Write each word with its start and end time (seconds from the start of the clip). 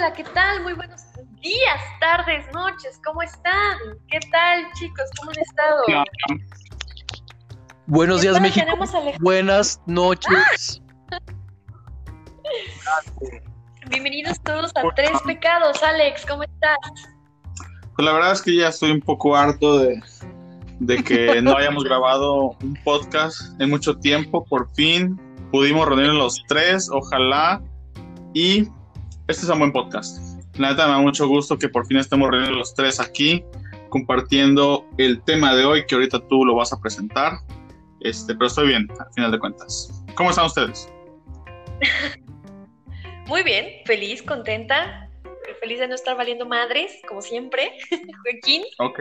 hola, 0.00 0.12
¿qué 0.14 0.24
tal? 0.24 0.62
Muy 0.62 0.72
buenos 0.72 1.02
días, 1.42 1.78
tardes, 2.00 2.46
noches, 2.54 2.98
¿cómo 3.04 3.20
están? 3.20 3.76
¿Qué 4.08 4.18
tal, 4.32 4.64
chicos? 4.72 5.04
¿Cómo 5.18 5.30
han 5.30 5.38
estado? 5.38 5.82
Buenos 7.86 8.22
días, 8.22 8.40
México. 8.40 8.66
Buenas 9.20 9.78
noches. 9.84 10.80
Bienvenidos 13.90 14.40
todos 14.42 14.72
a 14.74 14.84
Tres 14.96 15.20
Pecados. 15.26 15.82
Alex, 15.82 16.24
¿cómo 16.24 16.44
estás? 16.44 16.78
Pues 17.94 18.06
la 18.06 18.14
verdad 18.14 18.32
es 18.32 18.40
que 18.40 18.56
ya 18.56 18.68
estoy 18.68 18.92
un 18.92 19.02
poco 19.02 19.36
harto 19.36 19.80
de, 19.80 20.02
de 20.78 21.04
que 21.04 21.26
no 21.42 21.58
hayamos 21.58 21.84
grabado 21.84 22.56
un 22.62 22.74
podcast 22.84 23.38
en 23.60 23.68
mucho 23.68 23.98
tiempo. 23.98 24.46
Por 24.46 24.72
fin 24.72 25.20
pudimos 25.52 25.86
reunir 25.86 26.14
los 26.14 26.42
tres, 26.48 26.88
ojalá. 26.90 27.60
Y 28.32 28.66
este 29.30 29.44
es 29.44 29.48
un 29.50 29.60
buen 29.60 29.72
podcast. 29.72 30.18
La 30.58 30.70
neta 30.70 30.86
me 30.86 30.92
da 30.94 30.98
mucho 30.98 31.28
gusto 31.28 31.56
que 31.56 31.68
por 31.68 31.86
fin 31.86 31.98
estemos 31.98 32.28
reunidos 32.30 32.56
los 32.56 32.74
tres 32.74 32.98
aquí 32.98 33.44
compartiendo 33.88 34.84
el 34.98 35.22
tema 35.22 35.54
de 35.54 35.64
hoy 35.64 35.86
que 35.86 35.94
ahorita 35.94 36.26
tú 36.26 36.44
lo 36.44 36.56
vas 36.56 36.72
a 36.72 36.80
presentar. 36.80 37.34
Este, 38.00 38.34
pero 38.34 38.46
estoy 38.46 38.68
bien, 38.68 38.88
al 38.98 39.12
final 39.14 39.30
de 39.30 39.38
cuentas. 39.38 40.02
¿Cómo 40.16 40.30
están 40.30 40.46
ustedes? 40.46 40.92
Muy 43.28 43.44
bien, 43.44 43.66
feliz, 43.86 44.20
contenta, 44.20 45.08
feliz 45.60 45.78
de 45.78 45.86
no 45.86 45.94
estar 45.94 46.16
valiendo 46.16 46.44
madres, 46.44 46.90
como 47.06 47.22
siempre. 47.22 47.70
Joaquín. 48.24 48.64
Ok. 48.78 48.98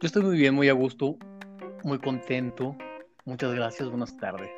Yo 0.00 0.06
estoy 0.06 0.22
muy 0.22 0.36
bien, 0.36 0.54
muy 0.54 0.68
a 0.68 0.72
gusto, 0.72 1.16
muy 1.84 2.00
contento. 2.00 2.74
Muchas 3.26 3.54
gracias, 3.54 3.88
buenas 3.88 4.16
tardes. 4.16 4.50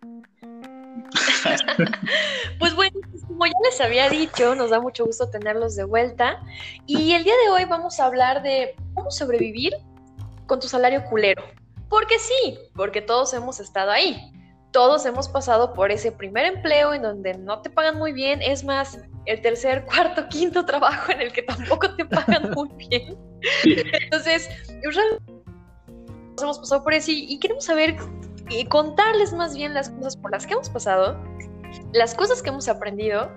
pues 2.58 2.74
bueno, 2.74 2.98
pues 3.10 3.24
como 3.24 3.46
ya 3.46 3.52
les 3.64 3.80
había 3.80 4.08
dicho, 4.08 4.54
nos 4.54 4.70
da 4.70 4.80
mucho 4.80 5.04
gusto 5.04 5.28
tenerlos 5.30 5.76
de 5.76 5.84
vuelta. 5.84 6.40
Y 6.86 7.12
el 7.12 7.24
día 7.24 7.34
de 7.44 7.50
hoy 7.50 7.64
vamos 7.64 8.00
a 8.00 8.06
hablar 8.06 8.42
de 8.42 8.74
cómo 8.94 9.10
sobrevivir 9.10 9.74
con 10.46 10.60
tu 10.60 10.68
salario 10.68 11.04
culero. 11.04 11.42
Porque 11.88 12.18
sí, 12.18 12.58
porque 12.74 13.02
todos 13.02 13.32
hemos 13.34 13.60
estado 13.60 13.90
ahí. 13.90 14.32
Todos 14.72 15.06
hemos 15.06 15.28
pasado 15.28 15.72
por 15.72 15.90
ese 15.90 16.12
primer 16.12 16.44
empleo 16.44 16.92
en 16.92 17.02
donde 17.02 17.34
no 17.34 17.62
te 17.62 17.70
pagan 17.70 17.96
muy 17.96 18.12
bien. 18.12 18.42
Es 18.42 18.64
más, 18.64 18.98
el 19.24 19.40
tercer, 19.40 19.84
cuarto, 19.86 20.28
quinto 20.28 20.66
trabajo 20.66 21.12
en 21.12 21.20
el 21.20 21.32
que 21.32 21.42
tampoco 21.42 21.94
te 21.94 22.04
pagan 22.04 22.50
muy 22.54 22.68
bien. 22.88 23.16
Entonces, 23.64 24.48
hemos 26.42 26.58
pasado 26.58 26.82
por 26.82 26.92
eso 26.92 27.10
y 27.10 27.38
queremos 27.38 27.64
saber 27.64 27.96
y 28.48 28.64
contarles 28.66 29.32
más 29.32 29.54
bien 29.54 29.74
las 29.74 29.90
cosas 29.90 30.16
por 30.16 30.30
las 30.30 30.46
que 30.46 30.54
hemos 30.54 30.70
pasado, 30.70 31.18
las 31.92 32.14
cosas 32.14 32.42
que 32.42 32.50
hemos 32.50 32.68
aprendido 32.68 33.30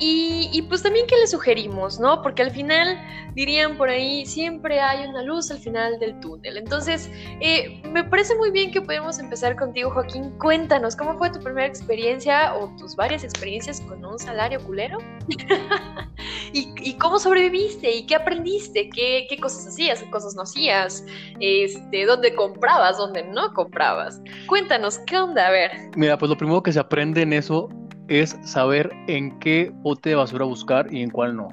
y, 0.00 0.62
pues 0.68 0.82
también 0.82 1.06
que 1.06 1.16
les 1.16 1.30
sugerimos, 1.30 2.00
¿no? 2.00 2.20
Porque 2.20 2.42
al 2.42 2.50
final, 2.50 2.98
dirían 3.34 3.76
por 3.76 3.88
ahí, 3.88 4.26
siempre 4.26 4.80
hay 4.80 5.06
una 5.06 5.22
luz 5.22 5.52
al 5.52 5.58
final 5.58 6.00
del 6.00 6.18
túnel. 6.18 6.56
Entonces, 6.56 7.08
eh, 7.40 7.80
me 7.92 8.02
parece 8.02 8.34
muy 8.34 8.50
bien 8.50 8.72
que 8.72 8.80
podemos 8.80 9.20
empezar 9.20 9.54
contigo, 9.54 9.90
Joaquín. 9.90 10.36
Cuéntanos, 10.38 10.96
¿cómo 10.96 11.16
fue 11.16 11.30
tu 11.30 11.38
primera 11.38 11.66
experiencia 11.66 12.54
o 12.56 12.74
tus 12.76 12.96
varias 12.96 13.22
experiencias 13.22 13.80
con 13.82 14.04
un 14.04 14.18
salario 14.18 14.58
culero? 14.64 14.98
¿Y, 16.52 16.94
cómo 16.94 17.18
sobreviviste? 17.18 17.90
¿Y 17.90 18.06
qué 18.06 18.16
aprendiste? 18.16 18.88
¿Qué, 18.90 19.26
¿Qué, 19.28 19.38
cosas 19.38 19.66
hacías? 19.66 20.02
¿Qué 20.02 20.10
cosas 20.10 20.34
no 20.34 20.42
hacías? 20.42 21.04
Este, 21.40 22.04
¿Dónde 22.04 22.34
comprabas? 22.34 22.98
¿Dónde 22.98 23.24
no 23.24 23.52
comprabas? 23.52 24.20
Cuéntanos, 24.48 24.98
¿qué 25.00 25.18
onda? 25.18 25.46
A 25.46 25.50
ver. 25.50 25.70
Mira, 25.96 26.18
pues 26.18 26.30
lo 26.30 26.36
primero 26.36 26.62
que 26.62 26.72
se 26.72 26.80
aprende 26.80 27.22
en 27.22 27.32
eso 27.32 27.68
es 28.08 28.38
saber 28.42 28.90
en 29.06 29.38
qué 29.38 29.72
bote 29.82 30.10
de 30.10 30.14
basura 30.16 30.44
buscar 30.44 30.92
y 30.92 31.02
en 31.02 31.10
cuál 31.10 31.36
no. 31.36 31.48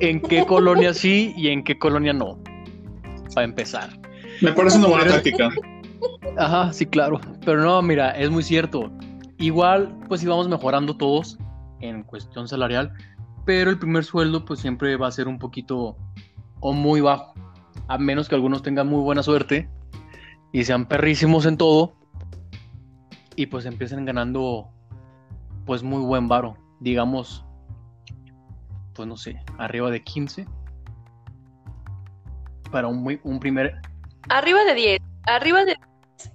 en 0.00 0.20
qué 0.20 0.44
colonia 0.46 0.94
sí 0.94 1.34
y 1.36 1.48
en 1.48 1.62
qué 1.64 1.78
colonia 1.78 2.12
no. 2.12 2.38
Para 3.34 3.44
empezar. 3.44 3.90
Me 4.40 4.52
parece 4.52 4.78
una 4.78 4.88
buena 4.88 5.06
táctica. 5.06 5.50
Ajá, 6.36 6.72
sí, 6.72 6.86
claro. 6.86 7.20
Pero 7.44 7.62
no, 7.62 7.80
mira, 7.82 8.10
es 8.12 8.30
muy 8.30 8.42
cierto. 8.42 8.90
Igual, 9.38 9.94
pues 10.08 10.22
íbamos 10.22 10.48
mejorando 10.48 10.96
todos 10.96 11.38
en 11.80 12.02
cuestión 12.02 12.48
salarial, 12.48 12.92
pero 13.44 13.70
el 13.70 13.78
primer 13.78 14.04
sueldo, 14.04 14.44
pues 14.44 14.60
siempre 14.60 14.96
va 14.96 15.08
a 15.08 15.12
ser 15.12 15.28
un 15.28 15.38
poquito 15.38 15.96
o 16.60 16.72
muy 16.72 17.00
bajo. 17.00 17.34
A 17.88 17.98
menos 17.98 18.28
que 18.28 18.34
algunos 18.34 18.62
tengan 18.62 18.88
muy 18.88 19.02
buena 19.02 19.22
suerte 19.22 19.68
y 20.52 20.64
sean 20.64 20.86
perrísimos 20.86 21.44
en 21.46 21.56
todo, 21.56 21.94
y 23.36 23.46
pues 23.46 23.66
empiezan 23.66 24.04
ganando 24.04 24.68
pues 25.66 25.82
muy 25.82 26.02
buen 26.02 26.28
varo, 26.28 26.56
digamos, 26.80 27.44
pues 28.94 29.08
no 29.08 29.16
sé, 29.16 29.40
arriba 29.58 29.90
de 29.90 30.02
15 30.02 30.46
para 32.70 32.88
un, 32.88 33.02
muy, 33.02 33.20
un 33.24 33.40
primer... 33.40 33.80
Arriba 34.28 34.64
de 34.64 34.74
10, 34.74 35.00
arriba 35.26 35.60
de 35.60 35.76
10 35.76 35.78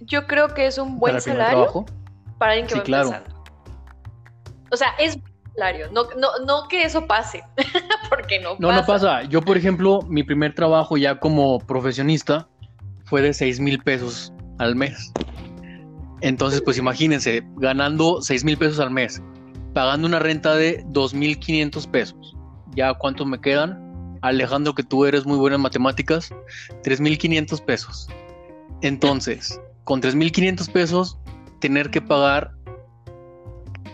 yo 0.02 0.28
creo 0.28 0.54
que 0.54 0.68
es 0.68 0.78
un 0.78 1.00
buen 1.00 1.20
salario 1.22 1.86
para 2.38 2.54
alguien 2.54 2.68
que 2.68 2.76
sí, 2.76 2.82
claro. 2.82 3.12
O 4.72 4.78
sea, 4.78 4.90
es 5.00 5.18
salario, 5.56 5.90
no, 5.92 6.04
no, 6.18 6.30
no 6.46 6.68
que 6.68 6.84
eso 6.84 7.06
pase, 7.08 7.44
porque 8.10 8.40
no, 8.40 8.56
no 8.60 8.72
No, 8.72 8.86
pasa. 8.86 9.24
Yo, 9.24 9.42
por 9.42 9.58
ejemplo, 9.58 10.02
mi 10.04 10.24
primer 10.24 10.54
trabajo 10.54 10.98
ya 10.98 11.20
como 11.20 11.60
profesionista 11.60 12.48
fue 13.06 13.22
de 13.22 13.34
6 13.34 13.60
mil 13.60 13.80
pesos 13.80 14.32
al 14.60 14.76
mes. 14.76 15.12
Entonces, 16.22 16.62
pues 16.62 16.78
imagínense, 16.78 17.44
ganando 17.56 18.22
6 18.22 18.44
mil 18.44 18.58
pesos 18.58 18.80
al 18.80 18.92
mes, 18.92 19.22
pagando 19.74 20.08
una 20.08 20.20
renta 20.20 20.56
de 20.56 20.84
2.500 20.86 21.90
pesos. 21.90 22.36
¿Ya 22.76 22.94
cuánto 22.94 23.26
me 23.26 23.40
quedan? 23.40 24.18
Alejandro, 24.22 24.76
que 24.76 24.84
tú 24.84 25.06
eres 25.06 25.26
muy 25.26 25.38
buena 25.38 25.56
en 25.56 25.62
matemáticas, 25.62 26.32
3.500 26.84 27.64
pesos. 27.64 28.10
Entonces, 28.82 29.60
con 29.86 30.02
3.500 30.02 30.72
pesos, 30.72 31.18
tener 31.60 31.90
que 31.90 32.02
pagar 32.02 32.52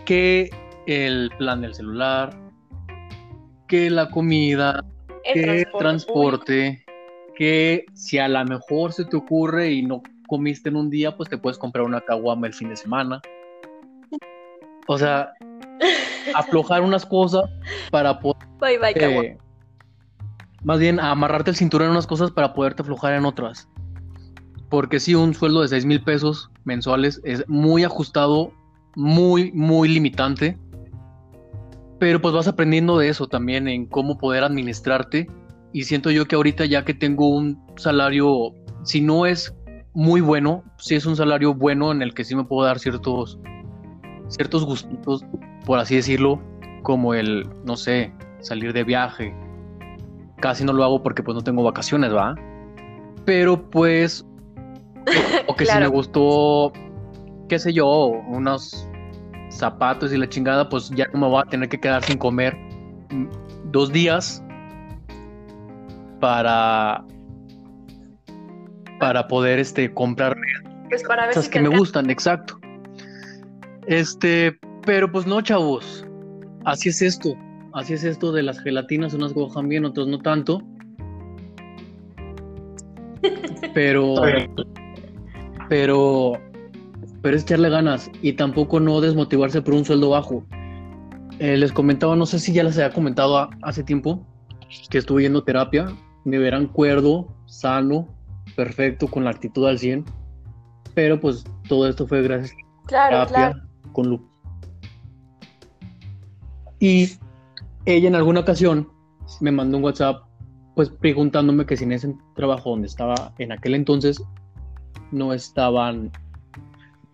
que 0.04 0.50
el 0.86 1.30
plan 1.38 1.60
del 1.60 1.74
celular, 1.74 2.36
que 3.68 3.90
la 3.90 4.10
comida, 4.10 4.84
que 5.32 5.66
transporte, 5.78 5.78
transporte 5.78 6.86
que 7.36 7.84
si 7.94 8.18
a 8.18 8.28
lo 8.28 8.44
mejor 8.44 8.92
se 8.92 9.04
te 9.04 9.16
ocurre 9.16 9.70
y 9.70 9.82
no 9.82 10.02
comiste 10.26 10.68
en 10.68 10.76
un 10.76 10.90
día, 10.90 11.16
pues 11.16 11.28
te 11.28 11.38
puedes 11.38 11.58
comprar 11.58 11.84
una 11.84 12.00
caguama 12.00 12.46
el 12.46 12.54
fin 12.54 12.68
de 12.68 12.76
semana. 12.76 13.20
O 14.88 14.98
sea, 14.98 15.32
aflojar 16.34 16.82
unas 16.82 17.04
cosas 17.04 17.44
para 17.90 18.18
poder. 18.20 18.46
Bye, 18.60 18.78
bye, 18.78 18.92
eh, 18.94 19.38
más 20.62 20.78
bien, 20.80 20.98
amarrarte 20.98 21.50
el 21.50 21.56
cinturón 21.56 21.86
en 21.86 21.92
unas 21.92 22.06
cosas 22.06 22.30
para 22.30 22.52
poderte 22.52 22.82
aflojar 22.82 23.14
en 23.14 23.24
otras. 23.24 23.68
Porque 24.68 24.98
si 24.98 25.14
un 25.14 25.32
sueldo 25.32 25.62
de 25.62 25.68
6 25.68 25.86
mil 25.86 26.02
pesos 26.02 26.50
mensuales 26.64 27.20
es 27.24 27.48
muy 27.48 27.84
ajustado, 27.84 28.52
muy, 28.96 29.52
muy 29.52 29.88
limitante. 29.88 30.58
Pero 32.00 32.20
pues 32.20 32.34
vas 32.34 32.48
aprendiendo 32.48 32.98
de 32.98 33.08
eso 33.08 33.28
también, 33.28 33.68
en 33.68 33.86
cómo 33.86 34.18
poder 34.18 34.42
administrarte. 34.42 35.28
Y 35.72 35.84
siento 35.84 36.10
yo 36.10 36.26
que 36.26 36.34
ahorita 36.34 36.64
ya 36.64 36.84
que 36.84 36.94
tengo 36.94 37.28
un 37.28 37.62
salario, 37.76 38.52
si 38.82 39.00
no 39.00 39.24
es 39.24 39.54
muy 39.96 40.20
bueno, 40.20 40.62
sí 40.76 40.94
es 40.94 41.06
un 41.06 41.16
salario 41.16 41.54
bueno 41.54 41.90
en 41.90 42.02
el 42.02 42.12
que 42.12 42.22
sí 42.22 42.36
me 42.36 42.44
puedo 42.44 42.66
dar 42.66 42.78
ciertos, 42.78 43.40
ciertos 44.28 44.66
gustitos, 44.66 45.24
por 45.64 45.78
así 45.78 45.96
decirlo, 45.96 46.38
como 46.82 47.14
el, 47.14 47.48
no 47.64 47.78
sé, 47.78 48.12
salir 48.40 48.74
de 48.74 48.84
viaje. 48.84 49.34
Casi 50.38 50.64
no 50.64 50.74
lo 50.74 50.84
hago 50.84 51.02
porque 51.02 51.22
pues 51.22 51.34
no 51.34 51.40
tengo 51.40 51.62
vacaciones, 51.62 52.14
¿va? 52.14 52.34
Pero 53.24 53.70
pues, 53.70 54.26
o 55.46 55.56
que 55.56 55.64
si 55.66 55.78
me 55.78 55.86
gustó, 55.86 56.74
qué 57.48 57.58
sé 57.58 57.72
yo, 57.72 57.88
unos 58.28 58.86
zapatos 59.48 60.12
y 60.12 60.18
la 60.18 60.28
chingada, 60.28 60.68
pues 60.68 60.90
ya 60.90 61.06
no 61.14 61.20
me 61.20 61.26
voy 61.26 61.40
a 61.40 61.48
tener 61.48 61.70
que 61.70 61.80
quedar 61.80 62.04
sin 62.04 62.18
comer 62.18 62.54
dos 63.72 63.90
días 63.90 64.44
para 66.20 67.02
para 68.98 69.28
poder 69.28 69.58
este 69.58 69.92
comprar 69.92 70.36
pues 70.88 71.02
para 71.02 71.26
cosas 71.28 71.48
que 71.48 71.60
me 71.60 71.68
gustan, 71.68 72.10
exacto. 72.10 72.58
Este, 73.86 74.58
pero 74.84 75.10
pues 75.10 75.26
no, 75.26 75.40
chavos. 75.40 76.06
Así 76.64 76.88
es 76.88 77.02
esto. 77.02 77.36
Así 77.72 77.94
es 77.94 78.04
esto 78.04 78.32
de 78.32 78.42
las 78.42 78.60
gelatinas, 78.60 79.14
unas 79.14 79.32
cojan 79.32 79.68
bien, 79.68 79.84
otras 79.84 80.06
no 80.06 80.18
tanto. 80.18 80.62
Pero 83.74 84.14
pero 85.68 86.32
pero 87.22 87.36
es 87.36 87.42
echarle 87.42 87.68
ganas 87.68 88.10
y 88.22 88.34
tampoco 88.34 88.78
no 88.78 89.00
desmotivarse 89.00 89.60
por 89.60 89.74
un 89.74 89.84
sueldo 89.84 90.10
bajo. 90.10 90.44
Eh, 91.38 91.56
les 91.56 91.72
comentaba, 91.72 92.16
no 92.16 92.24
sé 92.24 92.38
si 92.38 92.52
ya 92.52 92.62
les 92.62 92.78
había 92.78 92.92
comentado 92.92 93.50
hace 93.62 93.82
tiempo 93.82 94.24
que 94.88 94.98
estuve 94.98 95.22
yendo 95.22 95.44
terapia, 95.44 95.88
me 96.24 96.38
verán 96.38 96.66
cuerdo, 96.66 97.28
sano, 97.46 98.08
perfecto, 98.56 99.06
con 99.08 99.24
la 99.24 99.30
actitud 99.30 99.66
al 99.66 99.78
100, 99.78 100.04
pero 100.94 101.20
pues 101.20 101.44
todo 101.68 101.88
esto 101.88 102.06
fue 102.06 102.22
gracias 102.22 102.56
a 102.88 103.10
la 103.10 103.26
terapia 103.26 103.62
con 103.92 104.26
Y 106.80 107.10
ella 107.84 108.08
en 108.08 108.14
alguna 108.14 108.40
ocasión 108.40 108.88
me 109.40 109.52
mandó 109.52 109.76
un 109.76 109.84
WhatsApp, 109.84 110.22
pues 110.74 110.90
preguntándome 110.90 111.66
que 111.66 111.76
si 111.76 111.84
en 111.84 111.92
ese 111.92 112.14
trabajo 112.34 112.70
donde 112.70 112.86
estaba 112.86 113.32
en 113.38 113.52
aquel 113.52 113.74
entonces 113.74 114.22
no 115.12 115.32
estaban 115.32 116.10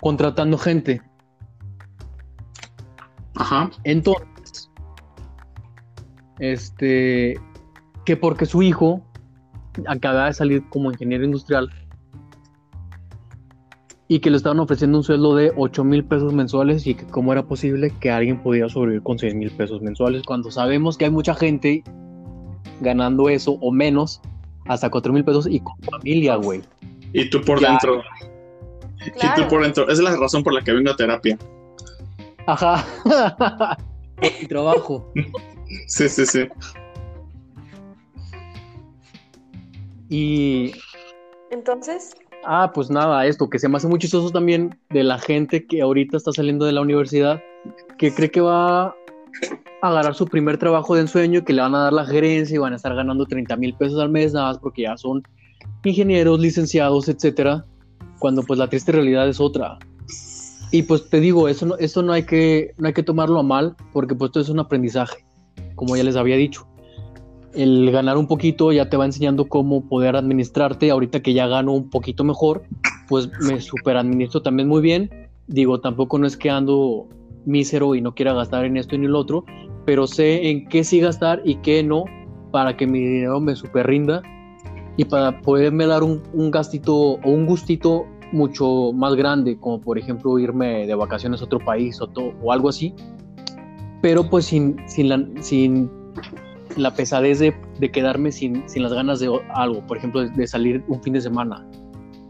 contratando 0.00 0.58
gente. 0.58 1.02
Ajá. 3.36 3.70
Entonces, 3.84 4.70
este, 6.38 7.40
que 8.04 8.16
porque 8.16 8.46
su 8.46 8.62
hijo 8.62 9.02
acaba 9.86 10.26
de 10.26 10.32
salir 10.34 10.62
como 10.68 10.90
ingeniero 10.90 11.24
industrial 11.24 11.70
y 14.08 14.20
que 14.20 14.30
le 14.30 14.36
estaban 14.36 14.60
ofreciendo 14.60 14.98
un 14.98 15.04
sueldo 15.04 15.34
de 15.36 15.52
8 15.56 15.84
mil 15.84 16.04
pesos 16.04 16.34
mensuales 16.34 16.86
y 16.86 16.94
que 16.94 17.06
cómo 17.06 17.32
era 17.32 17.44
posible 17.44 17.92
que 18.00 18.10
alguien 18.10 18.42
pudiera 18.42 18.68
sobrevivir 18.68 19.02
con 19.02 19.18
6 19.18 19.34
mil 19.34 19.50
pesos 19.52 19.80
mensuales 19.80 20.22
cuando 20.26 20.50
sabemos 20.50 20.98
que 20.98 21.06
hay 21.06 21.10
mucha 21.10 21.34
gente 21.34 21.82
ganando 22.80 23.28
eso 23.28 23.52
o 23.60 23.72
menos 23.72 24.20
hasta 24.66 24.90
4 24.90 25.12
mil 25.12 25.24
pesos 25.24 25.46
y 25.48 25.60
con 25.60 25.74
familia, 25.90 26.36
güey. 26.36 26.60
Y 27.12 27.30
tú 27.30 27.40
por 27.42 27.60
Ya. 27.60 27.70
dentro. 27.70 28.02
Y 29.04 29.40
tú 29.40 29.48
por 29.48 29.62
dentro. 29.62 29.84
Esa 29.84 29.92
es 29.92 29.98
la 30.00 30.16
razón 30.16 30.42
por 30.42 30.52
la 30.52 30.62
que 30.62 30.72
vengo 30.72 30.90
a 30.90 30.96
terapia. 30.96 31.38
Ajá. 32.46 32.84
Por 34.16 34.30
mi 34.40 34.46
trabajo. 34.46 35.12
Sí, 35.88 36.08
sí, 36.08 36.26
sí. 36.26 36.44
Y 40.12 40.72
Entonces, 41.50 42.14
Ah, 42.44 42.70
pues 42.74 42.90
nada, 42.90 43.24
esto 43.26 43.48
que 43.48 43.58
se 43.58 43.68
me 43.68 43.76
hace 43.76 43.86
muy 43.86 43.98
chistoso 43.98 44.30
también 44.30 44.76
de 44.90 45.04
la 45.04 45.18
gente 45.18 45.64
que 45.64 45.80
ahorita 45.80 46.16
está 46.16 46.32
saliendo 46.32 46.66
de 46.66 46.72
la 46.72 46.80
universidad, 46.80 47.40
que 47.98 48.12
cree 48.12 48.30
que 48.30 48.40
va 48.40 48.88
a 48.88 48.94
agarrar 49.80 50.14
su 50.14 50.26
primer 50.26 50.58
trabajo 50.58 50.94
de 50.94 51.02
ensueño 51.02 51.38
y 51.38 51.44
que 51.44 51.52
le 51.52 51.62
van 51.62 51.74
a 51.74 51.84
dar 51.84 51.92
la 51.92 52.04
gerencia 52.04 52.56
y 52.56 52.58
van 52.58 52.72
a 52.72 52.76
estar 52.76 52.94
ganando 52.94 53.26
30 53.26 53.56
mil 53.56 53.74
pesos 53.74 53.98
al 54.00 54.10
mes 54.10 54.32
nada 54.32 54.48
más 54.48 54.58
porque 54.58 54.82
ya 54.82 54.96
son 54.96 55.22
ingenieros, 55.84 56.40
licenciados, 56.40 57.08
etcétera, 57.08 57.64
cuando 58.18 58.42
pues 58.42 58.58
la 58.58 58.68
triste 58.68 58.92
realidad 58.92 59.28
es 59.28 59.40
otra. 59.40 59.78
Y 60.72 60.82
pues 60.82 61.08
te 61.08 61.20
digo, 61.20 61.48
eso 61.48 61.64
no, 61.64 61.76
esto 61.76 62.02
no 62.02 62.12
hay 62.12 62.24
que, 62.24 62.74
no 62.76 62.88
hay 62.88 62.92
que 62.92 63.02
tomarlo 63.02 63.38
a 63.38 63.42
mal, 63.44 63.76
porque 63.92 64.14
pues 64.14 64.30
esto 64.30 64.40
es 64.40 64.48
un 64.48 64.58
aprendizaje, 64.58 65.24
como 65.76 65.96
ya 65.96 66.02
les 66.02 66.16
había 66.16 66.36
dicho 66.36 66.66
el 67.54 67.90
ganar 67.90 68.16
un 68.16 68.26
poquito 68.26 68.72
ya 68.72 68.88
te 68.88 68.96
va 68.96 69.04
enseñando 69.04 69.48
cómo 69.48 69.88
poder 69.88 70.16
administrarte. 70.16 70.90
Ahorita 70.90 71.20
que 71.20 71.34
ya 71.34 71.46
gano 71.46 71.72
un 71.72 71.90
poquito 71.90 72.24
mejor, 72.24 72.62
pues 73.08 73.28
me 73.40 73.60
super 73.60 73.96
administro 73.96 74.42
también 74.42 74.68
muy 74.68 74.80
bien. 74.80 75.10
Digo, 75.46 75.80
tampoco 75.80 76.18
no 76.18 76.26
es 76.26 76.36
que 76.36 76.50
ando 76.50 77.08
mísero 77.44 77.94
y 77.94 78.00
no 78.00 78.14
quiera 78.14 78.32
gastar 78.32 78.64
en 78.64 78.76
esto 78.76 78.94
y 78.94 78.98
en 78.98 79.04
el 79.04 79.16
otro, 79.16 79.44
pero 79.84 80.06
sé 80.06 80.48
en 80.50 80.68
qué 80.68 80.84
sí 80.84 81.00
gastar 81.00 81.42
y 81.44 81.56
qué 81.56 81.82
no 81.82 82.04
para 82.52 82.76
que 82.76 82.86
mi 82.86 83.00
dinero 83.00 83.40
me 83.40 83.56
super 83.56 83.86
rinda 83.86 84.22
y 84.96 85.04
para 85.04 85.40
poderme 85.40 85.86
dar 85.86 86.02
un, 86.02 86.22
un 86.32 86.50
gastito 86.50 86.94
o 86.94 87.30
un 87.30 87.46
gustito 87.46 88.06
mucho 88.32 88.92
más 88.92 89.14
grande, 89.14 89.58
como 89.58 89.80
por 89.80 89.98
ejemplo 89.98 90.38
irme 90.38 90.86
de 90.86 90.94
vacaciones 90.94 91.40
a 91.40 91.44
otro 91.44 91.58
país 91.58 92.00
o, 92.00 92.08
o 92.42 92.52
algo 92.52 92.68
así, 92.68 92.94
pero 94.00 94.28
pues 94.28 94.46
sin, 94.46 94.76
sin 94.86 95.90
la 96.76 96.94
pesadez 96.94 97.38
de, 97.38 97.54
de 97.80 97.90
quedarme 97.90 98.32
sin, 98.32 98.68
sin 98.68 98.82
las 98.82 98.92
ganas 98.92 99.20
de 99.20 99.30
algo, 99.54 99.86
por 99.86 99.96
ejemplo, 99.96 100.20
de, 100.22 100.30
de 100.30 100.46
salir 100.46 100.82
un 100.88 101.02
fin 101.02 101.12
de 101.14 101.20
semana. 101.20 101.66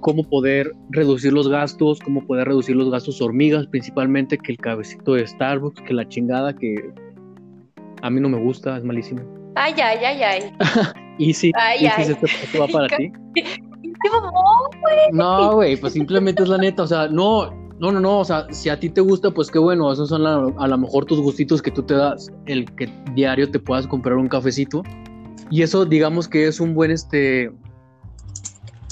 Cómo 0.00 0.24
poder 0.24 0.72
reducir 0.90 1.32
los 1.32 1.48
gastos, 1.48 2.00
cómo 2.00 2.26
poder 2.26 2.48
reducir 2.48 2.74
los 2.76 2.90
gastos 2.90 3.20
hormigas, 3.22 3.66
principalmente 3.68 4.36
que 4.36 4.52
el 4.52 4.58
cabecito 4.58 5.14
de 5.14 5.26
Starbucks, 5.26 5.80
que 5.82 5.94
la 5.94 6.08
chingada 6.08 6.52
que 6.54 6.74
a 8.02 8.10
mí 8.10 8.20
no 8.20 8.28
me 8.28 8.38
gusta, 8.42 8.76
es 8.78 8.84
malísimo. 8.84 9.20
ay, 9.54 9.74
ay, 9.80 9.98
ay, 10.04 10.22
ay. 10.22 10.52
Y 11.18 11.34
si, 11.34 11.52
Ay, 11.54 11.86
ay. 11.86 12.02
este 12.10 12.14
paso 12.26 12.58
va 12.58 12.66
para 12.68 12.88
ti. 12.96 13.12
¡Qué 13.34 14.10
mamón! 14.10 14.32
No, 15.12 15.54
güey, 15.56 15.76
pues 15.76 15.92
simplemente 15.92 16.42
es 16.42 16.48
la 16.48 16.56
neta, 16.58 16.82
o 16.84 16.86
sea, 16.86 17.06
no, 17.06 17.52
no, 17.82 17.90
no, 17.90 17.98
no, 17.98 18.20
o 18.20 18.24
sea, 18.24 18.46
si 18.52 18.68
a 18.68 18.78
ti 18.78 18.88
te 18.90 19.00
gusta, 19.00 19.32
pues 19.32 19.50
qué 19.50 19.58
bueno, 19.58 19.92
esos 19.92 20.08
son 20.08 20.22
la- 20.22 20.46
a 20.56 20.68
lo 20.68 20.78
mejor 20.78 21.04
tus 21.04 21.20
gustitos 21.20 21.60
que 21.60 21.72
tú 21.72 21.82
te 21.82 21.94
das, 21.94 22.30
el 22.46 22.64
que 22.76 22.88
diario 23.14 23.50
te 23.50 23.58
puedas 23.58 23.88
comprar 23.88 24.16
un 24.16 24.28
cafecito. 24.28 24.84
Y 25.50 25.62
eso, 25.62 25.84
digamos 25.84 26.28
que 26.28 26.46
es 26.46 26.60
un 26.60 26.74
buen, 26.74 26.92
este, 26.92 27.50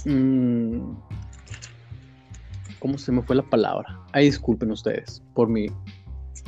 mm, 0.07 0.81
¿cómo 2.81 2.99
se 2.99 3.13
me 3.13 3.23
fue 3.23 3.37
la 3.37 3.43
palabra? 3.49 3.97
Ay, 4.13 4.25
disculpen 4.27 4.73
ustedes 4.73 5.23
por 5.35 5.49
mi 5.49 5.67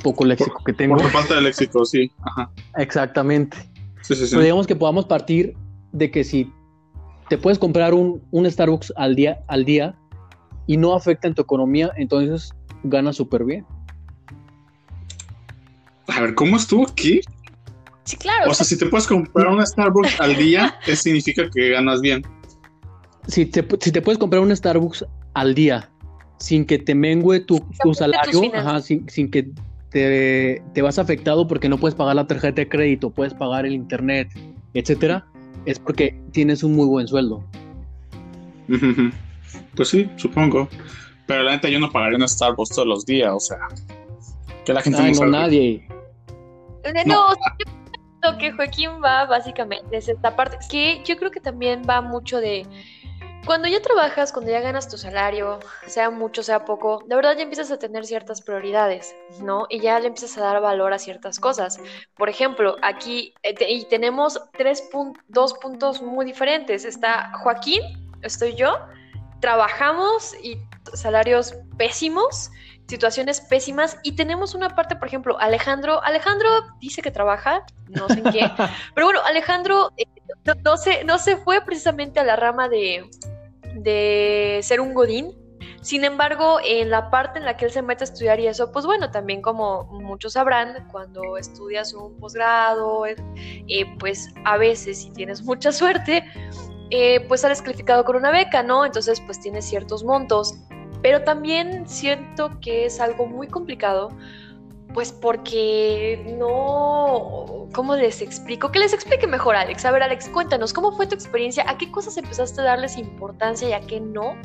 poco 0.03 0.25
léxico 0.25 0.61
que 0.67 0.73
tengo. 0.73 0.97
Por 0.97 1.11
falta 1.11 1.37
de 1.37 1.43
léxico, 1.43 1.85
sí. 1.85 2.11
Ajá. 2.23 2.51
Exactamente. 2.77 3.57
Sí, 4.03 4.17
sí, 4.17 4.25
sí. 4.27 4.31
Pero 4.33 4.43
digamos 4.43 4.67
que 4.67 4.75
podamos 4.75 5.07
partir 5.07 5.55
de 5.93 6.11
que 6.11 6.25
si 6.25 6.53
te 7.29 7.39
puedes 7.39 7.61
comprar 7.61 7.95
un, 7.95 8.21
un 8.33 8.51
Starbucks 8.51 8.93
al 8.97 9.15
día, 9.15 9.45
al 9.47 9.65
día 9.65 9.97
y 10.67 10.77
no 10.77 10.95
afecta 10.95 11.29
en 11.29 11.35
tu 11.35 11.43
economía, 11.43 11.91
entonces 11.97 12.53
ganas 12.85 13.17
súper 13.17 13.45
bien. 13.45 13.67
A 16.09 16.21
ver, 16.21 16.35
¿cómo 16.35 16.57
estuvo 16.57 16.87
aquí? 16.89 17.21
Sí, 18.05 18.17
claro. 18.17 18.51
O 18.51 18.55
sea, 18.55 18.67
si 18.67 18.77
te 18.77 18.87
puedes 18.87 19.07
comprar 19.07 19.49
una 19.49 19.65
Starbucks 19.65 20.21
al 20.21 20.37
día, 20.37 20.77
eso 20.87 21.03
significa 21.03 21.49
que 21.51 21.71
ganas 21.71 22.01
bien. 22.01 22.23
Si 23.29 23.47
te, 23.47 23.65
si 23.81 23.93
te 23.93 24.03
puedes 24.03 24.19
comprar 24.19 24.43
un 24.43 24.55
Starbucks 24.55 25.05
al 25.35 25.55
día 25.55 25.89
sin 26.39 26.65
que 26.65 26.79
te 26.79 26.95
mengue 26.95 27.41
tu, 27.41 27.65
tu 27.83 27.95
salario, 27.95 28.53
ajá, 28.53 28.81
sin, 28.81 29.09
sin 29.09 29.31
que 29.31 29.49
te, 29.91 30.61
te 30.75 30.83
vas 30.83 30.99
afectado 30.99 31.47
porque 31.47 31.69
no 31.69 31.79
puedes 31.79 31.95
pagar 31.95 32.17
la 32.17 32.27
tarjeta 32.27 32.63
de 32.63 32.69
crédito, 32.69 33.11
puedes 33.11 33.33
pagar 33.33 33.65
el 33.65 33.73
internet, 33.73 34.29
etcétera, 34.75 35.25
es 35.67 35.79
porque 35.79 36.19
tienes 36.33 36.65
un 36.65 36.75
muy 36.75 36.87
buen 36.87 37.07
sueldo. 37.07 37.45
Pues 39.77 39.89
sí, 39.89 40.11
supongo. 40.17 40.69
Pero 41.27 41.43
la 41.45 41.53
neta, 41.53 41.69
yo 41.69 41.79
no 41.79 41.91
pagaría 41.91 42.19
un 42.19 42.29
Starbucks 42.29 42.71
todos 42.71 42.89
los 42.89 43.07
días, 43.07 43.33
o 43.33 43.41
sea. 43.41 43.59
Que 44.65 44.73
la 44.73 44.83
gente 44.83 44.99
Ay, 45.01 45.13
no 45.13 45.13
no, 45.13 45.17
sabe. 45.19 45.31
nadie. 45.31 45.89
No, 47.07 47.27
o 47.29 47.35
sea, 47.35 47.57
yo 47.59 48.33
lo 48.33 48.39
que 48.39 48.53
Joaquín 48.53 48.91
va 49.05 49.25
básicamente 49.27 49.97
es 49.97 50.09
esta 50.09 50.35
parte, 50.37 50.59
que 50.71 51.03
yo 51.05 51.17
creo 51.17 51.31
que 51.31 51.41
también 51.41 51.83
va 51.89 52.01
mucho 52.01 52.41
de 52.41 52.67
cuando 53.45 53.67
ya 53.67 53.83
trabajas, 53.83 54.33
cuando 54.33 54.53
ya 54.53 54.61
ganas 54.61 54.89
tu 54.89 54.97
salario, 54.97 55.59
sea 55.87 56.11
mucho, 56.11 56.45
sea 56.45 56.65
poco, 56.65 57.03
de 57.09 57.17
verdad 57.17 57.37
ya 57.37 57.43
empiezas 57.43 57.73
a 57.73 57.79
tener 57.79 58.05
ciertas 58.07 58.41
prioridades, 58.41 59.17
¿no? 59.43 59.67
Y 59.69 59.81
ya 59.81 59.99
le 59.99 60.07
empiezas 60.09 60.39
a 60.39 60.43
dar 60.43 60.61
valor 60.61 60.93
a 60.93 60.99
ciertas 61.01 61.41
cosas. 61.41 61.81
Por 62.17 62.29
ejemplo, 62.29 62.77
aquí 62.83 63.35
eh, 63.43 63.55
y 63.69 63.85
tenemos 63.87 64.41
tres 64.57 64.89
pun- 64.93 65.19
dos 65.27 65.55
puntos 65.55 66.03
muy 66.03 66.25
diferentes. 66.25 66.85
Está 66.85 67.33
Joaquín, 67.43 67.81
estoy 68.23 68.55
yo, 68.55 68.77
trabajamos 69.43 70.35
y 70.43 70.57
salarios 70.95 71.55
pésimos 71.77 72.51
situaciones 72.89 73.41
pésimas 73.41 73.99
y 74.03 74.13
tenemos 74.13 74.55
una 74.55 74.75
parte, 74.75 74.97
por 74.97 75.09
ejemplo, 75.09 75.39
Alejandro, 75.41 76.03
Alejandro 76.05 76.51
dice 76.79 77.01
que 77.01 77.11
trabaja, 77.11 77.65
no 77.89 78.07
sé 78.09 78.19
en 78.19 78.33
qué, 78.33 78.51
pero 78.95 79.07
bueno, 79.07 79.21
Alejandro 79.25 79.93
eh, 79.97 80.05
no, 80.45 80.55
no 80.63 80.77
se, 80.77 81.03
no 81.05 81.19
se 81.19 81.37
fue 81.37 81.63
precisamente 81.63 82.21
a 82.21 82.25
la 82.25 82.37
rama 82.37 82.69
de, 82.69 83.09
de 83.77 84.61
ser 84.63 84.81
un 84.81 84.93
godín, 84.93 85.33
sin 85.81 86.05
embargo, 86.05 86.59
en 86.65 86.91
la 86.91 87.11
parte 87.11 87.41
en 87.41 87.45
la 87.45 87.57
que 87.57 87.65
él 87.65 87.73
se 87.73 87.83
mete 87.83 88.05
a 88.05 88.07
estudiar 88.07 88.39
y 88.39 88.47
eso, 88.47 88.71
pues 88.71 88.87
bueno, 88.87 89.11
también 89.11 89.43
como 89.43 89.85
muchos 89.85 90.35
sabrán, 90.35 90.87
cuando 90.93 91.37
estudias 91.37 91.93
un 91.93 92.17
posgrado, 92.19 93.05
eh, 93.07 93.17
eh, 93.69 93.87
pues 93.99 94.29
a 94.45 94.59
veces, 94.59 95.03
si 95.03 95.11
tienes 95.11 95.43
mucha 95.43 95.73
suerte, 95.73 96.25
eh, 96.95 97.25
pues 97.27 97.41
sales 97.41 97.63
calificado 97.63 98.05
con 98.05 98.17
una 98.17 98.31
beca, 98.31 98.63
¿no? 98.63 98.85
Entonces, 98.85 99.19
pues 99.23 99.41
tienes 99.41 99.65
ciertos 99.65 100.05
montos. 100.05 100.55
Pero 101.01 101.25
también 101.25 101.89
siento 101.89 102.61
que 102.61 102.85
es 102.85 103.01
algo 103.01 103.27
muy 103.27 103.49
complicado, 103.49 104.11
pues 104.93 105.11
porque 105.11 106.37
no... 106.39 107.67
¿Cómo 107.73 107.97
les 107.97 108.21
explico? 108.21 108.71
Que 108.71 108.79
les 108.79 108.93
explique 108.93 109.27
mejor, 109.27 109.57
Alex. 109.57 109.87
A 109.87 109.91
ver, 109.91 110.03
Alex, 110.03 110.29
cuéntanos, 110.29 110.75
¿cómo 110.75 110.93
fue 110.95 111.07
tu 111.07 111.15
experiencia? 111.15 111.65
¿A 111.67 111.79
qué 111.79 111.91
cosas 111.91 112.19
empezaste 112.19 112.61
a 112.61 112.65
darles 112.65 112.99
importancia 112.99 113.71
y 113.71 113.73
a 113.73 113.81
qué 113.81 113.99
no 113.99 114.37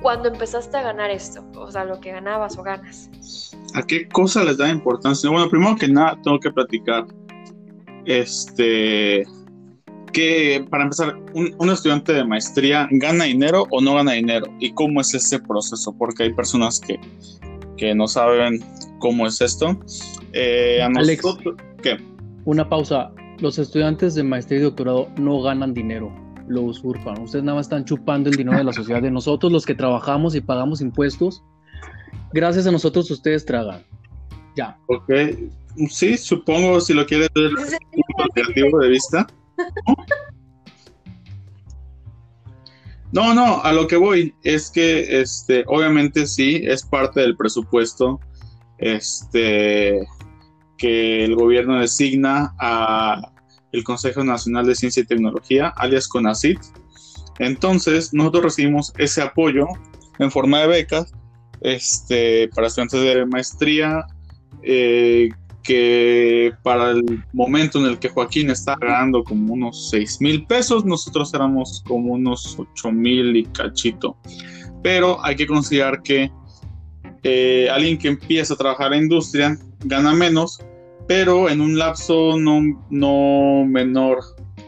cuando 0.00 0.30
empezaste 0.30 0.78
a 0.78 0.82
ganar 0.82 1.10
esto? 1.10 1.44
O 1.54 1.70
sea, 1.70 1.84
lo 1.84 2.00
que 2.00 2.12
ganabas 2.12 2.56
o 2.56 2.62
ganas. 2.62 3.10
¿A 3.74 3.82
qué 3.82 4.08
cosa 4.08 4.42
les 4.42 4.56
da 4.56 4.70
importancia? 4.70 5.28
Bueno, 5.28 5.50
primero 5.50 5.76
que 5.76 5.88
nada, 5.88 6.18
tengo 6.24 6.40
que 6.40 6.50
platicar. 6.50 7.04
Este. 8.06 9.26
Que 10.14 10.64
para 10.70 10.84
empezar, 10.84 11.16
un, 11.34 11.54
un 11.58 11.70
estudiante 11.70 12.14
de 12.14 12.24
maestría 12.24 12.88
gana 12.92 13.24
dinero 13.24 13.66
o 13.70 13.82
no 13.82 13.94
gana 13.94 14.12
dinero 14.12 14.46
y 14.60 14.72
cómo 14.72 15.00
es 15.00 15.12
ese 15.12 15.40
proceso, 15.40 15.94
porque 15.98 16.22
hay 16.22 16.32
personas 16.32 16.80
que, 16.80 16.98
que 17.76 17.94
no 17.94 18.06
saben 18.06 18.64
cómo 19.00 19.26
es 19.26 19.40
esto. 19.40 19.78
Eh, 20.32 20.80
a 20.80 20.86
Alex. 20.86 21.22
nosotros, 21.22 21.56
¿qué? 21.82 21.98
Una 22.44 22.68
pausa. 22.68 23.10
Los 23.40 23.58
estudiantes 23.58 24.14
de 24.14 24.22
maestría 24.22 24.60
y 24.60 24.62
doctorado 24.62 25.08
no 25.18 25.42
ganan 25.42 25.74
dinero, 25.74 26.14
lo 26.46 26.62
usurpan. 26.62 27.20
Ustedes 27.20 27.44
nada 27.44 27.56
más 27.56 27.66
están 27.66 27.84
chupando 27.84 28.30
el 28.30 28.36
dinero 28.36 28.56
de 28.56 28.64
la 28.64 28.72
sociedad, 28.72 29.02
de 29.02 29.10
nosotros 29.10 29.50
los 29.50 29.66
que 29.66 29.74
trabajamos 29.74 30.36
y 30.36 30.40
pagamos 30.40 30.80
impuestos. 30.80 31.42
Gracias 32.32 32.66
a 32.68 32.72
nosotros 32.72 33.10
ustedes 33.10 33.44
tragan. 33.44 33.84
Ya. 34.56 34.78
Ok. 34.86 35.10
Sí, 35.90 36.16
supongo 36.16 36.80
si 36.80 36.94
lo 36.94 37.04
quieres 37.04 37.28
ver 37.34 37.50
desde 37.50 37.78
un 37.92 38.02
punto 38.16 38.32
creativo 38.32 38.78
de 38.78 38.88
vista. 38.88 39.26
No, 43.12 43.32
no, 43.32 43.62
a 43.62 43.72
lo 43.72 43.86
que 43.86 43.96
voy 43.96 44.34
es 44.42 44.72
que 44.72 45.20
este, 45.20 45.62
obviamente 45.68 46.26
sí, 46.26 46.62
es 46.64 46.82
parte 46.84 47.20
del 47.20 47.36
presupuesto 47.36 48.18
este, 48.78 50.04
que 50.76 51.24
el 51.24 51.36
gobierno 51.36 51.78
designa 51.78 52.56
a 52.58 53.30
el 53.70 53.84
Consejo 53.84 54.24
Nacional 54.24 54.66
de 54.66 54.74
Ciencia 54.74 55.02
y 55.02 55.06
Tecnología, 55.06 55.68
alias 55.76 56.08
CONACIT. 56.08 56.58
Entonces, 57.38 58.12
nosotros 58.12 58.44
recibimos 58.44 58.92
ese 58.98 59.22
apoyo 59.22 59.66
en 60.18 60.30
forma 60.32 60.60
de 60.60 60.66
becas 60.66 61.12
este, 61.60 62.48
para 62.48 62.66
estudiantes 62.66 63.00
de 63.00 63.26
maestría, 63.26 64.06
eh, 64.62 65.28
que 65.64 66.52
para 66.62 66.90
el 66.90 67.24
momento 67.32 67.80
en 67.80 67.86
el 67.86 67.98
que 67.98 68.10
Joaquín 68.10 68.50
está 68.50 68.76
ganando 68.80 69.24
como 69.24 69.54
unos 69.54 69.90
6 69.90 70.20
mil 70.20 70.46
pesos, 70.46 70.84
nosotros 70.84 71.32
éramos 71.34 71.82
como 71.86 72.12
unos 72.12 72.56
8 72.58 72.92
mil 72.92 73.34
y 73.36 73.44
cachito. 73.46 74.16
Pero 74.82 75.24
hay 75.24 75.34
que 75.34 75.46
considerar 75.46 76.02
que 76.02 76.30
eh, 77.22 77.68
alguien 77.70 77.96
que 77.96 78.08
empieza 78.08 78.54
a 78.54 78.56
trabajar 78.58 78.92
en 78.92 79.04
industria 79.04 79.58
gana 79.84 80.14
menos, 80.14 80.60
pero 81.08 81.48
en 81.48 81.62
un 81.62 81.78
lapso 81.78 82.38
no, 82.38 82.60
no 82.90 83.64
menor, 83.66 84.18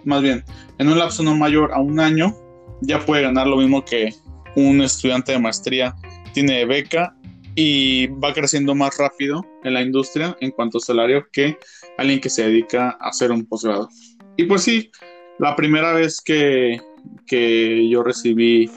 más 0.05 0.23
bien, 0.23 0.43
en 0.79 0.89
un 0.89 0.99
lapso 0.99 1.23
no 1.23 1.37
mayor 1.37 1.73
a 1.73 1.81
un 1.81 2.01
año, 2.01 2.35
ya 2.81 2.99
puede 3.05 3.23
ganar 3.23 3.47
lo 3.47 3.59
mismo 3.59 3.85
que 3.85 4.15
un 4.57 4.81
estudiante 4.81 5.33
de 5.33 5.39
maestría 5.39 5.95
tiene 6.33 6.65
beca 6.67 7.16
y 7.57 8.07
va 8.09 8.35
creciendo 8.35 8.75
más 8.75 8.99
rápido 8.99 9.45
en 9.65 9.75
la 9.75 9.83
industria 9.83 10.37
en 10.41 10.51
cuanto 10.51 10.77
a 10.79 10.83
salario 10.83 11.27
que 11.33 11.59
alguien 11.97 12.21
que 12.21 12.29
se 12.29 12.47
dedica 12.47 12.97
a 13.01 13.09
hacer 13.09 13.33
un 13.33 13.47
posgrado. 13.47 13.89
Y 14.37 14.45
pues 14.45 14.63
sí, 14.63 14.91
la 15.39 15.57
primera 15.57 15.95
vez 15.95 16.21
que, 16.21 16.79
que 17.27 17.89
yo 17.89 18.03
recibí 18.03 18.71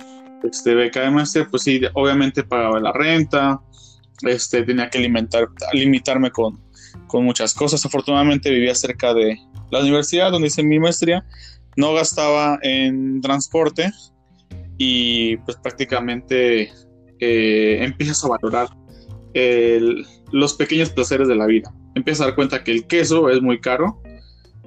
este, 0.44 0.74
beca 0.76 1.02
de 1.02 1.12
maestría, 1.12 1.46
pues 1.52 1.64
sí, 1.64 1.82
obviamente 1.94 2.44
pagaba 2.44 2.80
la 2.80 2.94
renta, 2.94 3.62
este, 4.22 4.64
tenía 4.64 4.90
que 4.90 5.00
alimentar, 5.00 5.50
limitarme 5.74 6.32
con, 6.32 6.64
con 7.08 7.26
muchas 7.26 7.54
cosas. 7.54 7.86
Afortunadamente 7.86 8.50
vivía 8.50 8.76
cerca 8.76 9.14
de 9.14 9.38
la 9.72 9.82
universidad 9.82 10.32
donde 10.32 10.48
hice 10.48 10.64
mi 10.64 10.80
maestría, 10.80 11.26
no 11.76 11.94
gastaba 11.94 12.60
en 12.62 13.20
transporte 13.20 13.92
y 14.78 15.36
pues 15.38 15.58
prácticamente 15.58 16.72
eh, 17.20 17.80
empiezas 17.82 18.24
a 18.24 18.30
valorar 18.30 18.70
los 20.32 20.54
pequeños 20.56 20.90
placeres 20.90 21.28
de 21.28 21.36
la 21.36 21.46
vida. 21.46 21.74
Empiezas 21.96 22.22
a 22.22 22.26
dar 22.26 22.36
cuenta 22.36 22.64
que 22.64 22.72
el 22.72 22.88
queso 22.88 23.30
es 23.30 23.42
muy 23.42 23.60
caro. 23.60 24.02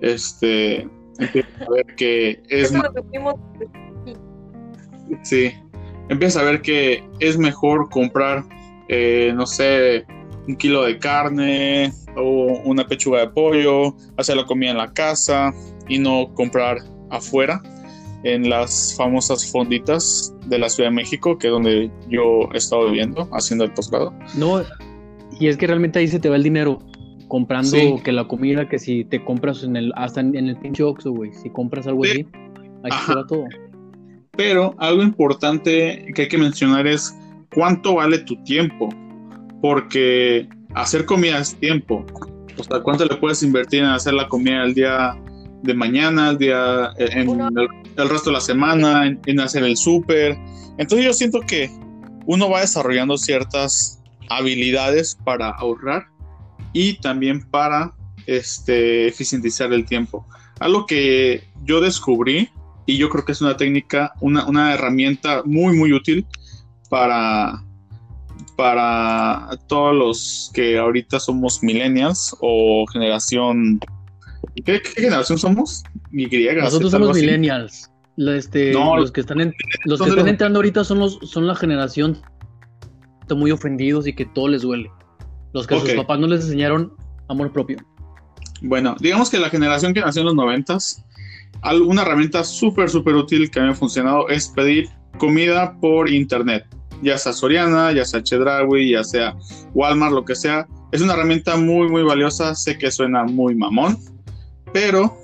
Este, 0.01 0.89
empiezas 1.19 1.61
a 1.61 1.71
ver 1.71 1.87
que 1.97 2.43
es. 2.49 2.73
Sí, 5.23 5.53
empiezas 6.09 6.43
a 6.43 6.45
ver 6.45 6.63
que 6.63 7.05
es 7.21 7.37
mejor 7.37 7.89
comprar, 7.91 8.45
eh, 8.89 9.33
no 9.35 9.47
sé, 9.47 10.07
un 10.49 10.57
kilo 10.57 10.85
de 10.85 10.99
carne 10.99 11.93
o 12.17 12.61
una 12.65 12.87
pechuga 12.87 13.21
de 13.21 13.29
pollo, 13.29 13.97
hacer 14.17 14.37
la 14.37 14.45
comida 14.45 14.71
en 14.71 14.79
la 14.79 14.93
casa 14.93 15.53
y 15.89 15.99
no 15.99 16.33
comprar 16.35 16.79
afuera 17.11 17.61
en 18.25 18.49
las 18.49 18.95
famosas 18.97 19.51
fonditas 19.51 20.35
de 20.47 20.59
la 20.59 20.69
Ciudad 20.69 20.91
de 20.91 20.97
México, 20.97 21.39
que 21.39 21.49
es 21.49 21.53
donde 21.53 21.91
yo 22.09 22.49
he 22.53 22.59
estado 22.59 22.87
viviendo, 22.87 23.29
haciendo 23.33 23.65
el 23.65 23.73
posgrado. 23.73 24.13
No, 24.37 24.63
y 25.39 25.49
es 25.49 25.57
que 25.57 25.67
realmente 25.67 25.99
ahí 25.99 26.09
se 26.09 26.21
te 26.21 26.29
va 26.29 26.37
el 26.37 26.43
dinero 26.43 26.79
comprando 27.29 27.77
que 28.05 28.13
la 28.13 28.29
comida, 28.29 28.69
que 28.69 28.79
si 28.79 29.05
te 29.05 29.25
compras 29.25 29.65
en 29.65 29.77
el, 29.77 29.93
hasta 29.97 30.21
en, 30.21 30.37
el 30.37 30.57
pinche 30.59 30.83
Oxxo, 30.83 31.13
güey, 31.13 31.33
si 31.33 31.49
compras 31.51 31.87
algo 31.87 32.05
así, 32.05 32.27
ahí 32.85 32.93
se 33.07 33.15
va 33.15 33.27
todo. 33.27 33.45
Pero 34.37 34.75
algo 34.79 35.03
importante 35.03 36.07
que 36.15 36.23
hay 36.23 36.29
que 36.29 36.39
mencionar 36.39 36.87
es 36.87 37.17
cuánto 37.55 37.95
vale 37.95 38.19
tu 38.19 38.37
tiempo, 38.45 38.89
porque 39.61 40.47
hacer 40.75 41.07
comida 41.07 41.39
es 41.39 41.55
tiempo. 41.57 42.05
O 42.59 42.65
sea, 42.65 42.81
cuánto 42.81 43.07
le 43.07 43.17
puedes 43.17 43.43
invertir 43.43 43.81
en 43.81 43.87
hacer 43.87 44.13
la 44.13 44.29
comida 44.29 44.65
el 44.65 44.75
día 44.75 45.19
de 45.63 45.75
mañana, 45.75 46.31
el 46.31 46.39
día, 46.39 46.93
en 46.99 47.29
el, 47.97 48.09
resto 48.09 48.31
de 48.31 48.35
la 48.35 48.41
semana, 48.41 49.07
en, 49.07 49.41
hacer 49.41 49.65
el 49.65 49.77
súper. 49.77 50.37
Entonces 50.79 51.05
yo 51.05 51.13
siento 51.13 51.41
que 51.41 51.71
uno 52.27 52.51
va 52.51 52.61
desarrollando 52.61 53.17
ciertas 53.17 54.01
habilidades 54.29 55.17
para 55.25 55.51
ahorrar 55.51 56.07
y 56.73 56.95
también 56.95 57.49
para 57.49 57.93
este, 58.27 59.07
eficientizar 59.09 59.73
el 59.73 59.85
tiempo. 59.85 60.27
Algo 60.61 60.87
que 60.87 61.45
yo 61.65 61.81
descubrí 61.81 62.49
y 62.87 62.97
yo 62.97 63.09
creo 63.09 63.25
que 63.25 63.33
es 63.33 63.41
una 63.41 63.57
técnica, 63.57 64.13
una, 64.21 64.47
una 64.47 64.75
herramienta 64.75 65.43
muy, 65.45 65.77
muy 65.77 65.93
útil 65.93 66.27
para, 66.89 67.65
para 68.57 69.49
todos 69.69 69.95
los 69.95 70.51
que 70.55 70.79
ahorita 70.79 71.21
somos 71.21 71.63
millennials 71.63 72.37
o 72.41 72.85
generación 72.93 73.81
¿Qué, 74.65 74.81
generación 74.97 75.39
somos? 75.39 75.83
Nosotros 76.11 76.91
somos 76.91 77.17
millennials. 77.17 77.91
Este, 78.19 78.75
los 78.75 79.11
que 79.11 79.23
están, 79.23 79.55
los 79.87 80.01
que 80.01 80.09
están 80.11 80.29
entrando 80.29 80.59
ahorita 80.59 80.85
son, 80.85 80.99
los, 80.99 81.19
son 81.23 81.47
la 81.47 81.55
generación 81.55 82.19
muy 83.35 83.51
ofendidos 83.51 84.07
y 84.07 84.13
que 84.13 84.27
todo 84.27 84.49
les 84.49 84.63
duele. 84.63 84.91
Los 85.53 85.67
que 85.67 85.79
sus 85.79 85.93
papás 85.93 86.19
no 86.19 86.27
les 86.27 86.45
enseñaron 86.45 86.93
amor 87.29 87.53
propio. 87.53 87.79
Bueno, 88.63 88.97
digamos 89.01 89.29
que 89.29 89.39
la 89.39 89.51
generación 89.51 89.93
que 89.93 90.01
nació 90.01 90.21
en 90.21 90.27
los 90.27 90.35
noventas, 90.35 91.05
una 91.87 92.03
herramienta 92.03 92.45
súper, 92.45 92.89
súper 92.89 93.15
útil 93.15 93.51
que 93.51 93.61
me 93.61 93.71
ha 93.71 93.75
funcionado 93.75 94.29
es 94.29 94.49
pedir 94.49 94.89
comida 95.19 95.79
por 95.81 96.09
internet. 96.09 96.65
Ya 97.03 97.19
sea 97.19 97.33
Soriana, 97.33 97.93
ya 97.93 98.05
sea 98.05 98.23
Chedraui, 98.23 98.91
ya 98.91 99.03
sea 99.03 99.37
Walmart, 99.75 100.13
lo 100.13 100.25
que 100.25 100.37
sea. 100.37 100.67
Es 100.93 101.01
una 101.01 101.15
herramienta 101.15 101.57
muy, 101.57 101.89
muy 101.89 102.03
valiosa. 102.03 102.55
Sé 102.55 102.79
que 102.79 102.91
suena 102.91 103.25
muy 103.25 103.57
mamón, 103.57 103.99
pero, 104.73 105.17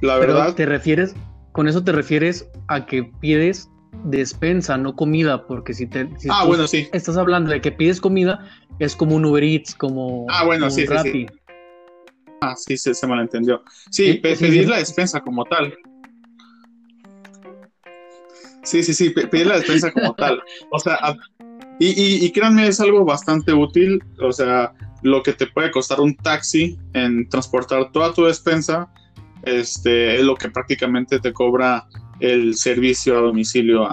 la 0.00 0.18
verdad. 0.18 0.54
¿Te 0.54 0.66
refieres, 0.66 1.14
con 1.52 1.68
eso 1.68 1.82
te 1.84 1.92
refieres 1.92 2.48
a 2.68 2.86
que 2.86 3.04
pides 3.20 3.70
despensa, 4.04 4.76
no 4.76 4.96
comida? 4.96 5.46
Porque 5.46 5.74
si 5.74 5.86
te. 5.86 6.08
ah, 6.30 6.44
bueno, 6.44 6.66
sí. 6.66 6.88
Estás 6.92 7.16
hablando 7.16 7.50
de 7.50 7.60
que 7.60 7.72
pides 7.72 8.00
comida, 8.00 8.40
es 8.78 8.96
como 8.96 9.16
un 9.16 9.24
Uber 9.24 9.44
Eats, 9.44 9.74
como. 9.74 10.26
Ah, 10.30 10.44
bueno, 10.44 10.70
sí, 10.70 10.86
sí, 10.86 10.94
sí, 11.10 11.26
Ah, 12.40 12.56
sí, 12.56 12.76
se, 12.76 12.92
se 12.92 13.06
malentendió. 13.06 13.62
Sí, 13.90 14.14
pedir 14.14 14.68
la 14.68 14.78
despensa 14.78 15.20
como 15.20 15.44
tal. 15.44 15.72
Sí, 18.64 18.82
sí, 18.82 18.94
sí, 18.94 19.10
pedir 19.10 19.46
la 19.46 19.56
despensa 19.56 19.92
como 19.92 20.14
tal. 20.14 20.42
O 20.70 20.78
sea, 20.78 20.98
y, 21.82 22.00
y, 22.00 22.24
y, 22.26 22.30
créanme, 22.30 22.68
es 22.68 22.80
algo 22.80 23.04
bastante 23.04 23.52
útil. 23.52 24.00
O 24.20 24.30
sea, 24.30 24.72
lo 25.02 25.20
que 25.22 25.32
te 25.32 25.48
puede 25.48 25.72
costar 25.72 26.00
un 26.00 26.14
taxi 26.14 26.78
en 26.92 27.28
transportar 27.28 27.90
toda 27.90 28.14
tu 28.14 28.24
despensa, 28.24 28.88
este, 29.42 30.14
es 30.14 30.22
lo 30.24 30.36
que 30.36 30.48
prácticamente 30.48 31.18
te 31.18 31.32
cobra 31.32 31.84
el 32.20 32.54
servicio 32.54 33.18
a 33.18 33.22
domicilio 33.22 33.88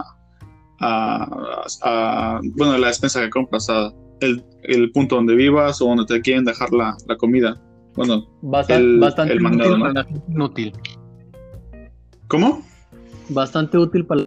a, 0.82 2.40
bueno, 2.56 2.78
la 2.78 2.88
despensa 2.88 3.22
que 3.22 3.32
compras, 3.32 3.68
a 3.72 3.92
el, 4.22 4.44
el, 4.64 4.92
punto 4.92 5.16
donde 5.16 5.34
vivas 5.34 5.82
o 5.82 5.88
donde 5.88 6.06
te 6.06 6.22
quieren 6.22 6.46
dejar 6.46 6.72
la, 6.72 6.96
la 7.08 7.18
comida. 7.18 7.60
Bueno, 7.96 8.24
bastante, 8.44 9.00
bastante 9.00 9.38
útil 10.38 10.74
¿Cómo? 12.28 12.64
Bastante 13.30 13.80
útil 13.80 14.06
para 14.06 14.26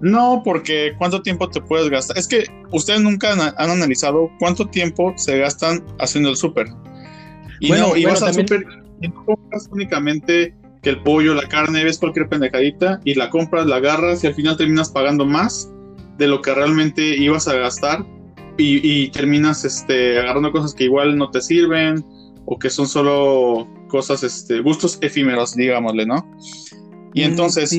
no, 0.00 0.42
porque 0.44 0.94
¿cuánto 0.96 1.22
tiempo 1.22 1.48
te 1.48 1.60
puedes 1.60 1.90
gastar? 1.90 2.16
Es 2.16 2.26
que 2.26 2.44
ustedes 2.70 3.00
nunca 3.00 3.32
han, 3.32 3.70
analizado 3.70 4.30
cuánto 4.38 4.66
tiempo 4.66 5.12
se 5.16 5.38
gastan 5.38 5.84
haciendo 5.98 6.30
el 6.30 6.36
súper. 6.36 6.68
Y 7.60 7.70
no, 7.70 7.96
y 7.96 8.04
vas 8.04 8.22
al 8.22 8.34
súper 8.34 8.64
y 9.00 9.08
no 9.08 9.24
compras 9.24 9.68
únicamente 9.70 10.54
que 10.82 10.90
el 10.90 11.02
pollo, 11.02 11.34
la 11.34 11.46
carne, 11.48 11.84
ves 11.84 11.98
cualquier 11.98 12.28
pendejadita 12.28 13.00
y 13.04 13.14
la 13.14 13.28
compras, 13.28 13.66
la 13.66 13.76
agarras 13.76 14.24
y 14.24 14.26
al 14.26 14.34
final 14.34 14.56
terminas 14.56 14.90
pagando 14.90 15.26
más 15.26 15.70
de 16.16 16.26
lo 16.26 16.40
que 16.40 16.54
realmente 16.54 17.16
ibas 17.16 17.48
a 17.48 17.54
gastar 17.54 18.04
y, 18.62 19.08
terminas 19.08 19.64
este, 19.64 20.18
agarrando 20.18 20.52
cosas 20.52 20.74
que 20.74 20.84
igual 20.84 21.16
no 21.16 21.30
te 21.30 21.40
sirven 21.40 22.04
o 22.44 22.58
que 22.58 22.68
son 22.68 22.86
solo 22.86 23.66
cosas, 23.88 24.22
este, 24.22 24.60
gustos 24.60 24.98
efímeros, 25.00 25.54
digámosle, 25.54 26.04
¿no? 26.04 26.30
Y 27.14 27.22
mm, 27.22 27.24
entonces 27.24 27.70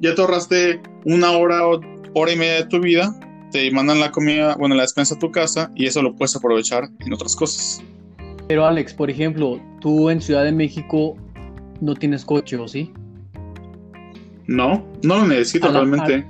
ya 0.00 0.14
te 0.14 0.20
ahorraste 0.20 0.80
una 1.04 1.32
hora 1.32 1.66
o 1.66 1.80
hora 2.14 2.32
y 2.32 2.36
media 2.36 2.54
de 2.54 2.66
tu 2.66 2.80
vida, 2.80 3.14
te 3.50 3.70
mandan 3.70 4.00
la 4.00 4.10
comida, 4.10 4.56
bueno, 4.56 4.74
la 4.74 4.82
despensa 4.82 5.14
a 5.14 5.18
tu 5.18 5.30
casa 5.30 5.70
y 5.74 5.86
eso 5.86 6.02
lo 6.02 6.14
puedes 6.14 6.34
aprovechar 6.36 6.88
en 7.00 7.12
otras 7.12 7.36
cosas. 7.36 7.82
Pero 8.48 8.66
Alex, 8.66 8.92
por 8.94 9.10
ejemplo, 9.10 9.60
tú 9.80 10.10
en 10.10 10.20
Ciudad 10.20 10.44
de 10.44 10.52
México 10.52 11.16
no 11.80 11.94
tienes 11.94 12.24
coche, 12.24 12.56
¿o 12.56 12.68
sí? 12.68 12.92
No, 14.46 14.84
no 15.02 15.18
lo 15.18 15.26
necesito 15.26 15.70
realmente. 15.70 16.26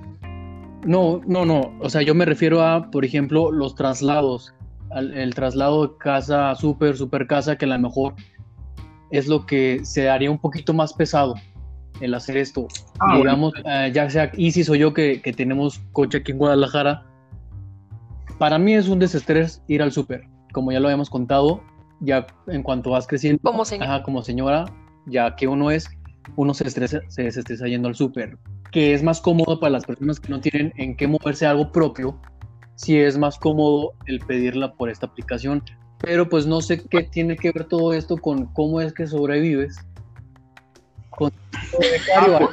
No, 0.87 1.21
no, 1.27 1.45
no. 1.45 1.77
O 1.81 1.89
sea, 1.89 2.03
yo 2.03 2.15
me 2.15 2.25
refiero 2.25 2.63
a, 2.63 2.91
por 2.91 3.05
ejemplo, 3.05 3.51
los 3.51 3.75
traslados. 3.75 4.55
el 4.95 5.35
traslado 5.35 5.89
de 5.89 5.97
casa 5.99 6.51
a 6.51 6.55
super, 6.55 6.97
super 6.97 7.27
casa, 7.27 7.57
que 7.57 7.65
a 7.65 7.69
lo 7.69 7.79
mejor 7.79 8.15
es 9.11 9.27
lo 9.27 9.45
que 9.47 9.81
se 9.85 10.09
haría 10.09 10.31
un 10.31 10.39
poquito 10.39 10.73
más 10.73 10.93
pesado 10.93 11.35
el 12.01 12.15
hacer 12.15 12.37
esto. 12.37 12.67
Ah, 13.01 13.17
Digamos, 13.17 13.53
eh, 13.65 13.91
ya 13.95 14.09
sea 14.11 14.31
Isis 14.37 14.69
o 14.69 14.75
yo 14.75 14.93
que, 14.95 15.21
que, 15.23 15.33
tenemos 15.33 15.81
coche 15.93 16.19
aquí 16.19 16.33
en 16.33 16.39
Guadalajara, 16.39 17.05
para 18.39 18.59
mí 18.59 18.75
es 18.75 18.89
un 18.89 18.99
desestrés 18.99 19.63
ir 19.69 19.83
al 19.83 19.93
súper. 19.93 20.25
Como 20.53 20.73
ya 20.73 20.81
lo 20.81 20.89
habíamos 20.89 21.11
contado, 21.11 21.63
ya 22.01 22.27
en 22.49 22.63
cuanto 22.63 22.91
vas 22.91 23.07
creciendo, 23.07 23.41
como 23.43 23.65
señora, 23.65 24.03
como 24.03 24.23
señora 24.23 24.67
ya 25.07 25.35
que 25.37 25.47
uno 25.47 25.71
es, 25.71 25.89
uno 26.37 26.55
se, 26.55 26.67
estresa, 26.67 27.01
se 27.09 27.25
desestresa 27.25 27.67
yendo 27.67 27.89
al 27.89 27.95
súper. 27.95 28.39
Que 28.73 28.95
es 28.95 29.03
más 29.03 29.21
cómodo 29.21 29.61
para 29.61 29.71
las 29.71 29.85
personas 29.85 30.19
que 30.19 30.29
no 30.31 30.41
tienen 30.41 30.73
en 30.77 30.97
qué 30.97 31.07
moverse 31.07 31.47
algo 31.47 31.71
propio, 31.71 32.19
si 32.77 32.99
es 32.99 33.17
más 33.17 33.39
cómodo 33.39 33.93
el 34.07 34.21
pedirla 34.21 34.73
por 34.75 34.91
esta 34.91 35.07
aplicación. 35.07 35.63
Pero 36.01 36.29
pues 36.29 36.47
no 36.47 36.61
sé 36.61 36.83
qué 36.85 37.05
tiene 37.05 37.37
que 37.37 37.53
ver 37.53 37.65
todo 37.65 37.93
esto 37.93 38.17
con 38.17 38.47
cómo 38.47 38.81
es 38.81 38.93
que 38.93 39.07
sobrevives 39.07 39.77
ah, 42.17 42.39
por, 42.39 42.51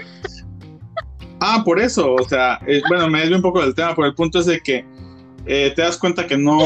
ah, 1.39 1.61
por 1.63 1.79
eso, 1.79 2.13
o 2.13 2.23
sea, 2.23 2.59
bueno, 2.89 3.09
me 3.09 3.19
desvío 3.19 3.37
un 3.37 3.43
poco 3.43 3.61
del 3.61 3.75
tema, 3.75 3.95
pero 3.95 4.07
el 4.07 4.15
punto 4.15 4.39
es 4.39 4.45
de 4.45 4.59
que 4.59 4.85
eh, 5.45 5.73
te 5.75 5.81
das 5.81 5.97
cuenta 5.97 6.27
que 6.27 6.37
no 6.37 6.59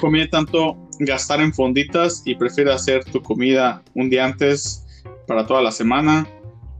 conviene 0.00 0.28
tanto 0.28 0.76
gastar 0.98 1.40
en 1.40 1.52
fonditas 1.52 2.22
y 2.24 2.34
prefiere 2.34 2.72
hacer 2.72 3.04
tu 3.04 3.22
comida 3.22 3.82
un 3.94 4.08
día 4.08 4.24
antes 4.24 4.86
para 5.26 5.46
toda 5.46 5.62
la 5.62 5.72
semana. 5.72 6.26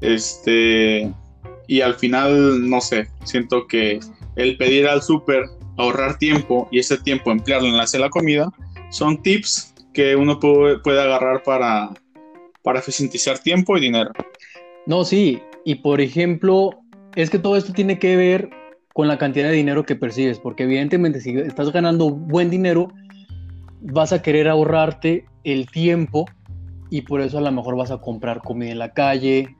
Este, 0.00 1.12
y 1.66 1.80
al 1.80 1.94
final, 1.94 2.68
no 2.68 2.80
sé, 2.80 3.08
siento 3.24 3.66
que 3.66 4.00
el 4.36 4.56
pedir 4.56 4.88
al 4.88 5.02
súper, 5.02 5.44
ahorrar 5.76 6.18
tiempo 6.18 6.68
y 6.70 6.78
ese 6.78 6.98
tiempo 6.98 7.30
emplearlo 7.30 7.68
en 7.68 7.76
hacer 7.76 8.00
la 8.00 8.10
comida, 8.10 8.50
son 8.90 9.22
tips 9.22 9.74
que 9.94 10.16
uno 10.16 10.38
puede, 10.38 10.78
puede 10.78 11.00
agarrar 11.00 11.42
para, 11.42 11.90
para 12.62 12.78
eficientizar 12.78 13.38
tiempo 13.38 13.76
y 13.76 13.82
dinero. 13.82 14.12
No, 14.86 15.04
sí, 15.04 15.40
y 15.64 15.76
por 15.76 16.00
ejemplo, 16.00 16.70
es 17.14 17.30
que 17.30 17.38
todo 17.38 17.56
esto 17.56 17.72
tiene 17.72 17.98
que 17.98 18.16
ver 18.16 18.50
con 18.92 19.08
la 19.08 19.18
cantidad 19.18 19.48
de 19.48 19.54
dinero 19.54 19.84
que 19.84 19.96
percibes, 19.96 20.38
porque 20.38 20.64
evidentemente 20.64 21.20
si 21.20 21.36
estás 21.38 21.72
ganando 21.72 22.10
buen 22.10 22.50
dinero, 22.50 22.88
vas 23.80 24.12
a 24.12 24.22
querer 24.22 24.48
ahorrarte 24.48 25.24
el 25.44 25.66
tiempo 25.66 26.26
y 26.90 27.02
por 27.02 27.20
eso 27.20 27.38
a 27.38 27.40
lo 27.40 27.52
mejor 27.52 27.76
vas 27.76 27.90
a 27.90 27.98
comprar 27.98 28.40
comida 28.40 28.70
en 28.70 28.78
la 28.78 28.92
calle 28.92 29.56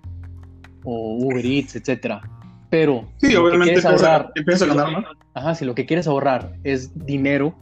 o 0.85 1.17
Uber 1.19 1.45
Eats, 1.45 1.76
etcétera. 1.76 2.21
Pero 2.69 3.09
sí, 3.19 3.35
obviamente 3.37 3.87
ahorrar, 3.87 4.33
a 4.35 4.67
ganar 4.67 5.05
Ajá, 5.35 5.55
si 5.55 5.64
lo 5.64 5.75
que 5.75 5.87
quieres 5.87 6.07
ahorrar 6.07 6.55
es 6.64 6.93
dinero 7.07 7.55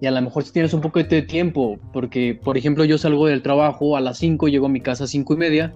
y 0.00 0.06
a 0.06 0.10
lo 0.10 0.20
mejor 0.20 0.42
si 0.44 0.52
tienes 0.52 0.74
un 0.74 0.82
poco 0.82 1.02
de 1.02 1.22
tiempo, 1.22 1.78
porque 1.92 2.38
por 2.42 2.58
ejemplo 2.58 2.84
yo 2.84 2.98
salgo 2.98 3.26
del 3.26 3.42
trabajo 3.42 3.96
a 3.96 4.00
las 4.00 4.18
5, 4.18 4.48
llego 4.48 4.66
a 4.66 4.70
mi 4.70 4.80
casa 4.80 5.04
a 5.04 5.06
5 5.06 5.34
y 5.34 5.36
media 5.36 5.72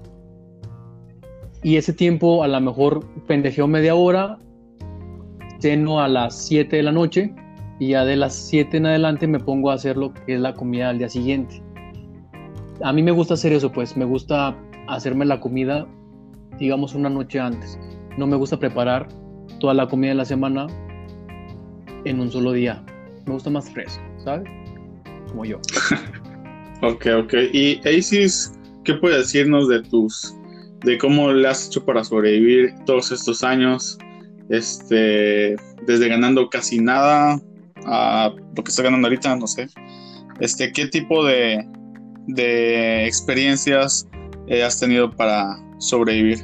y 1.62 1.76
ese 1.76 1.92
tiempo 1.92 2.42
a 2.42 2.48
lo 2.48 2.60
mejor 2.60 3.06
pendejeo 3.26 3.66
media 3.66 3.94
hora, 3.94 4.38
ceno 5.60 6.00
a 6.00 6.08
las 6.08 6.46
7 6.46 6.76
de 6.76 6.82
la 6.82 6.92
noche 6.92 7.34
y 7.78 7.88
ya 7.88 8.04
de 8.04 8.16
las 8.16 8.34
7 8.34 8.78
en 8.78 8.86
adelante 8.86 9.26
me 9.26 9.38
pongo 9.38 9.70
a 9.70 9.74
hacer 9.74 9.96
lo 9.96 10.12
que 10.12 10.34
es 10.34 10.40
la 10.40 10.54
comida 10.54 10.90
al 10.90 10.98
día 10.98 11.08
siguiente. 11.08 11.62
A 12.82 12.92
mí 12.92 13.02
me 13.02 13.10
gusta 13.10 13.34
hacer 13.34 13.52
eso, 13.52 13.70
pues 13.70 13.96
me 13.96 14.06
gusta 14.06 14.56
hacerme 14.88 15.26
la 15.26 15.38
comida, 15.38 15.86
digamos, 16.58 16.94
una 16.94 17.10
noche 17.10 17.38
antes. 17.38 17.78
No 18.16 18.26
me 18.26 18.36
gusta 18.36 18.58
preparar 18.58 19.08
toda 19.60 19.74
la 19.74 19.86
comida 19.86 20.10
de 20.10 20.16
la 20.16 20.24
semana 20.24 20.66
en 22.04 22.20
un 22.20 22.30
solo 22.30 22.52
día. 22.52 22.82
Me 23.26 23.34
gusta 23.34 23.50
más 23.50 23.70
fresco, 23.70 24.02
¿sabes? 24.24 24.48
Como 25.28 25.44
yo. 25.44 25.58
ok, 26.82 27.06
ok. 27.22 27.34
¿Y 27.52 27.80
Asis, 27.86 28.58
qué 28.84 28.94
puede 28.94 29.18
decirnos 29.18 29.68
de 29.68 29.82
tus 29.82 30.39
de 30.82 30.98
cómo 30.98 31.32
le 31.32 31.48
has 31.48 31.66
hecho 31.66 31.84
para 31.84 32.04
sobrevivir 32.04 32.74
todos 32.86 33.12
estos 33.12 33.44
años, 33.44 33.98
este, 34.48 35.56
desde 35.86 36.08
ganando 36.08 36.48
casi 36.48 36.80
nada 36.80 37.40
a 37.86 38.32
lo 38.56 38.64
que 38.64 38.70
está 38.70 38.82
ganando 38.82 39.08
ahorita, 39.08 39.36
no 39.36 39.46
sé. 39.46 39.68
Este, 40.40 40.72
¿qué 40.72 40.86
tipo 40.86 41.24
de, 41.24 41.66
de 42.26 43.06
experiencias 43.06 44.08
eh, 44.46 44.62
has 44.62 44.80
tenido 44.80 45.10
para 45.10 45.56
sobrevivir? 45.78 46.38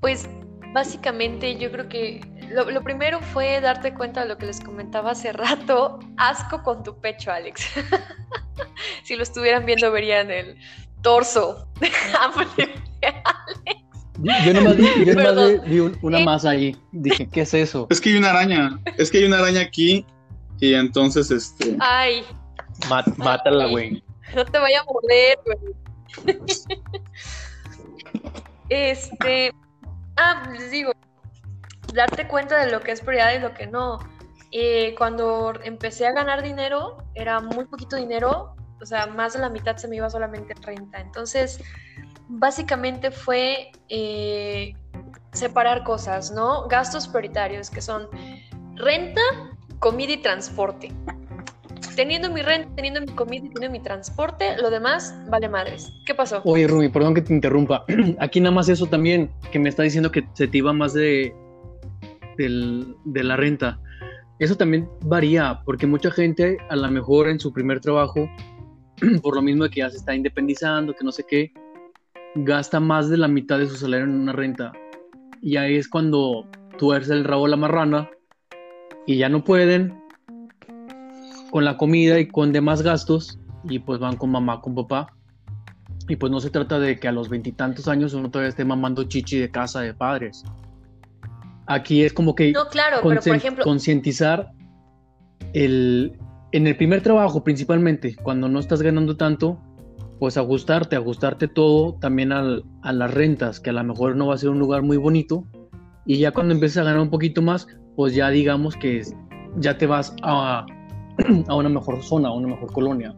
Pues 0.00 0.28
básicamente 0.72 1.56
yo 1.56 1.70
creo 1.70 1.88
que 1.88 2.20
lo, 2.50 2.70
lo, 2.70 2.82
primero 2.82 3.20
fue 3.20 3.60
darte 3.60 3.94
cuenta 3.94 4.22
de 4.22 4.28
lo 4.28 4.36
que 4.36 4.46
les 4.46 4.60
comentaba 4.60 5.12
hace 5.12 5.32
rato, 5.32 5.98
asco 6.16 6.62
con 6.62 6.82
tu 6.82 7.00
pecho, 7.00 7.30
Alex. 7.30 7.64
si 9.04 9.16
lo 9.16 9.22
estuvieran 9.22 9.64
viendo 9.64 9.90
verían 9.90 10.30
el, 10.30 10.58
torso 11.04 11.68
de 14.18 14.42
Yo 14.44 14.54
nomás 14.54 14.76
vi, 14.76 15.04
yo 15.04 15.14
nomás 15.14 15.64
vi 15.66 15.78
una 16.02 16.20
eh, 16.20 16.24
masa 16.24 16.50
ahí. 16.50 16.76
Dije, 16.92 17.28
¿qué 17.28 17.42
es 17.42 17.54
eso? 17.54 17.86
Es 17.90 18.00
que 18.00 18.10
hay 18.10 18.16
una 18.16 18.30
araña. 18.30 18.80
Es 18.96 19.10
que 19.10 19.18
hay 19.18 19.24
una 19.24 19.38
araña 19.38 19.60
aquí. 19.60 20.06
Y 20.60 20.74
entonces, 20.74 21.30
este. 21.30 21.76
Ay. 21.80 22.24
mátala, 23.18 23.66
güey. 23.66 24.02
No 24.34 24.44
te 24.44 24.58
vaya 24.58 24.80
a 24.80 24.84
morder, 24.84 25.38
güey. 25.44 26.38
este. 28.68 29.52
Ah, 30.16 30.48
les 30.52 30.70
digo. 30.70 30.92
Darte 31.92 32.26
cuenta 32.26 32.64
de 32.64 32.72
lo 32.72 32.80
que 32.80 32.92
es 32.92 33.00
prioridad 33.00 33.34
y 33.34 33.40
lo 33.40 33.52
que 33.52 33.66
no. 33.66 33.98
Eh, 34.52 34.94
cuando 34.96 35.52
empecé 35.64 36.06
a 36.06 36.12
ganar 36.12 36.42
dinero, 36.42 36.98
era 37.14 37.40
muy 37.40 37.64
poquito 37.64 37.96
dinero, 37.96 38.54
o 38.80 38.86
sea, 38.86 39.06
más 39.06 39.34
de 39.34 39.40
la 39.40 39.50
mitad 39.50 39.76
se 39.76 39.88
me 39.88 39.96
iba 39.96 40.08
solamente 40.10 40.54
renta. 40.62 41.00
Entonces, 41.00 41.60
básicamente 42.28 43.10
fue 43.10 43.72
eh, 43.88 44.74
separar 45.32 45.84
cosas, 45.84 46.32
¿no? 46.32 46.66
Gastos 46.68 47.08
prioritarios, 47.08 47.70
que 47.70 47.80
son 47.80 48.08
renta, 48.76 49.20
comida 49.78 50.12
y 50.12 50.16
transporte. 50.18 50.92
Teniendo 51.96 52.28
mi 52.30 52.42
renta, 52.42 52.68
teniendo 52.74 53.00
mi 53.00 53.12
comida 53.12 53.46
y 53.46 53.50
teniendo 53.50 53.70
mi 53.70 53.82
transporte, 53.82 54.56
lo 54.60 54.70
demás 54.70 55.14
vale 55.28 55.48
madres. 55.48 55.92
¿Qué 56.06 56.14
pasó? 56.14 56.42
Oye, 56.44 56.66
Rumi, 56.66 56.88
perdón 56.88 57.14
que 57.14 57.22
te 57.22 57.32
interrumpa. 57.32 57.84
Aquí 58.18 58.40
nada 58.40 58.54
más 58.54 58.68
eso 58.68 58.86
también, 58.86 59.30
que 59.52 59.58
me 59.58 59.68
está 59.68 59.84
diciendo 59.84 60.10
que 60.10 60.26
se 60.32 60.48
te 60.48 60.58
iba 60.58 60.72
más 60.72 60.92
de, 60.92 61.32
de 62.36 63.22
la 63.24 63.36
renta. 63.36 63.78
Eso 64.40 64.56
también 64.56 64.88
varía, 65.02 65.60
porque 65.64 65.86
mucha 65.86 66.10
gente 66.10 66.58
a 66.68 66.74
lo 66.74 66.90
mejor 66.90 67.28
en 67.28 67.38
su 67.38 67.52
primer 67.52 67.80
trabajo 67.80 68.28
por 69.22 69.34
lo 69.34 69.42
mismo 69.42 69.64
de 69.64 69.70
que 69.70 69.80
ya 69.80 69.90
se 69.90 69.96
está 69.96 70.14
independizando, 70.14 70.94
que 70.94 71.04
no 71.04 71.12
sé 71.12 71.24
qué, 71.28 71.52
gasta 72.34 72.80
más 72.80 73.08
de 73.08 73.16
la 73.16 73.28
mitad 73.28 73.58
de 73.58 73.66
su 73.66 73.76
salario 73.76 74.04
en 74.04 74.14
una 74.14 74.32
renta. 74.32 74.72
Y 75.40 75.56
ahí 75.56 75.76
es 75.76 75.88
cuando 75.88 76.46
tuerce 76.78 77.12
el 77.12 77.24
rabo 77.24 77.46
la 77.46 77.56
marrana 77.56 78.10
y 79.06 79.16
ya 79.18 79.28
no 79.28 79.44
pueden 79.44 80.00
con 81.50 81.64
la 81.64 81.76
comida 81.76 82.18
y 82.18 82.26
con 82.26 82.52
demás 82.52 82.82
gastos 82.82 83.38
y 83.68 83.78
pues 83.78 84.00
van 84.00 84.16
con 84.16 84.30
mamá, 84.30 84.60
con 84.60 84.74
papá. 84.74 85.14
Y 86.08 86.16
pues 86.16 86.30
no 86.30 86.40
se 86.40 86.50
trata 86.50 86.78
de 86.78 86.98
que 86.98 87.08
a 87.08 87.12
los 87.12 87.28
veintitantos 87.28 87.88
años 87.88 88.12
uno 88.12 88.30
todavía 88.30 88.50
esté 88.50 88.64
mamando 88.64 89.04
chichi 89.04 89.38
de 89.38 89.50
casa 89.50 89.80
de 89.80 89.94
padres. 89.94 90.44
Aquí 91.66 92.02
es 92.02 92.12
como 92.12 92.34
que 92.34 92.52
no, 92.52 92.66
claro, 92.68 92.98
pero 93.02 93.20
por 93.22 93.36
ejemplo... 93.36 93.64
concientizar 93.64 94.50
el, 95.54 96.18
en 96.54 96.68
el 96.68 96.76
primer 96.76 97.02
trabajo 97.02 97.42
principalmente, 97.42 98.14
cuando 98.14 98.48
no 98.48 98.60
estás 98.60 98.80
ganando 98.80 99.16
tanto, 99.16 99.58
pues 100.20 100.36
ajustarte, 100.36 100.94
ajustarte 100.94 101.48
todo 101.48 101.94
también 101.94 102.30
a 102.30 102.92
las 102.92 103.12
rentas, 103.12 103.58
que 103.58 103.70
a 103.70 103.72
lo 103.72 103.82
mejor 103.82 104.14
no 104.14 104.28
va 104.28 104.34
a 104.34 104.38
ser 104.38 104.50
un 104.50 104.60
lugar 104.60 104.84
muy 104.84 104.96
bonito. 104.96 105.48
Y 106.06 106.18
ya 106.18 106.30
cuando 106.30 106.54
empieces 106.54 106.78
a 106.78 106.84
ganar 106.84 107.00
un 107.00 107.10
poquito 107.10 107.42
más, 107.42 107.66
pues 107.96 108.14
ya 108.14 108.30
digamos 108.30 108.76
que 108.76 109.02
ya 109.56 109.76
te 109.76 109.86
vas 109.88 110.14
a, 110.22 110.64
a 111.48 111.56
una 111.56 111.68
mejor 111.68 112.00
zona, 112.04 112.28
a 112.28 112.32
una 112.32 112.46
mejor 112.46 112.72
colonia. 112.72 113.16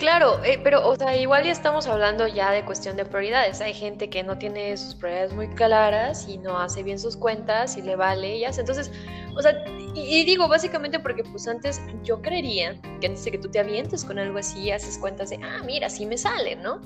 Claro, 0.00 0.42
eh, 0.44 0.58
pero 0.64 0.88
o 0.88 0.96
sea, 0.96 1.14
igual 1.14 1.44
ya 1.44 1.52
estamos 1.52 1.86
hablando 1.86 2.26
ya 2.26 2.50
de 2.52 2.64
cuestión 2.64 2.96
de 2.96 3.04
prioridades. 3.04 3.60
Hay 3.60 3.74
gente 3.74 4.08
que 4.08 4.22
no 4.22 4.38
tiene 4.38 4.74
sus 4.78 4.94
prioridades 4.94 5.34
muy 5.34 5.46
claras 5.48 6.26
y 6.26 6.38
no 6.38 6.58
hace 6.58 6.82
bien 6.82 6.98
sus 6.98 7.18
cuentas 7.18 7.76
y 7.76 7.82
le 7.82 7.96
vale 7.96 8.38
y 8.38 8.46
hace. 8.46 8.62
Entonces, 8.62 8.90
o 9.36 9.42
sea, 9.42 9.52
y, 9.94 10.24
digo 10.24 10.48
básicamente 10.48 10.98
porque 11.00 11.22
pues 11.24 11.46
antes 11.46 11.82
yo 12.02 12.22
creería 12.22 12.80
que 13.02 13.08
antes 13.08 13.26
de 13.26 13.32
que 13.32 13.38
tú 13.38 13.50
te 13.50 13.58
avientes 13.58 14.02
con 14.02 14.18
algo 14.18 14.38
así, 14.38 14.70
haces 14.70 14.96
cuentas 14.96 15.28
de, 15.28 15.38
ah, 15.42 15.62
mira, 15.66 15.90
sí 15.90 16.06
me 16.06 16.16
sale, 16.16 16.56
¿no? 16.56 16.80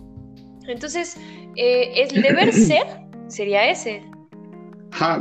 Entonces, 0.67 1.17
eh, 1.55 1.93
el 1.95 2.21
deber 2.21 2.53
ser 2.53 2.85
sería 3.29 3.71
ese. 3.71 4.03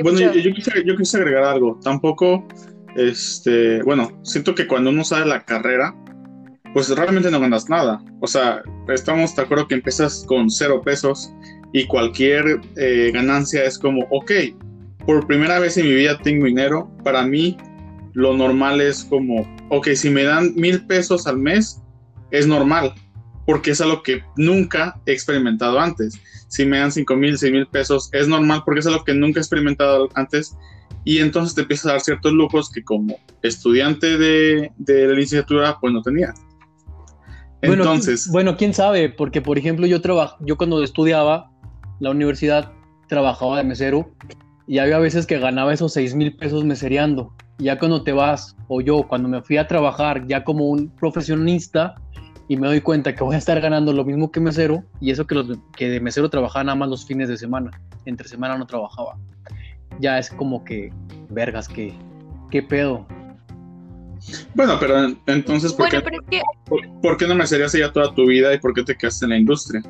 bueno, 0.02 0.20
yo, 0.20 0.34
yo, 0.34 0.52
quise, 0.52 0.72
yo 0.84 0.98
quise 0.98 1.18
agregar 1.18 1.44
algo. 1.44 1.80
Tampoco, 1.84 2.44
este, 2.96 3.84
bueno, 3.84 4.20
siento 4.24 4.56
que 4.56 4.66
cuando 4.66 4.90
uno 4.90 5.04
sale 5.04 5.28
la 5.28 5.46
carrera, 5.46 5.94
pues 6.74 6.90
realmente 6.90 7.30
no 7.30 7.40
ganas 7.40 7.70
nada. 7.70 8.04
O 8.20 8.28
sea, 8.28 8.62
estamos 8.88 9.36
de 9.36 9.44
acuerdo 9.44 9.68
que 9.68 9.76
empiezas 9.76 10.26
con 10.28 10.50
cero 10.50 10.82
pesos 10.84 11.32
y 11.72 11.86
cualquier 11.86 12.62
eh, 12.78 13.12
ganancia 13.14 13.64
es 13.64 13.78
como, 13.78 14.08
ok, 14.10 14.32
por 15.06 15.28
primera 15.28 15.60
vez 15.60 15.78
en 15.78 15.86
mi 15.86 15.94
vida 15.94 16.18
tengo 16.20 16.46
dinero, 16.46 16.90
para 17.04 17.24
mí 17.24 17.58
lo 18.14 18.36
normal 18.36 18.82
es 18.82 19.04
como, 19.04 19.48
ok, 19.70 19.90
si 19.96 20.10
me 20.10 20.24
dan 20.24 20.54
mil 20.56 20.86
pesos 20.86 21.28
al 21.28 21.38
mes, 21.38 21.82
es 22.32 22.48
normal, 22.48 22.94
porque 23.46 23.72
es 23.72 23.82
algo 23.82 24.02
que 24.02 24.24
nunca 24.38 25.00
he 25.06 25.12
experimentado 25.14 25.80
antes. 25.80 26.20
Si 26.48 26.66
me 26.66 26.78
dan 26.78 26.92
cinco 26.92 27.16
mil, 27.16 27.38
seis 27.38 27.52
mil 27.52 27.68
pesos, 27.68 28.10
es 28.14 28.28
normal 28.28 28.62
porque 28.66 28.82
es 28.82 28.88
algo 28.88 29.04
que 29.04 29.14
nunca 29.14 29.40
he 29.40 29.42
experimentado 29.42 30.10
antes. 30.16 30.56
Y 31.06 31.20
entonces 31.20 31.54
te 31.54 31.62
empiezas 31.62 31.88
a 31.88 31.92
dar 31.94 32.02
ciertos 32.02 32.32
lujos 32.32 32.72
que 32.72 32.84
como 32.84 33.20
estudiante 33.42 34.18
de, 34.18 34.72
de 34.78 35.08
la 35.08 35.14
licenciatura, 35.14 35.78
pues 35.82 35.92
no 35.92 36.02
tenía. 36.02 36.34
Entonces. 37.64 38.30
Bueno, 38.32 38.58
quién 38.58 38.74
sabe, 38.74 39.10
porque 39.10 39.42
por 39.42 39.58
ejemplo 39.58 39.88
yo 39.88 40.02
trabajo, 40.02 40.38
yo 40.42 40.58
cuando 40.58 40.84
estudiaba 40.84 41.52
la 42.00 42.12
universidad 42.12 42.72
trabajaba 43.08 43.58
de 43.58 43.64
mesero 43.64 44.12
y 44.68 44.80
había 44.80 45.00
veces 45.00 45.26
que 45.26 45.40
ganaba 45.40 45.74
esos 45.74 45.94
seis 45.94 46.16
mil 46.16 46.36
pesos 46.36 46.64
mesereando. 46.66 47.34
Ya 47.60 47.78
cuando 47.78 48.04
te 48.04 48.12
vas, 48.12 48.56
o 48.68 48.82
yo 48.82 49.04
cuando 49.04 49.30
me 49.30 49.42
fui 49.42 49.58
a 49.58 49.68
trabajar 49.68 50.26
ya 50.28 50.44
como 50.44 50.70
un 50.70 50.90
profesionista 50.90 51.96
y 52.48 52.58
me 52.58 52.68
doy 52.68 52.82
cuenta 52.82 53.16
que 53.16 53.24
voy 53.24 53.36
a 53.36 53.38
estar 53.38 53.60
ganando 53.62 53.94
lo 53.94 54.04
mismo 54.04 54.32
que 54.32 54.40
mesero, 54.40 54.84
y 55.00 55.12
eso 55.12 55.26
que, 55.26 55.36
los, 55.36 55.58
que 55.78 55.90
de 55.90 56.00
mesero 56.00 56.30
trabajaba 56.30 56.64
nada 56.66 56.76
más 56.76 56.90
los 56.90 57.06
fines 57.06 57.30
de 57.30 57.38
semana, 57.38 57.72
entre 58.06 58.28
semana 58.28 58.58
no 58.58 58.66
trabajaba. 58.66 59.18
Ya 60.00 60.18
es 60.18 60.30
como 60.30 60.64
que, 60.64 60.92
vergas, 61.30 61.68
que, 61.68 61.94
qué 62.52 62.62
pedo. 62.62 63.06
Bueno, 64.56 64.78
pero 64.80 65.08
entonces, 65.26 65.74
¿por, 65.74 65.90
qué, 65.90 66.02
¿por, 67.02 67.18
qué 67.18 67.28
no 67.28 67.36
me 67.36 67.48
serías 67.48 67.74
ya 67.74 67.92
toda 67.92 68.14
tu 68.14 68.28
vida 68.28 68.54
y 68.54 68.60
por 68.60 68.74
qué 68.74 68.84
te 68.84 68.96
quedaste 68.96 69.26
en 69.26 69.30
la 69.30 69.38
industria? 69.38 69.82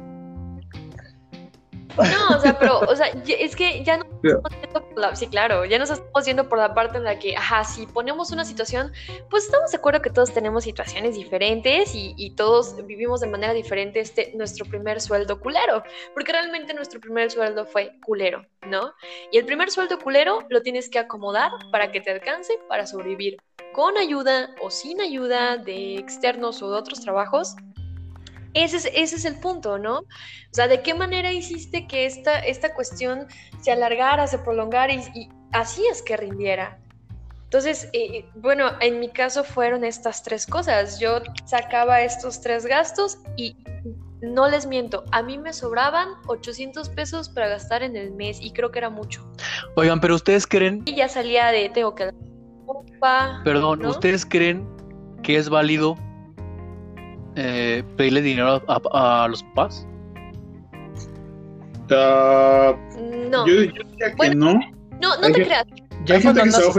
No, 1.98 2.38
o 2.38 2.40
sea, 2.40 2.58
pero, 2.58 2.80
o 2.80 2.96
sea, 2.96 3.08
es 3.28 3.56
que 3.56 3.84
ya 3.84 3.98
no 3.98 4.06
estamos 4.24 4.52
yendo 4.62 4.90
por 4.90 4.98
la, 4.98 5.16
sí, 5.16 5.28
claro, 5.28 5.66
ya 5.66 5.78
nos 5.78 5.90
estamos 5.90 6.26
yendo 6.26 6.50
por 6.50 6.58
la 6.58 6.74
parte 6.74 6.98
en 6.98 7.04
la 7.04 7.20
que, 7.20 7.36
ajá, 7.36 7.64
si 7.64 7.86
ponemos 7.86 8.32
una 8.32 8.46
situación, 8.46 8.92
pues 9.30 9.46
estamos 9.46 9.72
de 9.72 9.78
acuerdo 9.78 10.02
que 10.02 10.10
todos 10.10 10.34
tenemos 10.34 10.64
situaciones 10.64 11.16
diferentes 11.16 11.94
y, 11.94 12.14
y, 12.18 12.32
todos 12.32 12.76
vivimos 12.86 13.22
de 13.22 13.28
manera 13.28 13.54
diferente 13.54 14.00
este, 14.00 14.32
nuestro 14.36 14.66
primer 14.66 15.02
sueldo 15.02 15.40
culero, 15.40 15.84
porque 16.14 16.32
realmente 16.32 16.74
nuestro 16.74 17.00
primer 17.00 17.30
sueldo 17.30 17.66
fue 17.66 17.96
culero, 18.06 18.46
¿no? 18.68 18.94
Y 19.32 19.38
el 19.38 19.46
primer 19.46 19.70
sueldo 19.70 20.00
culero 20.00 20.40
lo 20.50 20.62
tienes 20.62 20.90
que 20.90 21.00
acomodar 21.00 21.52
para 21.72 21.92
que 21.92 22.02
te 22.02 22.12
alcance 22.12 22.58
para 22.68 22.88
sobrevivir, 22.88 23.38
con 23.74 23.98
ayuda 23.98 24.56
o 24.62 24.70
sin 24.70 25.02
ayuda 25.02 25.58
de 25.58 25.98
externos 25.98 26.62
o 26.62 26.72
de 26.72 26.78
otros 26.78 27.02
trabajos, 27.02 27.56
ese 28.54 28.78
es, 28.78 28.86
ese 28.94 29.16
es 29.16 29.26
el 29.26 29.40
punto, 29.40 29.78
¿no? 29.78 30.00
O 30.00 30.06
sea, 30.52 30.68
¿de 30.68 30.82
qué 30.82 30.94
manera 30.94 31.32
hiciste 31.32 31.88
que 31.88 32.06
esta, 32.06 32.40
esta 32.40 32.74
cuestión 32.74 33.28
se 33.62 33.72
alargara, 33.72 34.28
se 34.28 34.40
prolongara 34.40 34.94
y, 34.94 35.30
así 35.52 35.86
es 35.92 36.02
que 36.02 36.18
rindiera? 36.18 36.80
Entonces, 37.46 37.90
eh, 37.94 38.26
bueno, 38.36 38.72
en 38.80 39.00
mi 39.00 39.10
caso 39.10 39.44
fueron 39.44 39.84
estas 39.84 40.24
tres 40.24 40.48
cosas. 40.48 41.00
Yo 41.00 41.22
sacaba 41.46 42.02
estos 42.02 42.42
tres 42.42 42.66
gastos 42.66 43.20
y 43.38 43.56
no 44.24 44.48
les 44.48 44.66
miento, 44.66 45.04
a 45.12 45.22
mí 45.22 45.38
me 45.38 45.52
sobraban 45.52 46.08
800 46.28 46.90
pesos 46.90 47.30
para 47.30 47.50
gastar 47.50 47.84
en 47.84 47.98
el 47.98 48.12
mes 48.12 48.40
y 48.42 48.52
creo 48.52 48.72
que 48.72 48.80
era 48.80 48.90
mucho. 48.90 49.30
Oigan, 49.76 50.00
pero 50.00 50.16
ustedes 50.16 50.48
creen... 50.48 50.82
Y 50.86 50.96
ya 50.96 51.10
salía 51.10 51.48
de 51.48 51.70
tengo 51.70 51.94
que... 51.94 52.10
Perdón, 53.44 53.86
¿ustedes 53.86 54.26
creen 54.26 54.66
que 55.24 55.36
es 55.36 55.50
válido 55.50 55.98
eh, 57.36 57.84
pedirle 57.98 58.22
dinero 58.22 58.62
a, 58.68 59.28
los 59.30 59.44
papás? 59.44 59.88
Ah, 61.92 62.76
no. 63.32 63.48
Yo, 63.48 63.62
diría 63.62 64.16
que 64.20 64.36
no. 64.36 64.54
No, 65.02 65.18
no 65.20 65.32
te 65.32 65.44
creas. 65.46 65.66
Ya 66.06 66.22
cuando, 66.22 66.42
andas, 66.42 66.70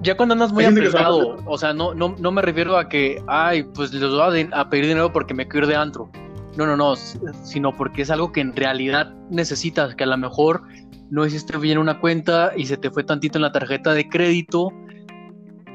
ya 0.00 0.16
cuando 0.16 0.32
andas 0.32 0.52
muy 0.52 0.64
apretado, 0.64 1.36
o 1.44 1.58
sea, 1.58 1.74
no, 1.74 1.92
no, 1.92 2.14
no 2.18 2.32
me 2.32 2.40
refiero 2.40 2.78
a 2.78 2.88
que, 2.88 3.22
ay, 3.26 3.64
pues 3.64 3.92
les 3.92 4.08
voy 4.08 4.48
a, 4.50 4.70
pedir 4.70 4.86
dinero 4.86 5.12
porque 5.12 5.34
me 5.34 5.46
quiero 5.46 5.66
ir 5.66 5.72
de 5.72 5.76
antro. 5.76 6.10
No, 6.56 6.66
no, 6.66 6.76
no, 6.76 6.96
sino 6.96 7.76
porque 7.76 8.02
es 8.02 8.10
algo 8.10 8.32
que 8.32 8.40
en 8.40 8.56
realidad 8.56 9.12
necesitas, 9.30 9.94
que 9.94 10.04
a 10.04 10.06
lo 10.06 10.16
mejor 10.16 10.62
no 11.10 11.26
hiciste 11.26 11.56
bien 11.58 11.76
una 11.76 12.00
cuenta 12.00 12.52
y 12.56 12.64
se 12.64 12.78
te 12.78 12.90
fue 12.90 13.04
tantito 13.04 13.36
en 13.36 13.42
la 13.42 13.52
tarjeta 13.52 13.92
de 13.92 14.08
crédito 14.08 14.72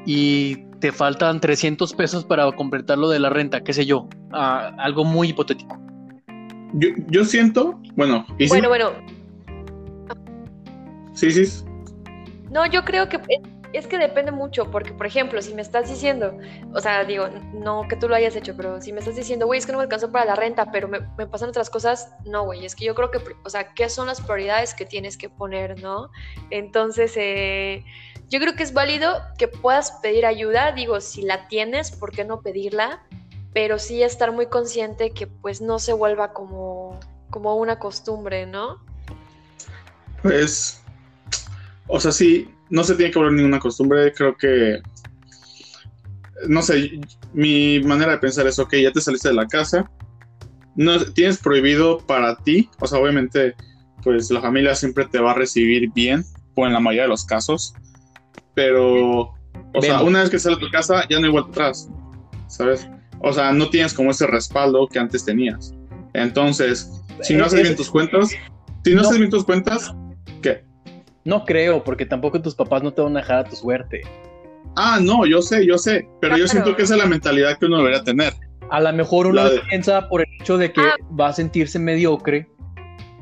y 0.04 0.67
te 0.80 0.92
faltan 0.92 1.40
300 1.40 1.92
pesos 1.94 2.24
para 2.24 2.50
completar 2.52 2.98
lo 2.98 3.08
de 3.08 3.18
la 3.18 3.30
renta, 3.30 3.62
qué 3.62 3.72
sé 3.72 3.86
yo, 3.86 4.08
ah, 4.32 4.72
algo 4.78 5.04
muy 5.04 5.28
hipotético. 5.28 5.78
Yo, 6.74 6.90
yo 7.08 7.24
siento, 7.24 7.80
bueno, 7.96 8.26
bueno, 8.48 8.68
bueno. 8.68 8.92
Sí, 11.14 11.30
sí. 11.32 11.64
No, 12.50 12.66
yo 12.66 12.84
creo 12.84 13.08
que 13.08 13.18
es 13.72 13.86
que 13.86 13.98
depende 13.98 14.32
mucho, 14.32 14.70
porque 14.70 14.92
por 14.92 15.06
ejemplo, 15.06 15.42
si 15.42 15.54
me 15.54 15.62
estás 15.62 15.88
diciendo, 15.88 16.36
o 16.72 16.80
sea, 16.80 17.04
digo, 17.04 17.28
no 17.52 17.86
que 17.88 17.96
tú 17.96 18.08
lo 18.08 18.14
hayas 18.14 18.36
hecho, 18.36 18.54
pero 18.56 18.80
si 18.80 18.92
me 18.92 19.00
estás 19.00 19.16
diciendo, 19.16 19.46
güey, 19.46 19.58
es 19.58 19.66
que 19.66 19.72
no 19.72 19.78
me 19.78 19.84
alcanzó 19.84 20.12
para 20.12 20.24
la 20.24 20.36
renta, 20.36 20.70
pero 20.70 20.88
me, 20.88 21.00
me 21.16 21.26
pasan 21.26 21.48
otras 21.48 21.70
cosas, 21.70 22.10
no, 22.24 22.44
güey, 22.44 22.64
es 22.64 22.76
que 22.76 22.84
yo 22.84 22.94
creo 22.94 23.10
que, 23.10 23.18
o 23.44 23.50
sea, 23.50 23.74
¿qué 23.74 23.88
son 23.88 24.06
las 24.06 24.20
prioridades 24.20 24.74
que 24.74 24.86
tienes 24.86 25.16
que 25.16 25.28
poner, 25.28 25.82
no? 25.82 26.10
Entonces, 26.50 27.12
eh 27.16 27.84
yo 28.30 28.40
creo 28.40 28.54
que 28.54 28.62
es 28.62 28.72
válido 28.72 29.22
que 29.38 29.48
puedas 29.48 29.92
pedir 30.02 30.26
ayuda, 30.26 30.72
digo, 30.72 31.00
si 31.00 31.22
la 31.22 31.48
tienes, 31.48 31.90
¿por 31.90 32.12
qué 32.12 32.24
no 32.24 32.42
pedirla? 32.42 33.02
Pero 33.54 33.78
sí 33.78 34.02
estar 34.02 34.32
muy 34.32 34.46
consciente 34.46 35.12
que 35.12 35.26
pues 35.26 35.60
no 35.60 35.78
se 35.78 35.94
vuelva 35.94 36.32
como, 36.32 37.00
como 37.30 37.56
una 37.56 37.78
costumbre, 37.78 38.46
¿no? 38.46 38.82
Pues, 40.22 40.82
o 41.86 41.98
sea, 42.00 42.12
sí, 42.12 42.52
no 42.68 42.84
se 42.84 42.96
tiene 42.96 43.10
que 43.10 43.18
volver 43.18 43.34
ninguna 43.34 43.60
costumbre, 43.60 44.12
creo 44.12 44.36
que, 44.36 44.82
no 46.46 46.60
sé, 46.60 47.00
mi 47.32 47.80
manera 47.80 48.12
de 48.12 48.18
pensar 48.18 48.46
es, 48.46 48.58
ok, 48.58 48.74
ya 48.76 48.92
te 48.92 49.00
saliste 49.00 49.28
de 49.28 49.34
la 49.34 49.46
casa, 49.46 49.90
no, 50.76 51.02
tienes 51.12 51.38
prohibido 51.38 51.98
para 51.98 52.36
ti, 52.36 52.68
o 52.80 52.86
sea, 52.86 52.98
obviamente, 52.98 53.54
pues 54.02 54.30
la 54.30 54.40
familia 54.40 54.74
siempre 54.74 55.06
te 55.06 55.18
va 55.18 55.32
a 55.32 55.34
recibir 55.34 55.90
bien, 55.92 56.24
o 56.54 56.66
en 56.66 56.72
la 56.72 56.80
mayoría 56.80 57.02
de 57.02 57.08
los 57.08 57.24
casos, 57.24 57.74
pero, 58.58 59.20
o 59.72 59.82
sea, 59.82 60.02
una 60.02 60.22
vez 60.22 60.30
que 60.30 60.38
sales 60.40 60.58
de 60.58 60.66
tu 60.66 60.72
casa, 60.72 61.06
ya 61.08 61.20
no 61.20 61.26
hay 61.26 61.30
vuelta 61.30 61.50
atrás, 61.50 61.88
¿sabes? 62.48 62.88
O 63.20 63.32
sea, 63.32 63.52
no 63.52 63.70
tienes 63.70 63.94
como 63.94 64.10
ese 64.10 64.26
respaldo 64.26 64.88
que 64.88 64.98
antes 64.98 65.24
tenías. 65.24 65.72
Entonces, 66.12 66.90
si 67.22 67.36
no 67.36 67.44
haces 67.44 67.62
bien 67.62 67.76
tus 67.76 67.88
cuentas, 67.88 68.30
si 68.84 68.96
no, 68.96 69.02
haces 69.02 69.18
bien 69.18 69.30
tus 69.30 69.44
cuentas, 69.44 69.94
¿qué? 70.42 70.64
No 71.24 71.44
creo, 71.44 71.84
porque 71.84 72.04
tampoco 72.04 72.42
tus 72.42 72.56
papás 72.56 72.82
no 72.82 72.92
te 72.92 73.00
van 73.00 73.16
a 73.16 73.20
dejar 73.20 73.38
a 73.38 73.44
tu 73.44 73.54
suerte. 73.54 74.00
Ah, 74.74 74.98
no, 75.00 75.24
yo 75.24 75.40
sé, 75.40 75.64
yo 75.64 75.78
sé, 75.78 76.08
pero 76.20 76.36
yo 76.36 76.48
siento 76.48 76.74
que 76.74 76.82
esa 76.82 76.94
es 76.94 77.00
la 77.00 77.06
mentalidad 77.06 77.56
que 77.60 77.66
uno 77.66 77.76
debería 77.76 78.02
tener. 78.02 78.32
A 78.70 78.80
lo 78.80 78.92
mejor 78.92 79.28
uno 79.28 79.42
piensa 79.70 80.08
por 80.08 80.22
el 80.22 80.26
hecho 80.40 80.58
de 80.58 80.72
que 80.72 80.80
ah. 80.80 80.96
va 81.14 81.28
a 81.28 81.32
sentirse 81.32 81.78
mediocre 81.78 82.48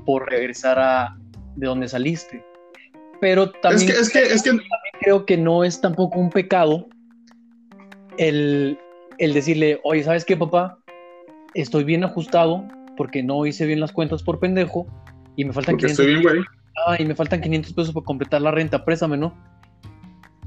por 0.07 0.31
regresar 0.31 0.79
a 0.79 1.15
de 1.57 1.67
donde 1.67 1.89
saliste. 1.89 2.43
Pero 3.21 3.51
también, 3.51 3.91
es 3.91 4.11
que, 4.11 4.23
es 4.23 4.43
que, 4.43 4.59
creo 5.01 5.27
que 5.27 5.37
no 5.37 5.65
es 5.65 5.81
tampoco 5.81 6.19
un 6.19 6.31
pecado 6.31 6.87
el, 8.19 8.79
decirle, 9.19 9.81
oye, 9.85 10.03
¿sabes 10.03 10.25
qué, 10.25 10.37
papá? 10.37 10.79
Estoy 11.55 11.85
bien 11.85 12.05
ajustado 12.05 12.67
porque 12.97 13.23
no 13.23 13.47
hice 13.47 13.67
bien 13.67 13.81
las 13.81 13.93
cuentas 13.93 14.23
por 14.23 14.41
pendejo 14.41 14.87
y 15.37 15.45
me 15.45 15.53
faltan 15.53 15.77
500 15.77 16.07
y 16.99 17.05
me 17.05 17.15
faltan 17.15 17.41
500 17.41 17.73
pesos 17.73 17.95
para 17.95 18.05
completar 18.05 18.43
la 18.43 18.51
renta, 18.51 18.85
préstame, 18.85 19.17
¿no? 19.17 19.35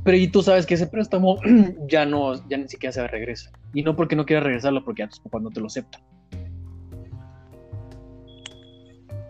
Pero 0.04 0.18
y 0.18 0.28
tú 0.28 0.42
sabes 0.42 0.66
que 0.66 0.76
ese 0.76 0.88
préstamo 0.88 1.40
ya 1.88 2.06
no, 2.06 2.36
ya 2.48 2.58
ni 2.58 2.68
siquiera 2.68 2.94
se 2.94 3.08
regresa. 3.08 3.52
Y 3.74 3.84
no 3.84 3.96
porque 3.96 4.16
no 4.16 4.26
quieras 4.26 4.46
regresarlo, 4.46 4.84
porque 4.84 5.04
ya 5.04 5.10
tus 5.10 5.20
papás 5.20 5.42
no 5.42 5.50
te 5.50 5.60
lo 5.60 5.68
aceptan. 5.68 6.02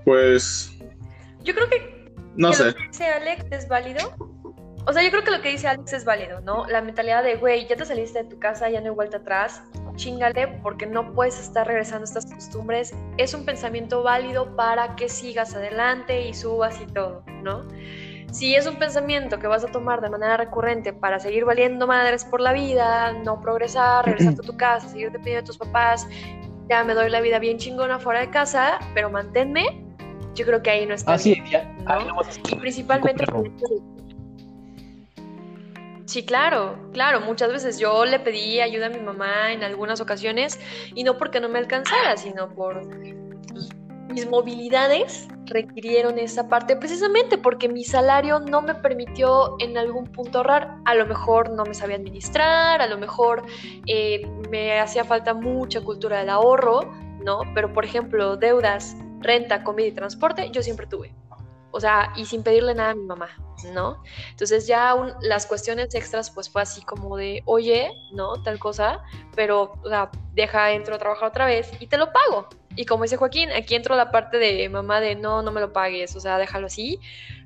Pues. 0.05 0.77
Yo 1.43 1.53
creo 1.53 1.69
que 1.69 2.11
no 2.35 2.53
sé. 2.53 2.65
Lo 2.65 2.75
que 2.75 2.87
dice 2.87 3.05
Alex 3.05 3.45
es 3.51 3.67
válido. 3.67 4.38
O 4.85 4.93
sea, 4.93 5.03
yo 5.03 5.11
creo 5.11 5.23
que 5.23 5.31
lo 5.31 5.41
que 5.41 5.49
dice 5.49 5.67
Alex 5.67 5.93
es 5.93 6.05
válido, 6.05 6.41
¿no? 6.41 6.65
La 6.65 6.81
mentalidad 6.81 7.23
de, 7.23 7.35
güey, 7.35 7.67
ya 7.67 7.75
te 7.75 7.85
saliste 7.85 8.23
de 8.23 8.29
tu 8.29 8.39
casa, 8.39 8.69
ya 8.69 8.79
no 8.79 8.87
hay 8.87 8.95
vuelta 8.95 9.17
atrás, 9.17 9.61
chingale 9.95 10.47
porque 10.63 10.85
no 10.87 11.13
puedes 11.13 11.39
estar 11.39 11.67
regresando 11.67 12.03
a 12.03 12.05
estas 12.05 12.25
costumbres. 12.25 12.93
Es 13.17 13.33
un 13.33 13.45
pensamiento 13.45 14.01
válido 14.01 14.55
para 14.55 14.95
que 14.95 15.09
sigas 15.09 15.53
adelante 15.53 16.27
y 16.27 16.33
subas 16.33 16.79
y 16.81 16.85
todo, 16.87 17.23
¿no? 17.43 17.67
Si 18.31 18.55
es 18.55 18.67
un 18.67 18.75
pensamiento 18.75 19.39
que 19.39 19.47
vas 19.47 19.63
a 19.63 19.67
tomar 19.67 20.01
de 20.01 20.09
manera 20.09 20.37
recurrente 20.37 20.93
para 20.93 21.19
seguir 21.19 21.45
valiendo 21.45 21.87
madres 21.87 22.23
por 22.23 22.41
la 22.41 22.53
vida, 22.53 23.11
no 23.13 23.41
progresar, 23.41 24.05
regresar 24.05 24.33
a 24.33 24.47
tu 24.47 24.55
casa, 24.55 24.87
seguir 24.87 25.07
dependiendo 25.07 25.41
de 25.41 25.47
tus 25.47 25.57
papás, 25.57 26.07
ya 26.69 26.83
me 26.83 26.93
doy 26.93 27.09
la 27.09 27.21
vida 27.21 27.39
bien 27.39 27.57
chingona 27.57 27.97
fuera 27.97 28.19
de 28.19 28.29
casa, 28.29 28.79
pero 28.93 29.09
manténme, 29.09 29.83
yo 30.35 30.45
creo 30.45 30.61
que 30.61 30.69
ahí 30.69 30.85
no 30.85 30.93
está. 30.93 31.13
Ah, 31.13 31.17
sí, 31.17 31.41
y 32.51 32.55
principalmente. 32.55 33.25
Sí, 36.09 36.23
claro, 36.23 36.75
claro. 36.91 37.21
Muchas 37.21 37.51
veces 37.51 37.77
yo 37.77 38.03
le 38.03 38.17
pedí 38.17 38.61
ayuda 38.61 38.87
a 38.87 38.89
mi 38.89 38.97
mamá 38.99 39.53
en 39.53 39.63
algunas 39.63 40.01
ocasiones 40.01 40.59
y 40.95 41.03
no 41.03 41.19
porque 41.19 41.39
no 41.39 41.49
me 41.49 41.59
alcanzara, 41.59 42.17
sino 42.17 42.49
por 42.49 42.83
mis 44.07 44.27
movilidades 44.27 45.27
requirieron 45.45 46.17
esa 46.17 46.47
parte 46.47 46.75
precisamente 46.75 47.37
porque 47.37 47.69
mi 47.69 47.83
salario 47.83 48.39
no 48.39 48.63
me 48.63 48.73
permitió 48.73 49.55
en 49.59 49.77
algún 49.77 50.05
punto 50.05 50.39
ahorrar. 50.39 50.77
A 50.85 50.95
lo 50.95 51.05
mejor 51.05 51.51
no 51.51 51.63
me 51.63 51.75
sabía 51.75 51.97
administrar, 51.97 52.81
a 52.81 52.87
lo 52.87 52.97
mejor 52.97 53.45
eh, 53.85 54.27
me 54.49 54.79
hacía 54.79 55.03
falta 55.03 55.35
mucha 55.35 55.81
cultura 55.81 56.17
del 56.17 56.29
ahorro, 56.29 56.91
¿no? 57.23 57.41
Pero 57.53 57.71
por 57.71 57.85
ejemplo, 57.85 58.35
deudas, 58.35 58.95
renta, 59.19 59.63
comida 59.63 59.85
y 59.85 59.91
transporte, 59.91 60.49
yo 60.49 60.63
siempre 60.63 60.87
tuve. 60.87 61.13
O 61.71 61.79
sea, 61.79 62.11
y 62.15 62.25
sin 62.25 62.43
pedirle 62.43 62.73
nada 62.73 62.91
a 62.91 62.95
mi 62.95 63.05
mamá, 63.05 63.29
¿no? 63.73 64.01
Entonces 64.31 64.65
ya 64.65 64.95
las 65.21 65.45
cuestiones 65.45 65.93
extras 65.93 66.31
pues 66.31 66.49
fue 66.49 66.61
así 66.61 66.81
como 66.81 67.15
de, 67.15 67.43
oye, 67.45 67.91
¿no? 68.11 68.41
Tal 68.43 68.57
cosa, 68.59 69.01
pero, 69.35 69.73
o 69.83 69.89
sea, 69.89 70.09
deja, 70.33 70.71
entro 70.71 70.95
a 70.95 70.97
trabajar 70.97 71.29
otra 71.29 71.45
vez 71.45 71.69
y 71.79 71.87
te 71.87 71.97
lo 71.97 72.11
pago. 72.11 72.47
Y 72.75 72.85
como 72.85 73.03
dice 73.03 73.17
Joaquín, 73.17 73.51
aquí 73.51 73.75
entro 73.75 73.95
la 73.95 74.11
parte 74.11 74.37
de 74.37 74.67
mamá 74.69 75.01
de, 75.01 75.15
no, 75.15 75.41
no 75.41 75.51
me 75.51 75.61
lo 75.61 75.73
pagues, 75.73 76.15
o 76.15 76.19
sea, 76.19 76.37
déjalo 76.37 76.67
así. 76.67 76.99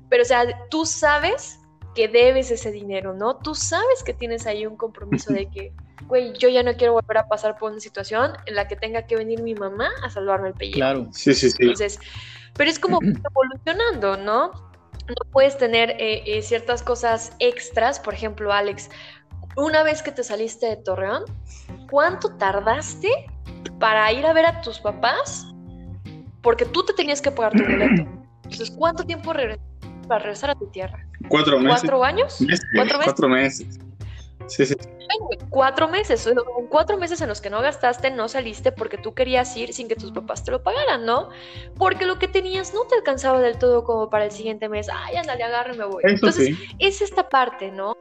Pero, 0.08 0.22
o 0.22 0.26
sea, 0.26 0.44
tú 0.70 0.86
sabes 0.86 1.60
que 1.94 2.08
debes 2.08 2.50
ese 2.50 2.70
dinero, 2.70 3.14
¿no? 3.14 3.36
Tú 3.36 3.54
sabes 3.54 4.02
que 4.04 4.12
tienes 4.12 4.46
ahí 4.46 4.66
un 4.66 4.76
compromiso 4.76 5.32
de 5.32 5.48
que, 5.50 5.72
güey, 6.06 6.32
yo 6.38 6.48
ya 6.48 6.62
no 6.62 6.74
quiero 6.76 6.94
volver 6.94 7.18
a 7.18 7.28
pasar 7.28 7.56
por 7.56 7.70
una 7.70 7.80
situación 7.80 8.32
en 8.46 8.54
la 8.54 8.68
que 8.68 8.76
tenga 8.76 9.06
que 9.06 9.16
venir 9.16 9.42
mi 9.42 9.54
mamá 9.54 9.90
a 10.02 10.10
salvarme 10.10 10.48
el 10.48 10.54
pellejo. 10.54 10.78
Claro. 10.78 11.08
Sí, 11.12 11.34
sí, 11.34 11.50
sí. 11.50 11.56
Entonces, 11.60 11.98
pero 12.56 12.70
es 12.70 12.78
como 12.78 13.00
evolucionando, 13.02 14.16
¿no? 14.16 14.52
No 15.06 15.30
puedes 15.32 15.58
tener 15.58 15.90
eh, 15.90 16.22
eh, 16.26 16.42
ciertas 16.42 16.82
cosas 16.82 17.32
extras, 17.38 18.00
por 18.00 18.14
ejemplo, 18.14 18.52
Alex, 18.52 18.90
una 19.56 19.82
vez 19.82 20.02
que 20.02 20.12
te 20.12 20.24
saliste 20.24 20.66
de 20.66 20.76
Torreón, 20.76 21.24
¿cuánto 21.90 22.34
tardaste 22.36 23.08
para 23.78 24.10
ir 24.12 24.26
a 24.26 24.32
ver 24.32 24.46
a 24.46 24.60
tus 24.62 24.78
papás? 24.78 25.46
Porque 26.42 26.64
tú 26.64 26.84
te 26.84 26.94
tenías 26.94 27.20
que 27.20 27.30
pagar 27.30 27.52
tu 27.52 27.62
boleto. 27.70 28.08
Entonces, 28.44 28.70
¿cuánto 28.70 29.04
tiempo 29.04 29.32
para 30.08 30.20
regresar 30.20 30.50
a 30.50 30.54
tu 30.54 30.66
tierra? 30.68 31.06
Cuatro 31.28 31.58
meses. 31.58 31.80
¿Cuatro 31.80 32.04
años? 32.04 32.38
¿Cuatro 32.74 32.98
meses? 32.98 33.04
Cuatro 33.04 33.28
meses. 33.28 33.78
Sí, 34.46 34.66
sí. 34.66 34.74
Cuatro 35.50 35.88
meses, 35.88 36.28
cuatro 36.68 36.96
meses 36.96 37.20
en 37.20 37.28
los 37.28 37.40
que 37.40 37.50
no 37.50 37.60
gastaste, 37.60 38.10
no 38.10 38.28
saliste 38.28 38.72
porque 38.72 38.98
tú 38.98 39.14
querías 39.14 39.56
ir 39.56 39.72
sin 39.72 39.88
que 39.88 39.96
tus 39.96 40.12
papás 40.12 40.44
te 40.44 40.50
lo 40.50 40.62
pagaran, 40.62 41.04
¿no? 41.04 41.28
Porque 41.76 42.06
lo 42.06 42.18
que 42.18 42.28
tenías 42.28 42.74
no 42.74 42.84
te 42.84 42.96
alcanzaba 42.96 43.40
del 43.40 43.58
todo 43.58 43.84
como 43.84 44.10
para 44.10 44.24
el 44.24 44.30
siguiente 44.30 44.68
mes. 44.68 44.88
Ay, 44.92 45.16
ándale, 45.16 45.44
agarre, 45.44 45.74
me 45.74 45.84
voy. 45.84 46.02
Entonces, 46.06 46.56
es 46.78 47.00
esta 47.02 47.28
parte, 47.28 47.70
¿no? 47.70 47.96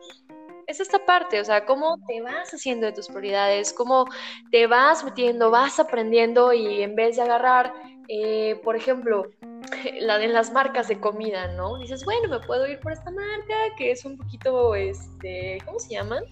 Es 0.65 0.79
esta 0.79 1.05
parte, 1.05 1.41
o 1.41 1.45
sea, 1.45 1.65
cómo 1.65 1.97
te 2.07 2.21
vas 2.21 2.53
haciendo 2.53 2.85
de 2.85 2.93
tus 2.93 3.07
prioridades, 3.07 3.73
cómo 3.73 4.05
te 4.49 4.65
vas 4.65 5.03
metiendo, 5.03 5.51
vas 5.51 5.79
aprendiendo 5.79 6.53
y 6.53 6.81
en 6.81 6.95
vez 6.95 7.17
de 7.17 7.23
agarrar, 7.23 7.73
eh, 8.07 8.59
por 8.63 8.75
ejemplo, 8.75 9.29
la 9.99 10.17
de 10.17 10.29
las 10.29 10.53
marcas 10.53 10.87
de 10.87 10.99
comida, 10.99 11.47
¿no? 11.49 11.77
Dices, 11.79 12.05
bueno, 12.05 12.29
me 12.29 12.39
puedo 12.45 12.65
ir 12.67 12.79
por 12.79 12.93
esta 12.93 13.11
marca 13.11 13.75
que 13.77 13.91
es 13.91 14.05
un 14.05 14.17
poquito, 14.17 14.73
este, 14.73 15.57
¿cómo 15.65 15.79
se 15.79 15.95
llaman? 15.95 16.23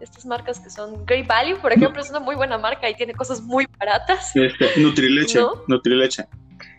Estas 0.00 0.24
marcas 0.24 0.58
que 0.60 0.70
son 0.70 1.04
Great 1.04 1.26
Value, 1.26 1.58
por 1.60 1.72
ejemplo, 1.72 2.00
es 2.00 2.10
una 2.10 2.20
muy 2.20 2.34
buena 2.34 2.56
marca 2.56 2.88
y 2.88 2.94
tiene 2.94 3.12
cosas 3.14 3.42
muy 3.42 3.66
baratas. 3.78 4.34
Este, 4.34 4.80
Nutrileche, 4.80 5.40
Nutrileche. 5.68 6.24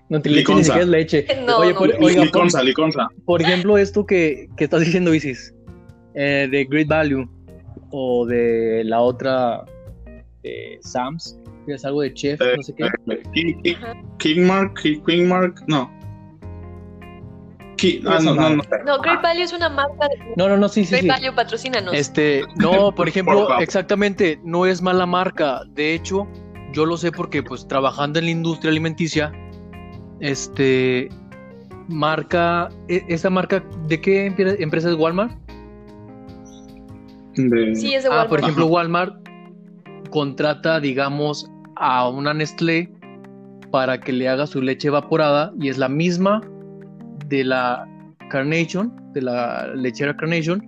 Nutrileche 0.10 0.56
ni 0.56 0.64
siquiera 0.64 0.84
es 0.84 0.90
leche. 0.90 1.28
Oye, 1.58 1.74
por, 1.74 1.90
oiga, 2.02 2.24
liconza, 2.24 2.62
liconza. 2.64 3.08
Por 3.26 3.42
ejemplo, 3.42 3.78
esto 3.78 4.06
que, 4.06 4.50
que 4.58 4.66
estás 4.66 4.82
diciendo, 4.82 5.14
Isis, 5.14 5.54
eh, 6.16 6.48
de 6.52 6.66
Great 6.66 6.88
Value 6.88 7.30
o 7.92 8.26
de 8.26 8.84
la 8.86 9.00
otra 9.00 9.64
de 10.44 10.80
Sam's, 10.82 11.40
que 11.66 11.74
es 11.74 11.86
algo 11.86 12.02
de 12.02 12.14
chef, 12.14 12.40
no 12.40 12.64
sé 12.64 12.74
qué. 12.76 12.90
Eh, 13.64 13.78
Kingmark, 14.18 14.82
Kingmark, 15.06 15.62
no. 15.68 15.90
Ah, 18.06 18.20
no, 18.22 18.36
no, 18.36 18.50
no. 18.50 18.64
No, 18.86 19.02
Great 19.02 19.22
Value 19.22 19.44
es 19.44 19.54
una 19.54 19.70
marca 19.70 20.08
de. 20.08 20.34
No, 20.36 20.48
no, 20.48 20.58
no, 20.58 20.70
sí, 20.70 20.86
sí. 20.86 20.96
Great 20.96 21.08
Value, 21.08 21.36
patrocínanos. 21.36 21.94
Este, 21.94 22.44
no, 22.56 22.92
por 22.96 23.08
ejemplo, 23.08 23.60
exactamente, 23.60 24.40
no 24.44 24.66
es 24.66 24.82
mala 24.82 25.06
marca. 25.06 25.62
De 25.70 25.94
hecho, 25.94 26.28
yo 26.74 26.86
lo 26.86 26.98
sé 26.98 27.12
porque, 27.12 27.42
pues, 27.44 27.68
trabajando 27.68 28.20
en 28.20 28.26
la 28.26 28.32
industria 28.32 28.72
alimenticia, 28.72 29.32
este, 30.20 31.10
marca, 31.88 32.70
e, 32.88 33.04
esa 33.08 33.30
marca, 33.30 33.64
¿de 33.88 34.02
qué 34.02 34.26
empresa 34.26 34.90
es 34.90 34.96
Walmart? 34.96 35.34
Sí, 37.36 37.96
es 37.96 38.04
de 38.04 38.10
Walmart. 38.10 38.26
Ah, 38.26 38.30
por 38.30 38.40
ejemplo, 38.40 38.66
Walmart 38.68 39.16
contrata, 40.10 40.80
digamos, 40.80 41.50
a 41.78 42.08
una 42.10 42.34
Nestlé 42.34 42.92
para 43.72 44.00
que 44.00 44.12
le 44.12 44.28
haga 44.28 44.46
su 44.46 44.62
leche 44.62 44.90
evaporada 44.90 45.54
y 45.60 45.70
es 45.70 45.78
la 45.78 45.88
misma 45.88 46.42
de 47.32 47.46
la 47.46 47.88
Carnation, 48.30 48.94
de 49.14 49.22
la 49.22 49.68
lechera 49.74 50.16
Carnation, 50.16 50.62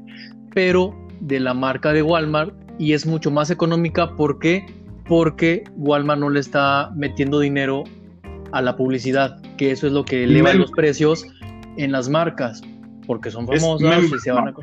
pero 0.55 0.97
de 1.19 1.39
la 1.39 1.53
marca 1.53 1.93
de 1.93 2.01
Walmart 2.01 2.55
y 2.79 2.93
es 2.93 3.05
mucho 3.05 3.29
más 3.29 3.51
económica. 3.51 4.15
¿Por 4.15 4.39
qué? 4.39 4.65
Porque 5.05 5.65
Walmart 5.75 6.19
no 6.19 6.29
le 6.29 6.39
está 6.39 6.91
metiendo 6.95 7.39
dinero 7.39 7.83
a 8.53 8.61
la 8.61 8.75
publicidad, 8.75 9.41
que 9.57 9.71
eso 9.71 9.87
es 9.87 9.93
lo 9.93 10.05
que 10.05 10.23
eleva 10.23 10.53
los 10.53 10.71
precios 10.71 11.25
en 11.77 11.91
las 11.91 12.07
marcas, 12.07 12.61
porque 13.05 13.29
son 13.29 13.45
famosas 13.45 14.03
y 14.03 14.19
se 14.19 14.31
van 14.31 14.47
a... 14.47 14.53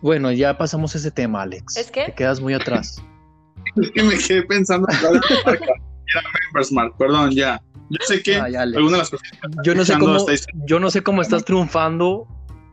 Bueno, 0.00 0.32
ya 0.32 0.58
pasamos 0.58 0.96
ese 0.96 1.12
tema, 1.12 1.42
Alex. 1.42 1.76
¿Es 1.76 1.90
que? 1.92 2.06
Te 2.06 2.14
quedas 2.14 2.40
muy 2.40 2.54
atrás. 2.54 3.00
es 3.76 3.90
que 3.92 4.02
me 4.02 4.16
quedé 4.16 4.42
pensando 4.42 4.88
en 4.90 5.02
la 5.02 5.20
marca. 5.46 5.66
Era 6.14 6.90
perdón, 6.98 7.30
ya. 7.30 7.62
Yo 7.92 8.06
sé 8.06 8.22
que 8.22 8.36
alguna 8.36 8.92
de 8.92 8.98
las 8.98 9.10
cosas 9.10 9.28
yo 9.64 9.74
no 9.74 9.84
sé 9.84 9.98
cómo, 9.98 10.26
yo 10.66 10.80
no 10.80 10.90
sé 10.90 11.02
cómo 11.02 11.20
estás 11.20 11.44
triunfando 11.44 12.26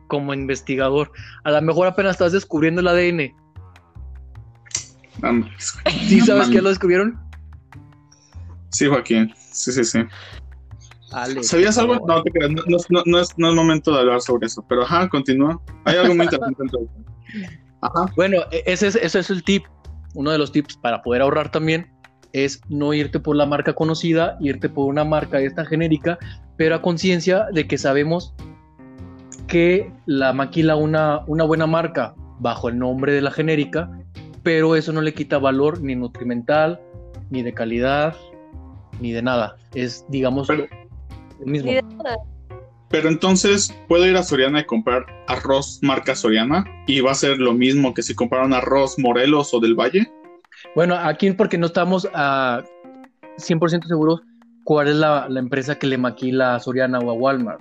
como 0.08 0.32
investigador. 0.32 1.12
A 1.44 1.50
lo 1.50 1.60
mejor 1.60 1.86
apenas 1.86 2.12
estás 2.12 2.32
descubriendo 2.32 2.80
el 2.80 2.88
ADN. 2.88 3.34
¿Sí 6.08 6.20
sabes 6.22 6.48
que 6.48 6.62
lo 6.62 6.70
descubrieron? 6.70 7.20
Sí, 8.70 8.86
Joaquín. 8.86 9.34
Sí, 9.52 9.72
sí, 9.72 9.84
sí. 9.84 9.98
¿Sabías 11.42 11.76
algo? 11.76 12.06
No, 12.06 12.22
te 12.22 12.30
creas, 12.30 12.50
no, 12.52 12.62
no, 12.88 13.02
no, 13.04 13.20
es, 13.20 13.36
no 13.36 13.48
es 13.50 13.54
momento 13.54 13.92
de 13.92 14.00
hablar 14.00 14.22
sobre 14.22 14.46
eso, 14.46 14.64
pero 14.68 14.84
ajá, 14.84 15.08
continúa. 15.08 15.60
Hay 15.84 15.96
algo 15.96 16.14
muy 16.14 16.24
interesante. 16.24 16.78
Bueno, 18.16 18.38
e, 18.50 18.62
ese 18.66 18.86
es, 18.86 18.96
ese 18.96 19.18
es 19.18 19.28
el 19.28 19.42
tip. 19.42 19.64
Uno 20.14 20.30
de 20.30 20.38
los 20.38 20.50
tips 20.50 20.76
para 20.78 21.02
poder 21.02 21.20
ahorrar 21.22 21.50
también 21.50 21.90
es 22.32 22.60
no 22.68 22.94
irte 22.94 23.20
por 23.20 23.36
la 23.36 23.46
marca 23.46 23.74
conocida, 23.74 24.36
irte 24.40 24.68
por 24.68 24.86
una 24.86 25.04
marca 25.04 25.40
esta 25.40 25.64
genérica, 25.64 26.18
pero 26.56 26.74
a 26.74 26.82
conciencia 26.82 27.46
de 27.52 27.66
que 27.66 27.78
sabemos 27.78 28.34
que 29.46 29.92
la 30.06 30.32
maquila 30.32 30.76
una, 30.76 31.22
una 31.26 31.44
buena 31.44 31.66
marca 31.66 32.14
bajo 32.38 32.68
el 32.68 32.78
nombre 32.78 33.12
de 33.12 33.20
la 33.20 33.30
genérica, 33.30 33.90
pero 34.42 34.76
eso 34.76 34.92
no 34.92 35.02
le 35.02 35.12
quita 35.12 35.38
valor 35.38 35.80
ni 35.80 35.94
nutrimental, 35.94 36.80
ni 37.30 37.42
de 37.42 37.52
calidad, 37.52 38.16
ni 39.00 39.12
de 39.12 39.22
nada. 39.22 39.56
Es, 39.74 40.04
digamos, 40.08 40.48
lo 40.48 40.66
mismo. 41.44 41.72
Pero 42.90 43.08
entonces, 43.08 43.74
¿puedo 43.86 44.06
ir 44.06 44.16
a 44.16 44.22
Soriana 44.22 44.60
y 44.60 44.64
comprar 44.64 45.06
arroz 45.28 45.78
marca 45.80 46.14
Soriana? 46.16 46.64
¿Y 46.86 47.00
va 47.00 47.12
a 47.12 47.14
ser 47.14 47.38
lo 47.38 47.52
mismo 47.52 47.94
que 47.94 48.02
si 48.02 48.14
compraran 48.14 48.52
arroz 48.52 48.98
Morelos 48.98 49.54
o 49.54 49.60
del 49.60 49.74
Valle? 49.74 50.10
Bueno, 50.74 50.94
aquí 50.94 51.30
porque 51.32 51.58
no 51.58 51.66
estamos 51.66 52.08
a 52.14 52.62
100% 53.38 53.86
seguros 53.86 54.22
cuál 54.64 54.88
es 54.88 54.96
la, 54.96 55.26
empresa 55.36 55.78
que 55.78 55.86
le 55.86 55.98
maquila 55.98 56.54
a 56.54 56.60
Soriana 56.60 56.98
o 56.98 57.10
a 57.10 57.14
Walmart. 57.14 57.60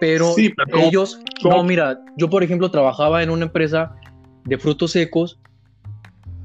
Pero, 0.00 0.34
ellos, 0.74 1.20
no, 1.42 1.62
mira, 1.64 2.00
yo 2.16 2.30
por 2.30 2.42
ejemplo 2.42 2.70
trabajaba 2.70 3.22
en 3.22 3.30
una 3.30 3.46
empresa 3.46 3.96
de 4.44 4.56
frutos 4.56 4.92
secos 4.92 5.40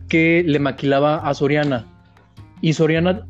que 0.09 0.43
le 0.45 0.59
maquilaba 0.59 1.17
a 1.17 1.33
Soriana. 1.33 1.85
Y 2.61 2.73
Soriana, 2.73 3.27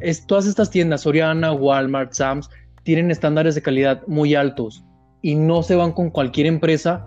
es, 0.00 0.26
todas 0.26 0.46
estas 0.46 0.70
tiendas, 0.70 1.02
Soriana, 1.02 1.52
Walmart, 1.52 2.12
Sam's, 2.12 2.48
tienen 2.84 3.10
estándares 3.10 3.54
de 3.54 3.62
calidad 3.62 4.02
muy 4.06 4.34
altos 4.34 4.84
y 5.22 5.34
no 5.34 5.62
se 5.62 5.74
van 5.74 5.92
con 5.92 6.10
cualquier 6.10 6.46
empresa 6.46 7.06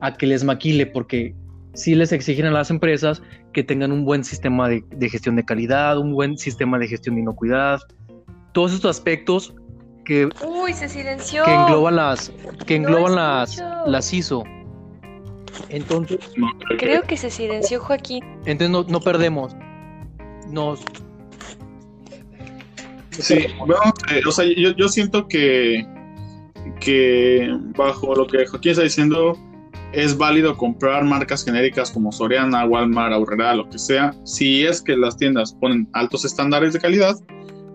a 0.00 0.14
que 0.14 0.26
les 0.26 0.44
maquile 0.44 0.86
porque 0.86 1.34
sí 1.76 1.94
les 1.94 2.10
exigen 2.10 2.46
a 2.46 2.50
las 2.50 2.70
empresas 2.70 3.22
que 3.52 3.62
tengan 3.62 3.92
un 3.92 4.04
buen 4.04 4.24
sistema 4.24 4.68
de, 4.68 4.82
gestión 5.08 5.36
de 5.36 5.44
calidad, 5.44 5.98
un 5.98 6.12
buen 6.12 6.36
sistema 6.36 6.78
de 6.78 6.88
gestión 6.88 7.14
de 7.14 7.22
inocuidad, 7.22 7.80
todos 8.52 8.72
estos 8.72 8.96
aspectos 8.96 9.54
que, 10.04 10.28
Uy, 10.44 10.72
se 10.72 10.88
silenció. 10.88 11.44
que 11.44 11.54
engloban 11.54 11.96
las 11.96 12.32
que 12.66 12.76
engloban 12.76 13.14
las 13.14 13.62
las 13.86 14.12
ISO. 14.12 14.44
Entonces, 15.68 16.18
creo 16.78 17.02
que 17.02 17.16
se 17.16 17.30
silenció 17.30 17.80
Joaquín. 17.80 18.24
Entonces 18.44 18.70
no, 18.70 18.84
no 18.84 19.00
perdemos. 19.00 19.54
Nos 20.50 20.84
Sí, 23.18 23.46
bueno, 23.58 23.76
eh, 24.10 24.20
o 24.26 24.30
sea, 24.30 24.44
yo, 24.44 24.70
yo 24.76 24.88
siento 24.88 25.26
que, 25.26 25.86
que 26.80 27.48
bajo 27.76 28.14
lo 28.14 28.26
que 28.26 28.46
Joaquín 28.46 28.72
está 28.72 28.82
diciendo, 28.82 29.38
es 29.96 30.18
válido 30.18 30.58
comprar 30.58 31.04
marcas 31.04 31.42
genéricas 31.42 31.90
como 31.90 32.12
Soriana, 32.12 32.66
Walmart, 32.66 33.14
Aurrera, 33.14 33.54
lo 33.54 33.66
que 33.70 33.78
sea. 33.78 34.14
Si 34.24 34.62
es 34.62 34.82
que 34.82 34.94
las 34.94 35.16
tiendas 35.16 35.54
ponen 35.54 35.88
altos 35.94 36.26
estándares 36.26 36.74
de 36.74 36.80
calidad, 36.80 37.16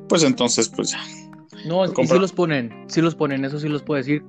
pues 0.08 0.24
entonces, 0.24 0.70
pues 0.70 0.92
ya. 0.92 1.00
No, 1.66 1.84
y 1.84 2.08
sí 2.08 2.20
los 2.20 2.32
ponen, 2.32 2.86
sí 2.88 3.02
los 3.02 3.16
ponen, 3.16 3.44
eso 3.44 3.60
sí 3.60 3.68
los 3.68 3.82
puedo 3.82 3.98
decir, 3.98 4.24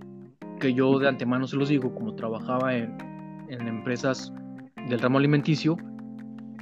que 0.59 0.73
yo 0.73 0.99
de 0.99 1.07
antemano 1.07 1.47
se 1.47 1.57
los 1.57 1.69
digo, 1.69 1.95
como 1.95 2.15
trabajaba 2.15 2.75
en, 2.75 2.97
en 3.51 3.69
empresas 3.69 4.33
del 4.89 4.99
ramo 4.99 5.19
alimenticio, 5.19 5.77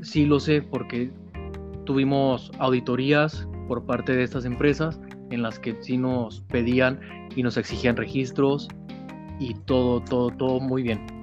sí 0.03 0.27
lo 0.27 0.40
sé 0.40 0.62
porque 0.62 1.12
tuvimos 1.85 2.51
auditorías 2.59 3.47
por 3.69 3.87
parte 3.87 4.16
de 4.16 4.25
estas 4.25 4.45
empresas 4.45 5.01
en 5.31 5.43
las 5.43 5.61
que 5.61 5.77
sí 5.81 5.97
nos 5.97 6.40
pedían 6.49 6.99
y 7.37 7.45
nos 7.45 7.57
exigían 7.57 7.97
registros 7.97 8.66
y 9.38 9.55
todo, 9.55 10.01
todo, 10.01 10.31
todo 10.31 10.59
muy 10.59 10.83
bien. 10.83 11.19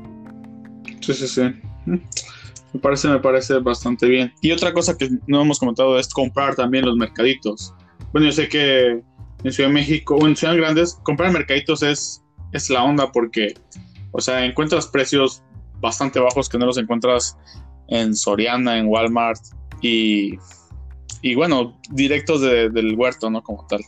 Sí, 1.02 1.14
sí, 1.14 1.28
sí. 1.28 1.42
Me 1.86 2.80
parece, 2.82 3.08
me 3.08 3.20
parece 3.20 3.60
bastante 3.60 4.08
bien. 4.08 4.34
Y 4.42 4.52
otra 4.52 4.74
cosa 4.74 4.98
que 4.98 5.10
no 5.26 5.42
hemos 5.42 5.60
comentado 5.60 5.98
es 5.98 6.10
comprar 6.10 6.56
también 6.56 6.86
los 6.86 6.96
mercaditos. 6.98 7.74
Bueno, 8.12 8.28
yo 8.28 8.32
sé 8.34 8.50
que 8.50 9.02
en 9.44 9.52
Ciudad 9.52 9.70
de 9.70 9.74
México 9.74 10.16
o 10.16 10.28
en 10.28 10.36
ciudades 10.36 10.60
grandes, 10.62 11.00
comprar 11.04 11.32
mercaditos 11.32 11.82
es, 11.84 12.24
es 12.52 12.70
la 12.70 12.84
onda 12.84 13.12
porque, 13.12 13.54
o 14.12 14.20
sea, 14.22 14.46
encuentras 14.46 14.88
precios 14.88 15.44
bastante 15.80 16.20
bajos 16.20 16.50
que 16.50 16.58
no 16.58 16.66
los 16.66 16.78
encuentras 16.78 17.38
en 17.88 18.16
Soriana, 18.16 18.78
en 18.78 18.88
Walmart 18.88 19.40
y, 19.82 20.34
y 21.22 21.36
bueno, 21.36 21.80
directos 21.92 22.42
de- 22.42 22.70
del 22.70 22.96
huerto, 22.96 23.30
¿no? 23.30 23.42
Como 23.44 23.66
tal. 23.68 23.80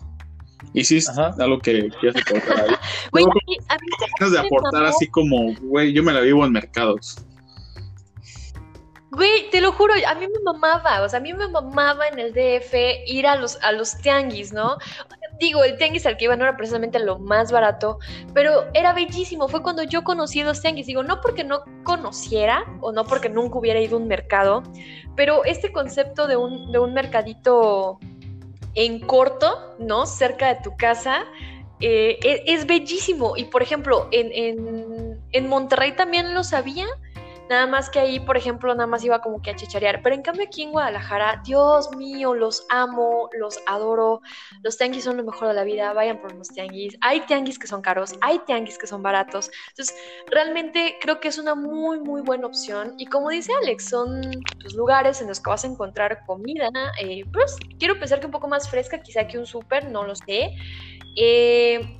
Y 0.74 0.84
sí, 0.84 0.98
es 0.98 1.10
Ajá. 1.10 1.34
algo 1.40 1.60
que 1.60 1.90
quieres 2.00 2.22
aportar 2.22 2.62
ahí. 2.70 2.76
Güey, 3.12 3.26
a 3.26 3.28
mí- 3.28 3.58
a 3.70 3.76
mí 3.76 4.32
de 4.32 4.42
me 4.42 4.48
aportar 4.48 4.86
así 4.86 5.08
como, 5.08 5.54
güey, 5.62 5.94
yo 5.94 6.04
me 6.04 6.14
la 6.14 6.22
vivo 6.22 6.46
en 6.46 6.52
mercados. 6.52 7.26
Güey, 9.12 9.50
te 9.50 9.60
lo 9.60 9.72
juro, 9.72 9.94
a 10.08 10.14
mí 10.16 10.28
me 10.28 10.44
mamaba, 10.44 11.02
o 11.02 11.10
sea, 11.10 11.18
a 11.18 11.22
mí 11.22 11.34
me 11.34 11.48
mamaba 11.48 12.08
en 12.10 12.20
el 12.20 12.32
DF 12.32 12.76
ir 13.08 13.26
a 13.26 13.36
los, 13.38 13.58
a 13.64 13.72
los 13.72 13.98
tianguis, 13.98 14.54
¿no? 14.54 14.78
Digo, 15.40 15.64
el 15.64 15.78
tianguis 15.78 16.06
al 16.06 16.16
que 16.16 16.26
iba 16.26 16.36
no 16.36 16.44
era 16.44 16.56
precisamente 16.56 17.00
lo 17.00 17.18
más 17.18 17.52
barato, 17.52 17.98
pero 18.36 18.66
era 18.76 18.94
bellísimo. 18.94 19.48
Fue 19.48 19.64
cuando 19.64 19.82
yo 19.84 20.04
conocí 20.04 20.44
los 20.44 20.62
tianguis. 20.62 20.86
Digo, 20.86 21.02
no 21.02 21.22
porque 21.22 21.44
no 21.44 21.64
conociera 21.84 22.64
o 22.82 22.92
no 22.92 23.04
porque 23.06 23.30
nunca 23.30 23.58
hubiera 23.58 23.80
ido 23.80 23.98
a 23.98 24.00
un 24.00 24.08
mercado, 24.08 24.62
pero 25.16 25.44
este 25.44 25.72
concepto 25.72 26.28
de 26.28 26.36
un, 26.36 26.72
de 26.72 26.78
un 26.78 26.94
mercadito 26.94 28.00
en 28.76 29.00
corto, 29.00 29.76
¿no? 29.80 30.06
Cerca 30.06 30.54
de 30.54 30.62
tu 30.62 30.76
casa, 30.78 31.26
eh, 31.80 32.20
e- 32.24 32.44
es, 32.48 32.66
bellísimo. 32.66 33.36
Y 33.38 33.46
por 33.46 33.62
ejemplo, 33.62 34.08
en, 34.12 34.32
en, 34.32 35.20
en 35.32 35.48
Monterrey 35.48 35.94
también 35.96 36.34
lo 36.34 36.44
sabía. 36.44 36.86
Nada 37.50 37.66
más 37.66 37.90
que 37.90 37.98
ahí, 37.98 38.20
por 38.20 38.38
ejemplo, 38.38 38.74
nada 38.76 38.86
más 38.86 39.04
iba 39.04 39.22
como 39.22 39.42
que 39.42 39.50
a 39.50 39.56
chicharear. 39.56 40.04
Pero 40.04 40.14
en 40.14 40.22
cambio 40.22 40.46
aquí 40.46 40.62
en 40.62 40.72
Guadalajara, 40.72 41.42
Dios 41.44 41.90
mío, 41.96 42.36
los 42.36 42.68
amo, 42.70 43.28
los 43.38 43.60
adoro. 43.66 44.22
Los 44.62 44.78
tianguis 44.78 45.04
son 45.04 45.18
lo 45.18 45.24
mejor 45.24 45.48
de 45.48 45.56
la 45.56 45.64
vida. 45.64 45.92
Vayan 45.94 46.22
por 46.22 46.36
los 46.36 46.50
tianguis. 46.50 46.96
Hay 47.02 47.22
tianguis 47.22 47.58
que 47.58 47.66
son 47.66 47.82
caros, 47.82 48.14
hay 48.22 48.38
tianguis 48.46 48.78
que 48.78 48.86
son 48.86 49.02
baratos. 49.02 49.50
Entonces, 49.70 49.96
realmente 50.28 50.98
creo 51.02 51.20
que 51.20 51.30
es 51.30 51.40
una 51.40 51.56
muy, 51.56 52.00
muy 52.00 52.22
buena 52.22 52.46
opción. 52.46 52.94
Y 53.00 53.08
como 53.08 53.30
dice 53.30 53.52
Alex, 53.64 53.90
son 53.90 54.22
pues, 54.62 54.76
lugares 54.76 55.20
en 55.20 55.28
los 55.28 55.40
que 55.40 55.50
vas 55.50 55.64
a 55.64 55.68
encontrar 55.68 56.24
comida. 56.28 56.70
eh, 57.02 57.26
pues 57.34 57.56
quiero 57.80 57.98
pensar 57.98 58.20
que 58.20 58.28
un 58.28 58.32
poco 58.32 58.48
más 58.48 58.70
fresca, 58.70 59.02
quizá 59.02 59.28
que 59.28 59.40
un 59.40 59.48
súper, 59.48 59.90
no 59.90 60.04
lo 60.04 60.16
sé. 60.16 60.56
Eh, 61.18 61.98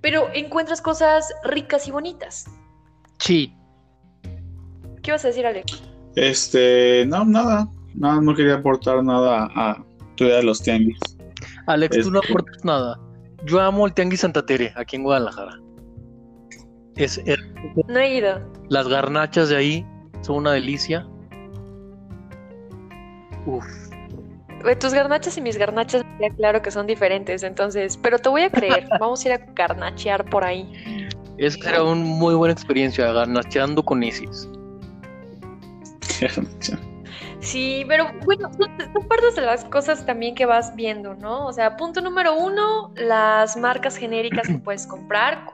pero 0.00 0.30
encuentras 0.32 0.80
cosas 0.80 1.34
ricas 1.44 1.86
y 1.86 1.90
bonitas. 1.90 2.46
Sí, 3.18 3.52
¿Qué 5.06 5.12
vas 5.12 5.24
a 5.24 5.28
decir, 5.28 5.46
Alex? 5.46 5.82
Este, 6.16 7.04
no, 7.06 7.24
nada. 7.24 7.68
No, 7.94 8.20
no 8.20 8.34
quería 8.34 8.54
aportar 8.56 9.04
nada 9.04 9.48
a 9.54 9.82
tu 10.16 10.24
idea 10.24 10.38
de 10.38 10.42
los 10.42 10.60
tianguis. 10.60 10.98
Alex, 11.68 11.96
tú 12.02 12.10
no 12.10 12.18
Este- 12.20 12.32
aportas 12.32 12.64
nada. 12.64 12.98
Yo 13.44 13.60
amo 13.60 13.86
el 13.86 13.92
Tianguis 13.94 14.20
Santa 14.20 14.44
Tere, 14.44 14.72
aquí 14.74 14.96
en 14.96 15.04
Guadalajara. 15.04 15.60
Es, 16.96 17.22
No 17.86 17.98
he 18.00 18.16
ido. 18.16 18.40
las 18.68 18.88
garnachas 18.88 19.48
de 19.50 19.56
ahí 19.56 19.86
son 20.22 20.38
una 20.38 20.52
delicia. 20.52 21.06
Uf, 23.46 23.64
Tus 24.80 24.92
garnachas 24.92 25.36
y 25.38 25.40
mis 25.40 25.56
garnachas, 25.56 26.02
ya 26.20 26.30
claro 26.34 26.60
que 26.62 26.72
son 26.72 26.88
diferentes, 26.88 27.44
entonces, 27.44 27.96
pero 27.96 28.18
te 28.18 28.28
voy 28.28 28.42
a 28.42 28.50
creer. 28.50 28.88
Vamos 29.00 29.24
a 29.24 29.28
ir 29.28 29.34
a 29.34 29.38
garnachear 29.54 30.24
por 30.24 30.42
ahí. 30.44 31.08
es 31.38 31.56
que 31.56 31.68
era 31.68 31.84
una 31.84 31.94
muy 32.02 32.34
buena 32.34 32.52
experiencia 32.52 33.12
garnacheando 33.12 33.84
con 33.84 34.02
Isis. 34.02 34.48
Sí, 37.40 37.84
pero 37.86 38.06
bueno, 38.24 38.50
son, 38.54 39.08
partes 39.08 39.36
de 39.36 39.42
las 39.42 39.64
cosas 39.66 40.04
también 40.04 40.34
que 40.34 40.46
vas 40.46 40.74
viendo, 40.74 41.14
¿no? 41.14 41.46
O 41.46 41.52
sea, 41.52 41.76
punto 41.76 42.00
número 42.00 42.34
uno, 42.34 42.92
las 42.96 43.56
marcas 43.56 43.96
genéricas 43.96 44.48
que 44.48 44.58
puedes 44.58 44.86
comprar, 44.86 45.44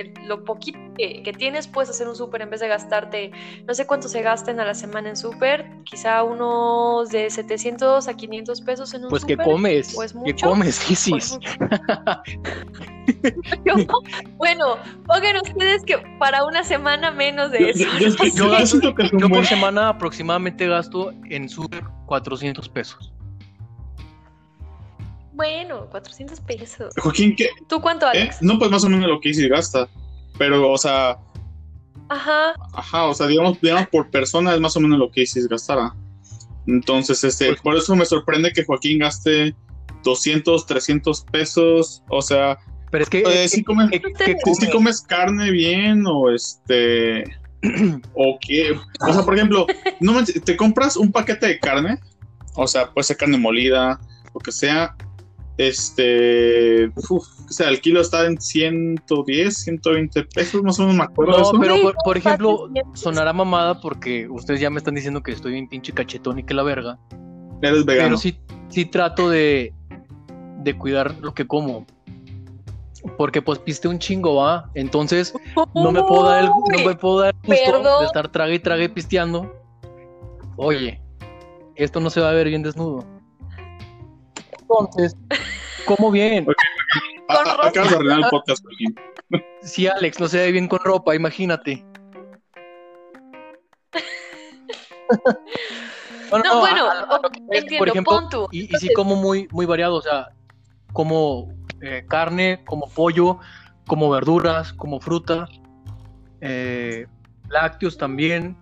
el- 0.00 0.14
lo 0.26 0.44
poquito 0.44 0.78
que, 0.96 1.22
que 1.22 1.32
tienes, 1.32 1.66
puedes 1.68 1.90
hacer 1.90 2.08
un 2.08 2.16
súper 2.16 2.42
en 2.42 2.50
vez 2.50 2.60
de 2.60 2.68
gastarte, 2.68 3.30
no 3.66 3.74
sé 3.74 3.86
cuánto 3.86 4.08
se 4.08 4.22
gasten 4.22 4.60
a 4.60 4.64
la 4.64 4.74
semana 4.74 5.08
en 5.10 5.16
súper, 5.16 5.66
quizá 5.84 6.22
unos 6.22 7.10
de 7.10 7.28
700 7.30 8.08
a 8.08 8.14
500 8.14 8.60
pesos 8.62 8.94
en 8.94 9.04
un 9.04 9.10
Pues 9.10 9.24
que 9.24 9.34
súper. 9.34 9.46
comes, 9.46 9.96
¿O 9.96 10.02
es 10.02 10.12
que 10.12 10.18
mucho? 10.18 10.48
comes, 10.48 10.90
Isis. 10.90 11.38
Yo- 13.64 13.74
bueno, 14.36 14.76
pongan 15.06 15.36
ustedes 15.42 15.82
que 15.84 15.98
para 16.18 16.44
una 16.44 16.64
semana 16.64 17.10
menos 17.10 17.50
de 17.50 17.70
eso. 17.70 17.84
Yo, 17.98 18.08
yo- 18.08 18.16
que 18.96 19.28
por 19.28 19.46
semana 19.46 19.88
aproximadamente 19.90 20.66
gasto 20.66 21.12
en 21.30 21.48
súper 21.48 21.84
400 22.06 22.68
pesos. 22.68 23.12
Bueno, 25.36 25.86
400 25.90 26.40
pesos. 26.40 26.94
Joaquín, 26.96 27.34
¿qué? 27.36 27.50
¿Tú 27.68 27.80
cuánto, 27.80 28.06
¿Eh? 28.06 28.10
Alex? 28.22 28.40
No, 28.40 28.58
pues 28.58 28.70
más 28.70 28.82
o 28.84 28.88
menos 28.88 29.06
lo 29.08 29.20
que 29.20 29.28
Isis 29.28 29.48
gasta. 29.48 29.86
Pero, 30.38 30.70
o 30.72 30.78
sea, 30.78 31.18
Ajá. 32.08 32.54
ajá, 32.72 33.04
o 33.04 33.14
sea, 33.14 33.26
digamos, 33.26 33.60
digamos 33.60 33.86
por 33.88 34.10
persona 34.10 34.54
es 34.54 34.60
más 34.60 34.76
o 34.76 34.80
menos 34.80 34.98
lo 34.98 35.10
que 35.10 35.22
Isis 35.22 35.46
gastara. 35.46 35.94
Entonces, 36.66 37.22
este, 37.22 37.48
Pues- 37.48 37.60
por 37.60 37.76
eso 37.76 37.94
me 37.94 38.06
sorprende 38.06 38.50
que 38.52 38.64
Joaquín 38.64 38.98
gaste 39.00 39.54
200, 40.02 40.64
300 40.66 41.20
pesos. 41.30 42.02
O 42.08 42.22
sea, 42.22 42.58
Pero 42.90 43.04
es 43.04 43.10
que, 43.10 43.22
eh, 43.26 43.48
si 43.48 43.62
comes, 43.62 43.90
¿qué- 43.90 44.00
qué 44.00 44.06
Ustedes- 44.08 44.36
si- 44.42 44.54
si 44.54 44.60
comes? 44.70 44.72
comes 44.72 45.00
carne 45.02 45.50
bien 45.50 46.04
o 46.06 46.30
este 46.30 47.24
o 48.14 48.38
qué 48.40 48.72
o 49.00 49.12
sea 49.12 49.22
por 49.24 49.34
ejemplo 49.34 49.66
no 49.98 50.12
me- 50.12 50.22
te 50.24 50.56
compras 50.56 50.96
un 50.96 51.10
paquete 51.10 51.46
de 51.48 51.58
carne 51.58 51.98
o 52.54 52.66
sea 52.68 52.92
puede 52.92 53.04
ser 53.04 53.16
carne 53.16 53.38
molida 53.38 53.98
lo 54.32 54.40
que 54.40 54.52
sea 54.52 54.94
este 55.58 56.90
uf, 57.08 57.10
o 57.10 57.48
sea 57.48 57.68
el 57.68 57.80
kilo 57.80 58.00
está 58.00 58.26
en 58.26 58.40
110 58.40 59.56
120 59.56 60.24
pesos 60.24 60.62
más 60.62 60.78
o 60.78 60.82
menos 60.82 60.96
me 60.96 61.04
acuerdo 61.04 61.32
de 61.32 61.38
No, 61.38 61.48
eso 61.48 61.58
pero 61.60 61.92
por, 62.04 62.16
ejemplo, 62.16 62.68
sonará 62.94 63.32
mamada 63.32 63.80
porque 63.80 64.28
ustedes 64.28 64.60
ya 64.60 64.68
me 64.68 64.78
están 64.78 64.94
diciendo 64.94 65.22
que 65.22 65.32
estoy 65.32 65.52
bien 65.52 65.68
pinche 65.68 65.92
cachetón 65.92 66.38
y 66.38 66.44
que 66.44 66.52
la 66.54 66.62
verga. 66.62 66.98
eres 67.62 67.84
vegano 67.84 68.08
Pero 68.08 68.16
sí, 68.18 68.38
sí 68.68 68.84
trato 68.84 69.30
de, 69.30 69.72
de 70.62 70.76
cuidar 70.76 71.14
lo 71.20 71.32
que 71.32 71.46
como. 71.46 71.86
Porque 73.16 73.40
pues 73.40 73.58
piste 73.60 73.86
un 73.88 73.98
chingo, 73.98 74.34
va. 74.34 74.68
Entonces 74.74 75.32
no 75.74 75.92
me 75.92 76.02
puedo 76.02 76.24
dar 76.24 76.44
el, 76.44 76.50
no 76.50 76.84
me 76.84 76.96
puedo 76.96 77.20
dar 77.20 77.34
el 77.42 77.48
gusto 77.48 77.72
Perdón. 77.72 78.00
de 78.00 78.06
estar 78.06 78.28
trague 78.28 78.54
y 78.54 78.58
trague 78.58 78.88
pisteando. 78.88 79.54
Oye, 80.56 81.00
esto 81.76 82.00
no 82.00 82.10
se 82.10 82.20
va 82.20 82.30
a 82.30 82.32
ver 82.32 82.48
bien 82.48 82.62
desnudo. 82.62 83.06
Entonces, 84.68 85.16
como 85.86 86.10
bien. 86.10 86.46
A- 87.28 87.34
con 87.36 87.48
a- 87.48 87.52
ropa. 87.52 87.68
acabas 87.68 87.90
de 87.90 87.96
arruinar 87.96 88.18
el 88.20 88.28
podcast 88.28 88.62
Joaquín. 88.64 88.94
Si 89.62 89.88
Alex 89.88 90.20
no 90.20 90.28
se 90.28 90.38
ve 90.38 90.52
bien 90.52 90.68
con 90.68 90.78
ropa, 90.84 91.14
imagínate. 91.16 91.84
No, 96.44 96.60
bueno, 96.60 96.86
a- 96.90 97.16
a- 97.16 97.20
entiendo, 97.52 97.78
por 97.78 97.88
ejemplo, 97.88 98.12
pon 98.12 98.28
tú. 98.28 98.48
y, 98.50 98.64
y 98.74 98.78
sí 98.78 98.92
como 98.94 99.14
muy, 99.14 99.46
muy 99.52 99.64
variado, 99.64 99.94
o 99.94 100.02
sea, 100.02 100.28
como 100.92 101.52
eh, 101.80 102.04
carne, 102.08 102.64
como 102.66 102.88
pollo, 102.88 103.38
como 103.86 104.10
verduras, 104.10 104.72
como 104.72 105.00
fruta, 105.00 105.46
eh, 106.40 107.06
lácteos 107.48 107.96
también. 107.96 108.56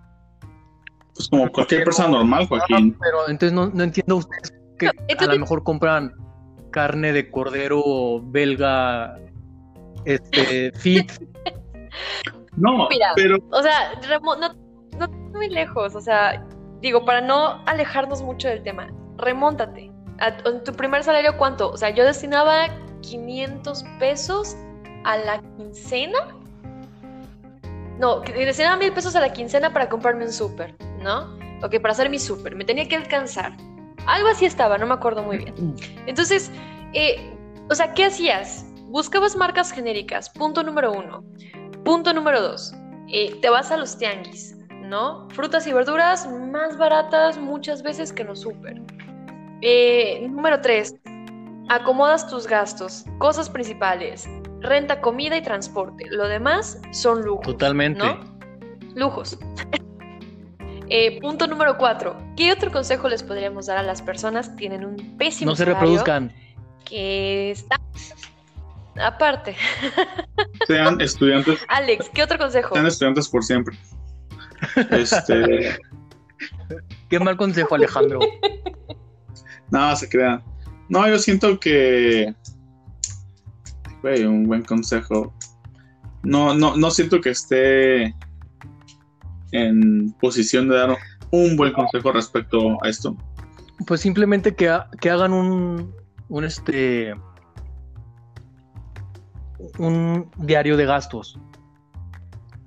pues 1.15 1.29
como 1.29 1.51
cualquier 1.51 1.85
persona 1.85 2.09
normal 2.09 2.47
Joaquín 2.49 2.97
pero 3.01 3.29
entonces 3.29 3.53
no, 3.55 3.67
no 3.69 3.83
entiendo 3.85 4.17
ustedes 4.17 4.53
que 4.79 4.89
a 5.19 5.27
lo 5.27 5.39
mejor 5.39 5.63
compran 5.65 6.13
carne 6.75 7.13
de 7.13 7.31
cordero 7.31 8.21
belga, 8.21 9.17
este, 10.05 10.73
fit. 10.75 11.09
no 12.57 12.89
Mira. 12.89 13.13
pero 13.15 13.39
O 13.53 13.63
sea, 13.63 13.93
remo- 14.03 14.37
no, 14.37 14.53
no 14.99 15.09
muy 15.33 15.49
lejos, 15.49 15.95
o 15.95 16.01
sea, 16.01 16.45
digo, 16.81 17.05
para 17.05 17.21
no 17.21 17.63
alejarnos 17.67 18.23
mucho 18.23 18.49
del 18.49 18.65
tema, 18.65 18.89
remóntate. 19.19 19.93
A, 20.19 20.29
en 20.49 20.65
tu 20.65 20.73
primer 20.73 21.05
salario, 21.05 21.37
¿cuánto? 21.39 21.71
O 21.71 21.77
sea, 21.77 21.91
yo 21.91 22.05
destinaba 22.05 22.67
500 23.03 23.85
pesos 24.01 24.57
a 25.05 25.17
la 25.17 25.41
quincena. 25.57 26.19
No, 28.01 28.21
destinaba 28.21 28.77
mil 28.77 28.93
pesos 28.93 29.15
a 29.15 29.21
la 29.21 29.33
quincena 29.33 29.73
para 29.73 29.89
comprarme 29.89 30.25
un 30.25 30.33
súper, 30.33 30.75
¿no? 31.01 31.37
Ok, 31.63 31.81
para 31.81 31.93
hacer 31.93 32.11
mi 32.11 32.19
súper, 32.19 32.57
me 32.57 32.65
tenía 32.65 32.89
que 32.89 32.97
alcanzar. 32.97 33.57
Algo 34.07 34.29
así 34.29 34.45
estaba, 34.45 34.79
no 34.79 34.87
me 34.87 34.95
acuerdo 34.95 35.23
muy 35.23 35.39
bien. 35.39 35.55
Entonces, 36.07 36.51
eh, 36.93 37.31
O 37.71 37.75
sea, 37.75 37.95
¿qué 37.95 38.05
hacías? 38.05 38.67
Buscabas 38.91 39.37
marcas 39.37 39.73
genéricas, 39.73 40.29
punto 40.29 40.63
número 40.63 40.93
uno. 40.93 41.25
Punto 41.85 42.13
número 42.13 42.41
dos, 42.41 42.75
eh, 43.09 43.35
te 43.41 43.49
vas 43.49 43.71
a 43.71 43.77
los 43.77 43.97
tianguis, 43.97 44.57
¿no? 44.83 45.27
Frutas 45.31 45.67
y 45.67 45.73
verduras 45.73 46.29
más 46.31 46.77
baratas 46.79 47.39
muchas 47.39 47.83
veces 47.83 48.13
que 48.13 48.23
no 48.25 48.37
súper. 48.37 48.81
Eh, 49.63 50.27
número 50.31 50.61
tres, 50.61 50.95
acomodas 51.69 52.29
tus 52.29 52.47
gastos, 52.47 53.05
cosas 53.19 53.49
principales, 53.49 54.29
renta, 54.61 55.01
comida 55.01 55.37
y 55.37 55.43
transporte. 55.43 56.05
Lo 56.11 56.29
demás 56.29 56.81
son 56.93 57.23
lujos. 57.23 57.47
Totalmente. 57.47 57.99
¿no? 58.05 58.19
Lujos. 58.95 59.39
Eh, 60.89 61.21
punto 61.21 61.47
número 61.47 61.77
cuatro. 61.79 62.17
¿Qué 62.37 62.53
otro 62.53 62.71
consejo 62.71 63.09
les 63.09 63.23
podríamos 63.23 63.67
dar 63.67 63.79
a 63.79 63.83
las 63.83 64.03
personas 64.03 64.49
que 64.51 64.57
tienen 64.57 64.85
un 64.85 65.17
pésimo 65.17 65.53
No 65.53 65.57
se 65.57 65.65
reproduzcan. 65.65 66.33
Que 66.85 67.53
está... 67.53 67.81
Aparte. 69.03 69.57
Sean 70.67 71.01
estudiantes, 71.01 71.59
Alex, 71.69 72.09
¿qué 72.11 72.23
otro 72.23 72.39
consejo? 72.39 72.75
sean 72.75 72.87
estudiantes 72.87 73.29
por 73.29 73.43
siempre. 73.43 73.77
Este, 74.91 75.79
Qué 77.09 77.19
mal 77.19 77.37
consejo, 77.37 77.75
Alejandro. 77.75 78.21
nada, 79.71 79.97
se 79.97 80.09
crean. 80.09 80.43
No, 80.89 81.07
yo 81.09 81.19
siento 81.19 81.59
que. 81.59 82.35
Güey, 84.03 84.25
un 84.25 84.45
buen 84.45 84.63
consejo. 84.63 85.35
No, 86.23 86.55
no, 86.55 86.77
no 86.77 86.91
siento 86.91 87.21
que 87.21 87.31
esté 87.31 88.15
en 89.55 90.13
posición 90.21 90.69
de 90.69 90.77
dar 90.77 90.97
un 91.31 91.57
buen 91.57 91.73
consejo 91.73 92.13
respecto 92.13 92.83
a 92.83 92.89
esto. 92.89 93.17
Pues 93.87 94.01
simplemente 94.01 94.55
que, 94.55 94.69
ha- 94.69 94.89
que 95.01 95.11
hagan 95.11 95.33
un, 95.33 95.93
un 96.29 96.45
este 96.45 97.15
un 99.79 100.29
diario 100.39 100.77
de 100.77 100.85
gastos. 100.87 101.39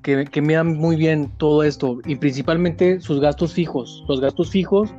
Que, 0.01 0.25
que 0.25 0.41
muy 0.41 0.95
bien 0.95 1.29
todo 1.37 1.63
esto. 1.63 1.99
Y 2.05 2.15
principalmente 2.15 3.01
sus 3.01 3.19
gastos 3.19 3.53
fijos. 3.53 4.05
Los 4.07 4.21
gastos 4.21 4.49
fijos, 4.49 4.93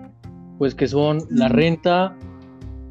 pues 0.59 0.75
que 0.75 0.87
son 0.87 1.23
la 1.31 1.49
renta, 1.49 2.15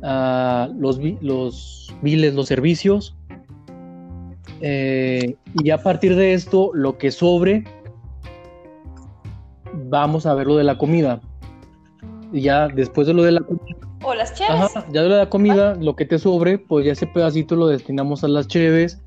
ah, 0.03 0.69
los, 0.77 0.99
los 1.21 1.95
biles, 2.01 2.33
los 2.33 2.47
servicios. 2.47 3.15
eh, 4.61 5.35
y 5.63 5.69
a 5.69 5.77
partir 5.83 6.15
de 6.15 6.33
esto, 6.33 6.71
lo 6.73 6.97
que 6.97 7.11
sobre, 7.11 7.63
vamos 9.85 10.25
a 10.25 10.33
ver 10.33 10.47
lo 10.47 10.57
de 10.57 10.63
la 10.63 10.77
comida. 10.77 11.21
Y 12.31 12.41
ya 12.41 12.67
después 12.67 13.07
de 13.07 13.13
lo 13.13 13.23
de 13.23 13.31
la 13.31 13.41
comida, 13.41 13.77
O 14.03 14.13
las 14.13 14.33
chaves. 14.33 14.75
Ajá, 14.75 14.85
ya 14.91 15.03
de 15.03 15.09
la 15.09 15.29
comida, 15.29 15.75
lo 15.75 15.95
que 15.95 16.05
te 16.05 16.19
sobre, 16.19 16.57
pues 16.57 16.85
ya 16.85 16.91
ese 16.91 17.07
pedacito 17.07 17.55
lo 17.55 17.67
destinamos 17.67 18.23
a 18.23 18.27
las 18.27 18.47
cheves, 18.47 19.01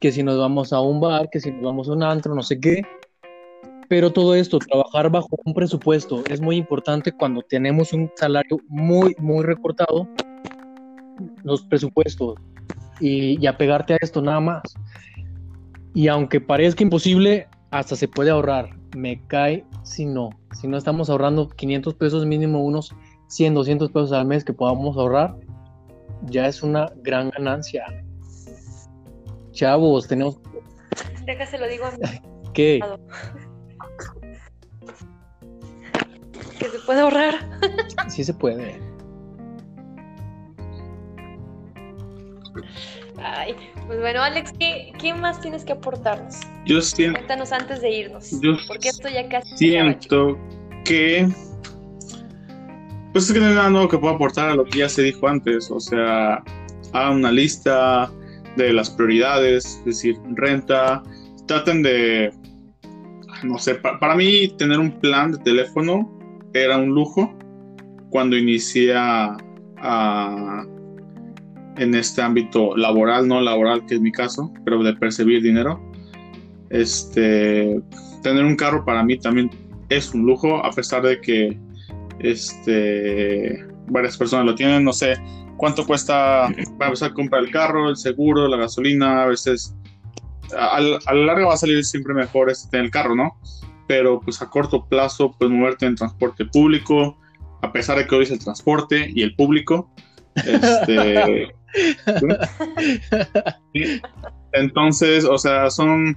que 0.00 0.12
si 0.12 0.22
nos 0.22 0.38
vamos 0.38 0.72
a 0.72 0.80
un 0.80 1.00
bar, 1.00 1.28
que 1.30 1.40
si 1.40 1.50
nos 1.50 1.62
vamos 1.62 1.88
a 1.88 1.92
un 1.92 2.02
antro, 2.02 2.34
no 2.34 2.42
sé 2.42 2.58
qué. 2.58 2.82
Pero 3.88 4.12
todo 4.12 4.34
esto, 4.34 4.58
trabajar 4.58 5.10
bajo 5.10 5.28
un 5.44 5.54
presupuesto, 5.54 6.24
es 6.28 6.40
muy 6.40 6.56
importante 6.56 7.12
cuando 7.12 7.42
tenemos 7.42 7.92
un 7.92 8.10
salario 8.16 8.58
muy, 8.66 9.14
muy 9.18 9.44
recortado, 9.44 10.08
los 11.44 11.62
presupuestos, 11.62 12.34
y, 12.98 13.40
y 13.40 13.46
apegarte 13.46 13.94
a 13.94 13.98
esto 14.00 14.20
nada 14.20 14.40
más. 14.40 14.62
Y 15.94 16.08
aunque 16.08 16.40
parezca 16.40 16.82
imposible, 16.82 17.46
hasta 17.74 17.96
se 17.96 18.06
puede 18.06 18.30
ahorrar. 18.30 18.70
Me 18.96 19.20
cae 19.26 19.64
si 19.82 20.06
no. 20.06 20.30
Si 20.52 20.68
no 20.68 20.76
estamos 20.76 21.10
ahorrando 21.10 21.48
500 21.48 21.94
pesos 21.94 22.24
mínimo 22.24 22.64
unos 22.64 22.94
100, 23.26 23.54
200 23.54 23.90
pesos 23.90 24.12
al 24.12 24.26
mes 24.26 24.44
que 24.44 24.52
podamos 24.52 24.96
ahorrar, 24.96 25.36
ya 26.22 26.46
es 26.46 26.62
una 26.62 26.92
gran 27.02 27.30
ganancia. 27.30 27.84
Chavos, 29.50 30.06
tenemos 30.06 30.38
Déjase 31.26 31.58
lo 31.58 31.66
digo 31.66 31.86
a 31.86 31.90
mí. 31.90 31.98
que... 32.54 32.80
Que 36.60 36.68
se 36.68 36.78
puede 36.86 37.00
ahorrar. 37.00 37.34
Sí 38.08 38.22
se 38.22 38.34
puede. 38.34 38.78
Ay, 43.26 43.54
pues 43.86 43.98
bueno, 44.00 44.20
Alex, 44.22 44.52
¿qué, 44.58 44.92
qué 44.98 45.14
más 45.14 45.40
tienes 45.40 45.64
que 45.64 45.72
aportarnos? 45.72 46.36
Yo 46.66 46.82
siento, 46.82 47.16
Cuéntanos 47.18 47.52
antes 47.52 47.80
de 47.80 47.90
irnos. 47.90 48.38
Yo 48.42 48.52
porque 48.68 48.90
esto 48.90 49.08
ya 49.08 49.26
casi 49.28 49.56
siento 49.56 50.38
que. 50.84 51.26
Pues 53.12 53.26
es 53.26 53.32
que 53.32 53.40
no 53.40 53.46
hay 53.46 53.54
nada 53.54 53.70
nuevo 53.70 53.88
que 53.88 53.96
pueda 53.98 54.14
aportar 54.14 54.50
a 54.50 54.54
lo 54.54 54.64
que 54.64 54.80
ya 54.80 54.88
se 54.88 55.02
dijo 55.02 55.26
antes. 55.26 55.70
O 55.70 55.80
sea, 55.80 56.42
hagan 56.92 57.14
una 57.16 57.32
lista 57.32 58.10
de 58.56 58.72
las 58.72 58.90
prioridades, 58.90 59.64
es 59.78 59.84
decir, 59.84 60.18
renta. 60.34 61.02
Traten 61.46 61.82
de. 61.82 62.30
No 63.42 63.58
sé, 63.58 63.76
pa- 63.76 63.98
para 63.98 64.16
mí 64.16 64.48
tener 64.58 64.78
un 64.78 64.98
plan 65.00 65.32
de 65.32 65.38
teléfono 65.38 66.10
era 66.52 66.76
un 66.76 66.90
lujo 66.90 67.32
cuando 68.10 68.36
inicié 68.36 68.94
a- 68.94 69.36
a- 69.78 70.64
en 71.76 71.94
este 71.94 72.22
ámbito 72.22 72.76
laboral, 72.76 73.26
no 73.26 73.40
laboral, 73.40 73.84
que 73.86 73.94
es 73.96 74.00
mi 74.00 74.12
caso, 74.12 74.52
pero 74.64 74.82
de 74.82 74.94
percibir 74.94 75.42
dinero. 75.42 75.80
Este, 76.70 77.80
tener 78.22 78.44
un 78.44 78.56
carro 78.56 78.84
para 78.84 79.02
mí 79.02 79.18
también 79.18 79.50
es 79.88 80.12
un 80.14 80.26
lujo, 80.26 80.64
a 80.64 80.70
pesar 80.70 81.02
de 81.02 81.20
que 81.20 81.58
este, 82.18 83.64
varias 83.88 84.16
personas 84.16 84.46
lo 84.46 84.54
tienen. 84.54 84.84
No 84.84 84.92
sé 84.92 85.16
cuánto 85.56 85.86
cuesta 85.86 86.48
para 86.78 86.90
empezar 86.90 87.10
a 87.10 87.14
comprar 87.14 87.44
el 87.44 87.50
carro, 87.50 87.88
el 87.88 87.96
seguro, 87.96 88.48
la 88.48 88.56
gasolina. 88.56 89.24
A 89.24 89.26
veces 89.26 89.74
a, 90.56 90.76
a 90.76 90.80
la 90.80 91.24
larga 91.24 91.46
va 91.46 91.54
a 91.54 91.58
salir 91.58 91.84
siempre 91.84 92.14
mejor 92.14 92.50
este, 92.50 92.70
tener 92.70 92.86
el 92.86 92.90
carro, 92.90 93.14
¿no? 93.14 93.36
Pero 93.86 94.20
pues 94.20 94.40
a 94.40 94.48
corto 94.48 94.86
plazo, 94.86 95.34
pues 95.38 95.50
moverte 95.50 95.86
en 95.86 95.94
transporte 95.94 96.44
público, 96.46 97.18
a 97.62 97.72
pesar 97.72 97.98
de 97.98 98.06
que 98.06 98.14
hoy 98.14 98.24
es 98.24 98.30
el 98.30 98.38
transporte 98.38 99.10
y 99.14 99.22
el 99.22 99.34
público. 99.34 99.90
Este, 100.34 101.54
Entonces, 104.52 105.24
o 105.24 105.38
sea, 105.38 105.70
son 105.70 106.16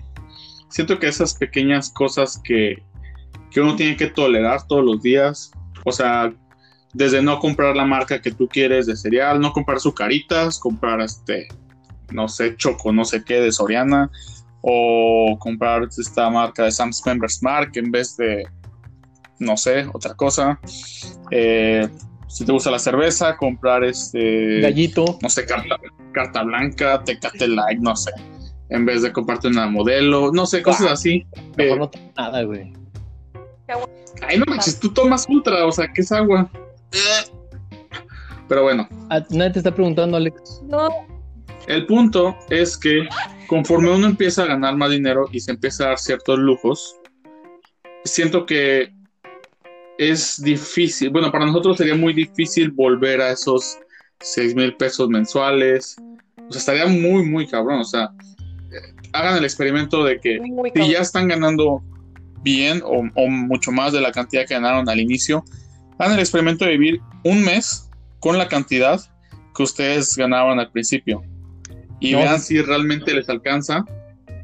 siento 0.70 1.00
que 1.00 1.08
esas 1.08 1.34
pequeñas 1.34 1.90
cosas 1.90 2.40
que, 2.44 2.84
que 3.52 3.62
uno 3.62 3.76
tiene 3.76 3.96
que 3.98 4.08
tolerar 4.08 4.68
todos 4.68 4.84
los 4.84 5.02
días, 5.02 5.52
o 5.86 5.92
sea, 5.92 6.34
desde 6.94 7.22
no 7.22 7.40
comprar 7.40 7.76
la 7.76 7.86
marca 7.86 8.22
que 8.22 8.32
tú 8.32 8.48
quieres 8.48 8.86
de 8.86 8.96
cereal, 8.96 9.40
no 9.40 9.54
comprar 9.54 9.80
sucaritas, 9.80 10.60
comprar 10.60 11.02
este, 11.02 11.48
no 12.12 12.28
sé, 12.28 12.56
choco, 12.56 12.92
no 12.92 13.06
sé 13.06 13.24
qué 13.24 13.40
de 13.40 13.52
Soriana, 13.52 14.10
o 14.62 15.38
comprar 15.40 15.84
esta 15.84 16.30
marca 16.30 16.64
de 16.64 16.72
Sam's 16.72 17.02
Members 17.06 17.42
Mark 17.42 17.72
en 17.76 17.92
vez 17.92 18.18
de, 18.18 18.46
no 19.40 19.56
sé, 19.56 19.88
otra 19.94 20.14
cosa. 20.16 20.60
Eh, 21.32 21.88
si 22.28 22.46
te 22.46 22.52
gusta 22.52 22.72
la 22.72 22.80
cerveza, 22.80 23.36
comprar 23.38 23.84
este 23.84 24.62
Gallito. 24.62 25.18
no 25.22 25.30
sé, 25.30 25.46
carta, 25.46 25.78
carta 26.14 26.44
blanca, 26.44 27.04
Tecate 27.04 27.48
Light, 27.48 27.80
no 27.80 27.96
sé, 27.96 28.12
en 28.70 28.86
vez 28.86 29.02
de 29.02 29.12
comprarte 29.12 29.48
una 29.48 29.68
modelo, 29.68 30.32
no 30.32 30.46
sé, 30.46 30.62
cosas 30.62 30.92
así. 30.92 31.26
Mejor 31.58 31.78
Eh, 31.78 31.80
no 31.80 31.90
tomo 31.90 32.12
nada, 32.18 32.44
güey. 32.44 32.74
ay, 34.22 34.38
no 34.40 34.46
manches, 34.48 34.80
tú 34.80 34.90
tomas 34.94 35.26
ultra, 35.30 35.66
o 35.66 35.72
sea, 35.72 35.88
¿qué 35.94 36.02
es 36.02 36.12
agua? 36.12 36.50
Pero 38.48 38.64
bueno, 38.64 38.88
Ah, 39.10 39.22
Nadie 39.30 39.52
te 39.52 39.60
está 39.60 39.74
preguntando, 39.74 40.18
Alex. 40.18 40.62
No, 40.66 40.88
el 41.68 41.86
punto 41.86 42.36
es 42.50 42.78
que 42.78 43.08
conforme 43.48 43.90
uno 43.92 44.08
empieza 44.08 44.44
a 44.44 44.48
ganar 44.48 44.76
más 44.78 44.90
dinero 44.92 45.28
y 45.32 45.40
se 45.42 45.52
empieza 45.52 45.84
a 45.84 45.88
dar 45.90 45.98
ciertos 46.00 46.40
lujos, 46.40 46.96
siento 48.06 48.46
que 48.46 48.94
es 49.98 50.42
difícil, 50.42 51.10
bueno, 51.10 51.32
para 51.32 51.46
nosotros 51.46 51.78
sería 51.78 51.96
muy 51.96 52.14
difícil 52.14 52.72
volver 52.72 53.22
a 53.22 53.32
esos 53.32 53.78
6 54.20 54.56
mil 54.56 54.76
pesos 54.76 55.10
mensuales. 55.10 55.96
O 56.48 56.52
sea, 56.52 56.60
estaría 56.60 56.86
muy, 56.88 57.26
muy 57.26 57.48
cabrón. 57.48 57.80
O 57.80 57.84
sea, 57.84 58.10
eh, 58.72 58.94
hagan 59.14 59.38
el 59.38 59.44
experimento 59.44 60.04
de 60.04 60.20
que 60.20 60.40
muy 60.40 60.72
si 60.74 60.92
ya 60.92 61.00
están 61.00 61.28
ganando 61.28 61.82
bien 62.44 62.82
o, 62.86 63.04
o 63.16 63.28
mucho 63.28 63.72
más 63.72 63.94
de 63.94 64.02
la 64.02 64.12
cantidad 64.12 64.46
que 64.48 64.54
ganaron 64.54 64.88
al 64.90 65.00
inicio, 65.00 65.44
hagan 65.98 66.14
el 66.14 66.20
experimento 66.20 66.66
de 66.66 66.72
vivir 66.72 67.02
un 67.24 67.44
mes 67.44 67.90
con 68.20 68.38
la 68.38 68.48
cantidad 68.48 69.00
que 69.56 69.64
ustedes 69.64 70.16
ganaban 70.16 70.60
al 70.60 70.72
principio 70.72 71.24
y 72.00 72.12
No. 72.12 72.20
vean 72.20 72.40
si 72.40 72.62
realmente 72.62 73.14
les 73.14 73.28
alcanza 73.30 73.84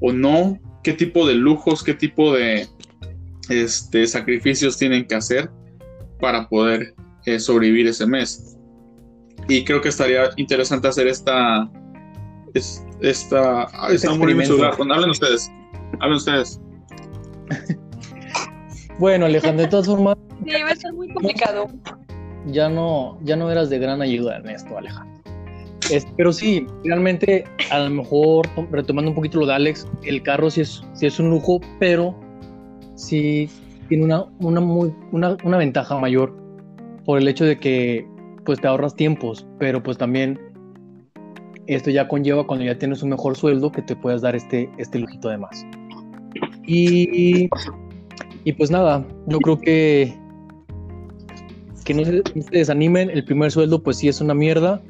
o 0.02 0.12
no, 0.12 0.60
qué 0.84 0.94
tipo 0.94 1.28
de 1.28 1.36
lujos, 1.36 1.84
qué 1.84 1.94
tipo 1.94 2.34
de 2.34 2.68
este, 3.50 4.06
sacrificios 4.08 4.78
tienen 4.78 5.06
que 5.08 5.16
hacer 5.16 5.50
para 6.20 6.48
poder 6.48 6.94
eh, 7.26 7.40
sobrevivir 7.40 7.88
ese 7.88 8.06
mes. 8.08 8.58
Y 9.48 9.64
creo 9.66 9.82
que 9.82 9.90
estaría 9.90 10.30
interesante 10.38 10.88
hacer 10.88 11.08
esta. 11.08 11.70
es- 12.54 12.86
esta. 13.02 13.68
Ay, 13.74 13.96
está 13.96 14.12
celular. 14.14 14.76
Bueno, 14.78 14.94
hablen 14.94 15.10
ustedes. 15.10 15.52
Hablen 16.00 16.16
ustedes. 16.18 16.60
Bueno, 19.00 19.26
Alejandro, 19.26 19.64
de 19.64 19.70
todas 19.70 19.88
formas, 19.88 20.16
Sí, 20.46 20.52
va 20.62 20.70
a 20.70 20.72
estar 20.72 20.94
muy 20.94 21.12
complicado. 21.14 21.68
ya 22.48 22.70
no, 22.70 23.18
ya 23.24 23.36
no 23.36 23.50
eras 23.50 23.70
de 23.70 23.80
gran 23.80 24.02
ayuda 24.02 24.38
en 24.38 24.50
esto, 24.50 24.78
Alejandro. 24.78 25.22
Es- 25.92 26.06
pero 26.16 26.32
sí, 26.32 26.66
realmente, 26.84 27.44
a 27.72 27.80
lo 27.80 27.90
mejor, 27.90 28.48
retomando 28.72 29.10
un 29.12 29.16
poquito 29.16 29.40
lo 29.40 29.48
de 29.48 29.54
Alex, 29.56 29.88
el 30.04 30.22
carro 30.22 30.50
sí 30.52 30.62
es, 30.62 30.84
sí 30.94 31.08
es 31.08 31.20
un 31.20 31.30
lujo, 31.32 31.60
pero 31.80 32.16
sí 32.96 33.50
tiene 33.90 34.06
una, 34.06 34.26
una, 34.40 34.60
muy, 34.60 34.94
una, 35.12 35.38
una 35.44 35.58
ventaja 35.58 35.98
mayor 36.00 36.36
por 37.06 37.20
el 37.20 37.28
hecho 37.28 37.46
de 37.46 37.60
que 37.60 38.08
pues 38.46 38.60
te 38.60 38.68
ahorras 38.68 38.96
tiempos, 38.96 39.46
pero 39.60 39.82
pues 39.82 39.98
también 39.98 40.40
esto 41.68 41.90
ya 41.90 42.08
conlleva 42.08 42.46
cuando 42.46 42.66
ya 42.66 42.78
tienes 42.78 43.04
un 43.04 43.10
mejor 43.10 43.38
sueldo 43.38 43.72
que 43.72 43.82
te 43.82 43.96
puedas 43.96 44.22
dar 44.22 44.36
este, 44.36 44.70
este 44.78 45.00
lujito 45.00 45.30
de 45.30 45.38
más. 45.38 45.66
Y, 46.66 47.50
y 48.44 48.54
pues 48.54 48.72
nada, 48.72 49.06
yo 49.28 49.40
creo 49.40 49.60
que 49.60 50.18
que 51.84 51.94
no 51.94 52.06
se, 52.06 52.24
no 52.36 52.42
se 52.42 52.58
desanimen, 52.58 53.10
el 53.10 53.24
primer 53.24 53.52
sueldo 53.52 53.84
pues 53.84 53.98
sí 53.98 54.08
es 54.08 54.22
una 54.22 54.34
mierda, 54.34 54.82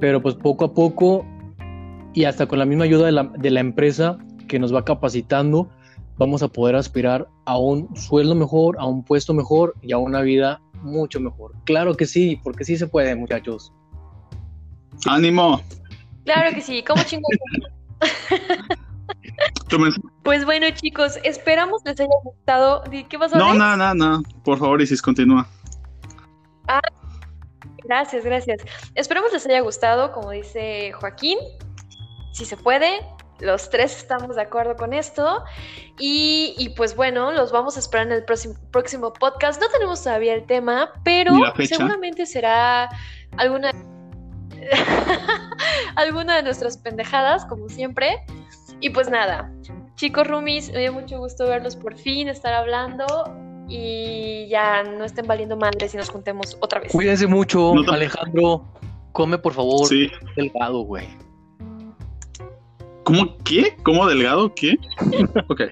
pero 0.00 0.22
pues 0.22 0.34
poco 0.36 0.66
a 0.66 0.74
poco 0.74 1.26
y 2.14 2.24
hasta 2.24 2.46
con 2.46 2.58
la 2.58 2.64
misma 2.64 2.84
ayuda 2.84 3.06
de 3.06 3.12
la, 3.12 3.24
de 3.24 3.50
la 3.50 3.60
empresa 3.60 4.18
que 4.46 4.58
nos 4.58 4.74
va 4.74 4.84
capacitando, 4.84 5.68
vamos 6.18 6.42
a 6.42 6.48
poder 6.48 6.76
aspirar 6.76 7.28
a 7.46 7.58
un 7.58 7.94
sueldo 7.96 8.34
mejor, 8.34 8.76
a 8.78 8.86
un 8.86 9.04
puesto 9.04 9.32
mejor 9.32 9.74
y 9.80 9.92
a 9.92 9.98
una 9.98 10.20
vida 10.20 10.60
mucho 10.82 11.20
mejor. 11.20 11.52
Claro 11.64 11.94
que 11.94 12.06
sí, 12.06 12.40
porque 12.42 12.64
sí 12.64 12.76
se 12.76 12.86
puede, 12.86 13.14
muchachos. 13.14 13.72
Ánimo. 15.06 15.62
Claro 16.24 16.54
que 16.54 16.60
sí, 16.60 16.82
como 16.82 17.02
chingón. 17.04 17.30
Pues 20.22 20.44
bueno, 20.44 20.66
chicos, 20.70 21.18
esperamos 21.24 21.82
les 21.84 22.00
haya 22.00 22.10
gustado. 22.24 22.82
¿Qué 23.08 23.18
pasó? 23.18 23.36
No, 23.36 23.54
nada, 23.54 23.76
nada, 23.76 23.94
nada. 23.94 24.20
Por 24.44 24.58
favor, 24.58 24.82
Isis, 24.82 25.00
continúa. 25.00 25.48
Gracias, 27.84 28.24
gracias. 28.24 28.62
Esperamos 28.94 29.32
les 29.32 29.46
haya 29.46 29.60
gustado, 29.60 30.12
como 30.12 30.30
dice 30.32 30.92
Joaquín. 30.92 31.38
Si 32.32 32.44
se 32.44 32.56
puede, 32.56 33.00
los 33.40 33.70
tres 33.70 33.96
estamos 33.96 34.36
de 34.36 34.42
acuerdo 34.42 34.76
con 34.76 34.92
esto. 34.92 35.44
Y, 35.98 36.54
y 36.58 36.70
pues 36.70 36.96
bueno, 36.96 37.32
los 37.32 37.52
vamos 37.52 37.76
a 37.76 37.80
esperar 37.80 38.06
en 38.06 38.12
el 38.12 38.24
próximo, 38.24 38.54
próximo 38.70 39.12
podcast. 39.12 39.60
No 39.60 39.68
tenemos 39.68 40.02
todavía 40.02 40.34
el 40.34 40.46
tema, 40.46 40.92
pero 41.04 41.32
seguramente 41.66 42.26
será 42.26 42.88
alguna, 43.36 43.72
alguna 45.96 46.36
de 46.36 46.42
nuestras 46.42 46.76
pendejadas, 46.78 47.44
como 47.46 47.68
siempre. 47.68 48.22
Y 48.80 48.90
pues 48.90 49.10
nada, 49.10 49.50
chicos 49.96 50.26
roomies, 50.26 50.70
me 50.72 50.80
dio 50.80 50.92
mucho 50.92 51.18
gusto 51.18 51.46
verlos 51.46 51.76
por 51.76 51.96
fin, 51.96 52.28
estar 52.28 52.54
hablando. 52.54 53.06
Y 53.70 54.48
ya 54.48 54.82
no 54.82 55.04
estén 55.04 55.26
valiendo 55.26 55.54
madres 55.56 55.92
y 55.92 55.98
nos 55.98 56.08
juntemos 56.08 56.56
otra 56.60 56.80
vez. 56.80 56.90
Cuídense 56.90 57.26
mucho, 57.26 57.74
No 57.74 57.92
Alejandro. 57.92 58.64
Come, 59.12 59.36
por 59.36 59.52
favor, 59.52 59.86
Sí. 59.86 60.10
delgado, 60.36 60.80
güey. 60.82 61.06
¿Cómo 63.08 63.38
qué? 63.42 63.74
¿Cómo 63.84 64.06
delgado? 64.06 64.54
¿Qué? 64.54 64.76
ok. 65.48 65.62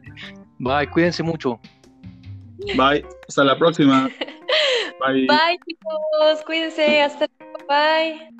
Bye, 0.58 0.88
cuídense 0.90 1.22
mucho. 1.22 1.60
Bye, 2.74 3.04
hasta 3.28 3.44
la 3.44 3.58
próxima. 3.58 4.08
Bye. 5.06 5.26
Bye, 5.26 5.60
chicos, 5.66 6.42
cuídense, 6.46 7.02
hasta 7.02 7.26
luego, 7.38 7.58
bye. 7.68 8.30